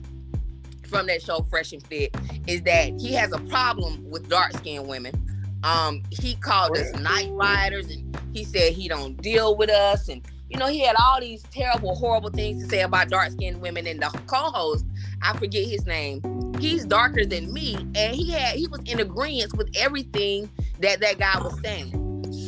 from 0.87 1.07
that 1.07 1.23
show 1.23 1.41
Fresh 1.49 1.73
and 1.73 1.85
Fit 1.87 2.15
is 2.45 2.61
that 2.63 2.99
he 2.99 3.13
has 3.13 3.33
a 3.33 3.39
problem 3.39 4.07
with 4.09 4.29
dark 4.29 4.53
skinned 4.53 4.87
women. 4.87 5.13
Um, 5.63 6.03
he 6.11 6.35
called 6.35 6.77
us 6.77 6.91
night 6.99 7.31
riders 7.31 7.89
and 7.89 8.15
he 8.31 8.43
said 8.43 8.73
he 8.73 8.87
don't 8.87 9.19
deal 9.21 9.55
with 9.55 9.71
us 9.71 10.07
and 10.07 10.23
you 10.53 10.59
know, 10.59 10.67
he 10.67 10.81
had 10.81 10.95
all 10.99 11.19
these 11.19 11.41
terrible, 11.51 11.95
horrible 11.95 12.29
things 12.29 12.63
to 12.63 12.69
say 12.69 12.81
about 12.81 13.09
dark 13.09 13.31
skinned 13.31 13.59
women. 13.59 13.87
And 13.87 13.99
the 13.99 14.09
co-host, 14.27 14.85
I 15.23 15.37
forget 15.37 15.65
his 15.65 15.85
name, 15.85 16.21
he's 16.59 16.85
darker 16.85 17.25
than 17.25 17.51
me, 17.53 17.75
and 17.95 18.15
he 18.15 18.29
had 18.31 18.55
he 18.55 18.67
was 18.67 18.81
in 18.85 18.99
agreement 18.99 19.55
with 19.55 19.69
everything 19.75 20.49
that 20.79 20.99
that 20.99 21.17
guy 21.17 21.39
was 21.41 21.57
saying. 21.61 21.99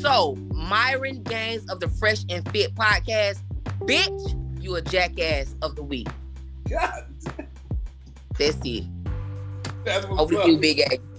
So 0.02 0.36
Myron 0.54 1.24
Gaines 1.24 1.70
of 1.72 1.80
the 1.80 1.88
Fresh 1.88 2.26
and 2.30 2.48
Fit 2.52 2.76
podcast, 2.76 3.42
bitch, 3.82 4.62
you 4.62 4.76
a 4.76 4.82
jackass 4.82 5.56
of 5.62 5.76
the 5.76 5.84
week. 5.84 6.08
God, 6.70 7.06
That's 8.38 8.58
it. 8.66 8.84
that's 9.84 10.06
Over 10.08 10.36
to 10.44 10.52
you, 10.52 10.58
Big 10.58 10.80
A. 10.80 11.15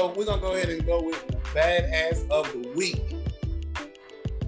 so 0.00 0.06
we're 0.16 0.24
gonna 0.24 0.40
go 0.40 0.54
ahead 0.54 0.70
and 0.70 0.86
go 0.86 1.02
with 1.02 1.22
badass 1.52 2.26
of 2.30 2.50
the 2.52 2.66
week. 2.70 3.14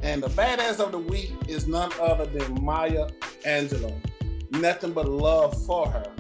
And 0.03 0.22
the 0.22 0.28
badass 0.28 0.80
of 0.80 0.92
the 0.92 0.98
week 0.98 1.30
is 1.46 1.66
none 1.66 1.92
other 2.00 2.24
than 2.24 2.64
Maya 2.64 3.11
Angelou. 3.44 3.94
Nothing 4.53 4.92
but 4.92 5.07
love 5.07 5.62
for 5.66 5.90
her. 5.90 6.11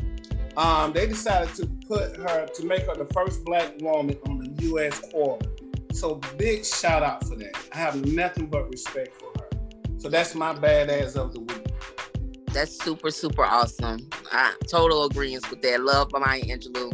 Um, 0.58 0.92
they 0.92 1.06
decided 1.06 1.54
to 1.54 1.66
put 1.88 2.14
her 2.18 2.46
to 2.46 2.66
make 2.66 2.82
her 2.82 2.94
the 2.94 3.06
first 3.14 3.42
black 3.46 3.72
woman 3.80 4.18
on 4.28 4.36
the 4.36 4.62
U.S. 4.64 5.00
court. 5.10 5.46
So 5.94 6.16
big 6.36 6.66
shout 6.66 7.02
out 7.02 7.26
for 7.26 7.34
that. 7.36 7.56
I 7.72 7.78
have 7.78 8.04
nothing 8.04 8.48
but 8.48 8.68
respect 8.68 9.16
for 9.18 9.32
her. 9.40 9.48
So 9.96 10.10
that's 10.10 10.34
my 10.34 10.52
badass 10.52 11.16
of 11.16 11.32
the 11.32 11.40
week. 11.40 11.68
That's 12.52 12.78
super, 12.84 13.10
super 13.10 13.46
awesome. 13.46 14.10
I 14.30 14.54
total 14.68 15.06
agreement 15.06 15.48
with 15.48 15.62
that. 15.62 15.80
Love 15.80 16.10
by 16.10 16.18
Maya 16.18 16.42
Angelou. 16.42 16.92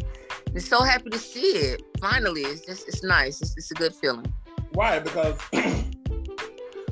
So 0.60 0.82
happy 0.82 1.10
to 1.10 1.18
see 1.18 1.40
it. 1.40 1.82
Finally, 2.00 2.42
it's 2.42 2.64
just 2.66 2.88
it's 2.88 3.02
nice. 3.02 3.40
It's, 3.40 3.56
it's 3.56 3.70
a 3.70 3.74
good 3.74 3.94
feeling. 3.94 4.32
Why? 4.72 4.98
Because 4.98 5.38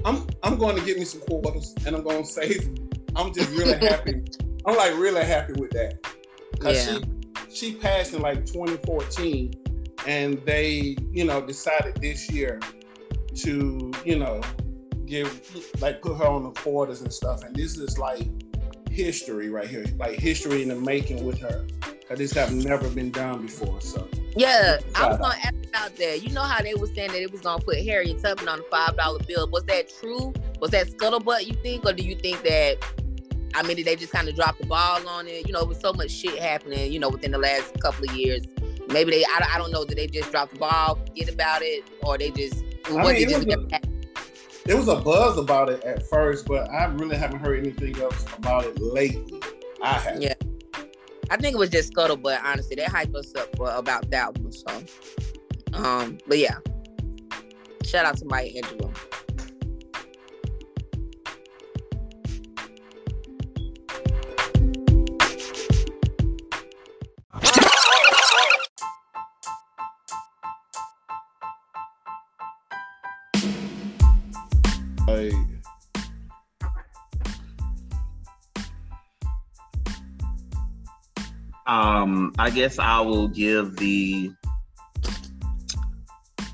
I'm 0.05 0.27
I'm 0.43 0.57
going 0.59 0.77
to 0.77 0.83
get 0.85 0.99
me 0.99 1.05
some 1.05 1.21
quarters 1.23 1.75
and 1.85 1.95
I'm 1.97 2.03
going 2.03 2.23
to 2.23 2.29
save 2.29 2.65
them. 2.65 2.89
I'm 3.17 3.33
just 3.33 3.51
really 3.51 3.75
happy. 3.87 4.23
I'm 4.67 4.77
like 4.77 4.97
really 4.97 5.25
happy 5.25 5.55
with 5.55 5.71
that. 5.71 5.99
Cause 6.61 6.87
Yeah. 6.87 6.99
she 7.49 7.55
she 7.55 7.75
passed 7.75 8.13
in 8.15 8.23
like 8.23 8.45
2014, 8.47 9.53
and 10.07 10.39
they 10.45 10.97
you 11.13 11.25
know 11.25 11.41
decided 11.45 11.97
this 12.01 12.31
year 12.31 12.61
to 13.37 13.93
you 14.05 14.19
know 14.19 14.41
give 15.07 15.29
like 15.81 16.03
put 16.03 16.17
her 16.19 16.27
on 16.27 16.43
the 16.45 16.51
quarters 16.51 17.01
and 17.03 17.13
stuff. 17.13 17.43
And 17.45 17.55
this 17.55 17.79
is 17.79 17.99
like 17.99 18.27
history 18.97 19.51
right 19.51 19.69
here, 19.69 19.85
like 19.99 20.19
history 20.19 20.63
in 20.63 20.69
the 20.69 20.75
making 20.75 21.25
with 21.25 21.39
her. 21.41 21.67
Cause 22.09 22.19
this 22.19 22.33
have 22.33 22.53
never 22.53 22.89
been 22.89 23.11
done 23.11 23.43
before. 23.47 23.81
So 23.81 24.09
Yeah, 24.37 24.79
I 24.95 25.09
was 25.09 25.19
gonna 25.19 25.35
ask 25.43 25.55
about 25.69 25.97
that. 25.97 26.23
You 26.23 26.31
know 26.33 26.43
how 26.43 26.63
they 26.63 26.75
were 26.75 26.87
saying 26.87 27.11
that 27.11 27.21
it 27.21 27.33
was 27.33 27.41
gonna 27.41 27.63
put 27.63 27.79
Harriet 27.79 28.23
Tubman 28.23 28.49
on 28.49 28.61
a 28.61 28.63
five 28.71 28.97
dollar 28.97 29.19
bill. 29.27 29.49
Was 29.51 29.65
that 29.65 29.91
true? 30.01 30.33
Was 30.61 30.71
that 30.71 30.87
scuttlebutt? 30.89 31.47
You 31.47 31.55
think, 31.63 31.85
or 31.85 31.93
do 31.93 32.05
you 32.05 32.15
think 32.15 32.43
that? 32.45 32.77
I 33.55 33.63
mean, 33.65 33.77
did 33.77 33.87
they 33.87 33.97
just 33.97 34.13
kind 34.13 34.29
of 34.29 34.37
drop 34.37 34.57
the 34.59 34.67
ball 34.67 35.07
on 35.09 35.27
it? 35.27 35.47
You 35.49 35.53
know, 35.53 35.65
with 35.65 35.81
so 35.81 35.93
much 35.93 36.11
shit 36.13 36.39
happening, 36.39 36.93
you 36.93 36.99
know, 37.01 37.09
within 37.09 37.33
the 37.33 37.39
last 37.39 37.79
couple 37.81 38.09
of 38.09 38.15
years. 38.15 38.43
Maybe 38.89 39.11
they, 39.11 39.25
I, 39.25 39.39
don't- 39.41 39.55
I 39.57 39.59
don't 39.59 39.73
know, 39.73 39.85
did 39.85 39.99
they 39.99 40.07
just 40.07 40.31
drop 40.31 40.53
the 40.53 40.59
ball, 40.61 40.95
forget 41.07 41.29
about 41.29 41.63
it, 41.63 41.83
or 42.05 42.17
they 42.19 42.31
just, 42.31 42.63
what 42.89 43.15
mean, 43.15 43.17
it 43.17 43.29
just 43.29 43.47
was 43.47 43.57
a- 43.57 43.81
there 44.67 44.77
was 44.77 44.89
a 44.89 44.97
buzz 44.97 45.39
about 45.39 45.69
it 45.69 45.83
at 45.85 46.09
first, 46.09 46.47
but 46.47 46.69
I 46.71 46.87
really 46.87 47.17
haven't 47.17 47.41
heard 47.41 47.59
anything 47.59 47.97
else 48.01 48.25
about 48.37 48.65
it 48.65 48.81
lately. 48.81 49.41
I 49.83 49.93
have. 49.95 50.21
Yeah. 50.21 50.35
I 51.31 51.37
think 51.37 51.55
it 51.55 51.59
was 51.59 51.71
just 51.71 51.93
scuttlebutt, 51.93 52.43
honestly. 52.43 52.77
They 52.77 52.85
hyped 52.85 53.15
us 53.15 53.35
up 53.35 53.57
for 53.57 53.71
about 53.71 54.11
that 54.11 54.39
one. 54.39 54.53
So, 54.53 54.85
um, 55.73 56.19
but 56.27 56.39
yeah. 56.39 56.59
Shout 57.85 58.05
out 58.05 58.17
to 58.19 58.25
Maya 58.27 58.51
Angelou. 58.53 58.95
Hey, 75.17 75.33
Um, 81.67 82.35
I 82.39 82.51
guess 82.51 82.79
I 82.79 83.01
will 83.01 83.27
give 83.27 83.77
the 83.77 84.31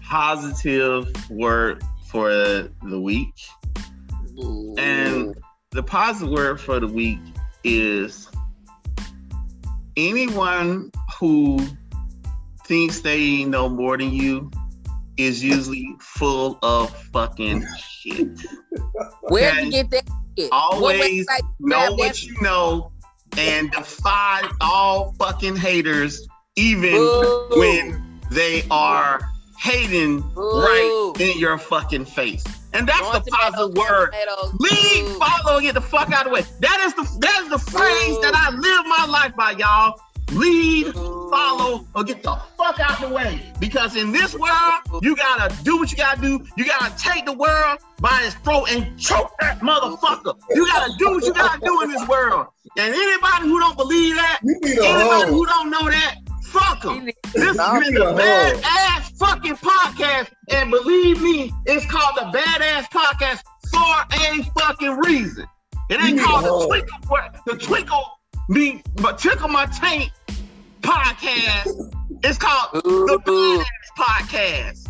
positive 0.05 1.29
word 1.29 1.83
for 2.07 2.31
the 2.31 3.01
week. 3.01 3.35
And 4.79 5.35
the 5.73 5.83
positive 5.83 6.33
word 6.33 6.61
for 6.61 6.79
the 6.79 6.87
week 6.87 7.19
is 7.65 8.31
anyone 9.97 10.93
who 11.19 11.59
thinks 12.65 13.01
they 13.01 13.45
know 13.45 13.69
more 13.69 13.99
than 13.99 14.13
you 14.13 14.53
is 15.17 15.43
usually 15.43 15.89
full 16.01 16.59
of 16.63 16.95
fucking 17.13 17.67
shit. 17.79 18.29
Where 19.29 19.51
Okay. 19.51 19.65
you 19.65 19.71
get 19.71 19.91
that? 19.91 20.05
shit? 20.39 20.51
What 20.51 20.53
Always 20.53 21.27
you 21.61 21.69
know 21.69 21.95
what 21.95 22.23
you 22.23 22.35
know 22.41 22.93
and 23.37 23.71
defy 23.71 24.43
all 24.61 25.15
fucking 25.19 25.57
haters, 25.57 26.27
even 26.57 26.93
Boo. 26.93 27.49
when 27.57 28.21
they 28.31 28.65
are 28.71 29.21
hating 29.59 30.23
right 30.35 31.13
in 31.19 31.39
your 31.39 31.57
fucking 31.59 32.05
face. 32.05 32.45
And 32.75 32.89
that's 32.89 33.01
the 33.11 33.21
positive 33.31 33.77
word. 33.77 34.15
Leave, 34.59 35.05
Boo. 35.07 35.19
follow, 35.19 35.61
get 35.61 35.75
the 35.75 35.81
fuck 35.81 36.11
out 36.13 36.27
of 36.27 36.33
the 36.33 36.35
way. 36.35 36.43
That 36.61 36.81
is 36.81 36.95
the 36.95 37.19
that 37.21 37.43
is 37.45 37.51
the 37.51 37.59
phrase 37.59 38.19
that 38.21 38.35
I 38.35 38.51
live 38.51 38.87
my 38.87 39.07
life 39.11 39.35
by, 39.37 39.53
y'all. 39.53 39.99
Lead. 40.33 40.87
Follow, 41.33 41.87
or 41.95 42.05
get 42.05 42.23
the 42.23 42.37
fuck 42.59 42.79
out 42.79 43.01
the 43.01 43.09
way. 43.09 43.41
Because 43.59 43.97
in 43.97 44.13
this 44.13 44.35
world, 44.35 45.03
you 45.03 45.17
gotta 45.17 45.55
do 45.65 45.79
what 45.79 45.91
you 45.91 45.97
gotta 45.97 46.21
do. 46.21 46.45
You 46.57 46.67
gotta 46.67 46.95
take 46.99 47.25
the 47.25 47.33
world 47.33 47.79
by 48.01 48.23
its 48.25 48.35
throat 48.37 48.67
and 48.71 48.99
choke 48.99 49.33
that 49.41 49.61
motherfucker. 49.61 50.39
You 50.51 50.67
gotta 50.67 50.93
do 50.99 51.13
what 51.13 51.25
you 51.25 51.33
gotta 51.33 51.59
do 51.65 51.83
in 51.83 51.91
this 51.91 52.07
world. 52.07 52.49
And 52.77 52.95
anybody 52.95 53.49
who 53.49 53.59
don't 53.59 53.77
believe 53.77 54.15
that, 54.17 54.41
You 54.43 54.59
need 54.61 54.79
a 54.79 54.87
anybody 54.87 55.31
who 55.31 55.47
don't 55.47 55.71
know 55.71 55.89
that, 55.91 56.17
fuck 56.45 56.83
them. 56.83 57.09
This 57.33 57.57
Nah, 57.57 57.75
has 57.75 57.85
been 57.85 57.95
the 57.95 58.05
badass 58.13 59.19
fucking 59.19 59.57
podcast, 59.57 60.31
and 60.51 60.71
believe 60.71 61.23
me, 61.23 61.51
it's 61.65 61.87
called 61.87 62.17
the 62.17 62.39
badass 62.39 62.91
podcast 62.91 63.43
for 63.73 64.05
a 64.13 64.43
fucking 64.61 64.99
reason. 64.99 65.47
It 65.89 66.01
ain't 66.03 66.21
called 66.21 66.45
the 66.45 66.67
twinkle, 66.67 66.99
the 67.47 67.57
twinkle 67.57 68.05
me, 68.49 68.83
but 68.97 69.19
tickle 69.19 69.49
my 69.49 69.67
taint 69.67 70.11
podcast. 70.83 71.95
It's 72.25 72.39
called 72.39 72.83
the 72.85 73.21
Boo. 73.25 73.59
badass 73.59 73.65
podcast. 73.99 74.89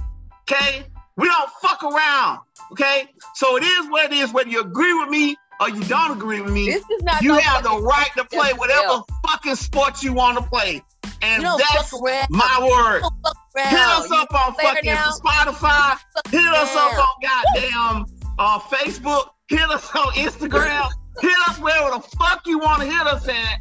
Okay, 0.50 0.84
we 1.16 1.26
don't 1.28 1.50
fuck 1.62 1.82
around. 1.82 2.40
Okay, 2.72 3.06
so 3.34 3.56
it 3.56 3.62
is 3.62 3.88
what 3.90 4.06
it 4.06 4.12
is. 4.12 4.32
Whether 4.32 4.50
you 4.50 4.60
agree 4.60 4.92
with 4.94 5.08
me 5.08 5.36
or 5.60 5.68
you 5.68 5.82
don't 5.84 6.10
agree 6.12 6.40
with 6.40 6.52
me, 6.52 6.66
This 6.66 6.84
is 6.90 7.02
not 7.02 7.22
you 7.22 7.28
no 7.34 7.38
have 7.38 7.62
the 7.62 7.78
right 7.80 8.10
to 8.16 8.24
play 8.24 8.48
Yeah. 8.50 8.56
whatever 8.58 9.02
fucking 9.28 9.54
sport 9.56 10.02
you 10.02 10.12
want 10.12 10.38
to 10.38 10.44
play, 10.44 10.82
and 11.22 11.42
You 11.42 11.48
don't 11.48 11.58
that's 11.72 11.90
fuck 11.90 12.02
around. 12.02 12.26
my 12.30 12.58
word. 12.60 12.96
You 12.96 13.00
don't 13.02 13.22
fuck 13.24 13.36
around. 13.56 13.68
Hit 13.70 13.78
us 13.80 14.10
You 14.10 14.16
up 14.16 14.34
on 14.46 14.54
fucking 14.54 14.90
now. 14.90 15.10
Spotify. 15.10 15.98
Hit 16.30 16.44
us 16.44 16.74
up 16.76 16.98
on 16.98 17.06
goddamn 17.22 18.06
uh, 18.38 18.58
Facebook. 18.60 19.28
Hit 19.48 19.60
us 19.70 19.88
on 19.94 20.12
Instagram. 20.14 20.88
hit 21.20 21.32
us 21.48 21.58
wherever 21.58 21.90
the 21.96 22.00
fuck 22.18 22.46
you 22.46 22.58
want 22.58 22.80
to 22.82 22.86
hit 22.88 23.06
us 23.06 23.28
at. 23.28 23.58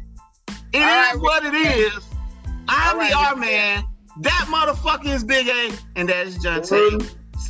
It 0.72 0.78
is 0.78 0.82
All 0.82 0.88
right, 0.88 1.16
what 1.20 1.44
it 1.44 1.54
is. 1.54 1.92
I'm 2.68 2.94
All 2.94 3.00
right, 3.00 3.10
the 3.10 3.18
R 3.18 3.36
Man 3.36 3.84
That 4.20 4.46
motherfucker 4.48 5.14
is 5.14 5.24
Big 5.24 5.48
A, 5.48 5.72
and 5.96 6.08
that 6.08 6.26
is 6.26 6.38
John 6.38 6.62
Tay. 6.62 6.98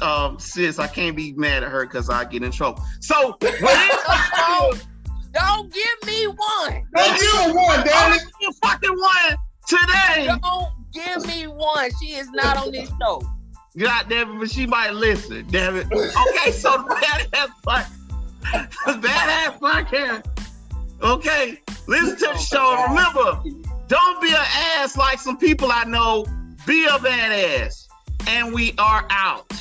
Um, 0.00 0.38
sis, 0.38 0.78
I 0.78 0.86
can't 0.86 1.16
be 1.16 1.32
mad 1.34 1.62
at 1.62 1.70
her 1.70 1.84
because 1.86 2.08
I 2.08 2.24
get 2.24 2.42
in 2.42 2.50
trouble. 2.50 2.82
So, 3.00 3.36
when 3.40 3.52
it 3.62 4.86
Don't 5.32 5.72
give 5.72 6.06
me 6.06 6.26
one. 6.26 6.86
Don't 6.94 7.20
give 7.20 7.32
her 7.32 7.54
one, 7.54 7.86
damn 7.86 8.12
it. 8.14 8.22
you 8.40 8.52
fucking 8.62 8.90
one 8.90 9.36
today. 9.68 10.28
Don't 10.42 10.72
give 10.92 11.26
me 11.26 11.46
one. 11.46 11.90
She 12.00 12.14
is 12.14 12.28
not 12.30 12.56
on 12.56 12.72
this 12.72 12.90
show. 13.00 13.22
God 13.78 14.06
damn 14.08 14.36
it, 14.36 14.38
but 14.38 14.50
she 14.50 14.66
might 14.66 14.90
listen. 14.90 15.46
Damn 15.50 15.76
it. 15.76 15.86
Okay, 15.86 16.50
so 16.50 16.76
the 16.78 16.94
badass 16.94 17.48
podcast. 17.66 17.90
The 18.86 19.08
badass 19.08 19.58
podcast. 19.58 20.26
Okay, 21.02 21.60
listen 21.86 22.16
to 22.16 22.26
the 22.34 22.38
show. 22.38 22.86
Remember, 22.88 23.42
don't 23.92 24.22
be 24.22 24.28
an 24.30 24.46
ass 24.78 24.96
like 24.96 25.18
some 25.18 25.36
people 25.36 25.70
I 25.70 25.84
know. 25.84 26.24
Be 26.66 26.86
a 26.86 26.92
badass. 26.92 27.88
And 28.26 28.54
we 28.54 28.72
are 28.78 29.06
out. 29.10 29.52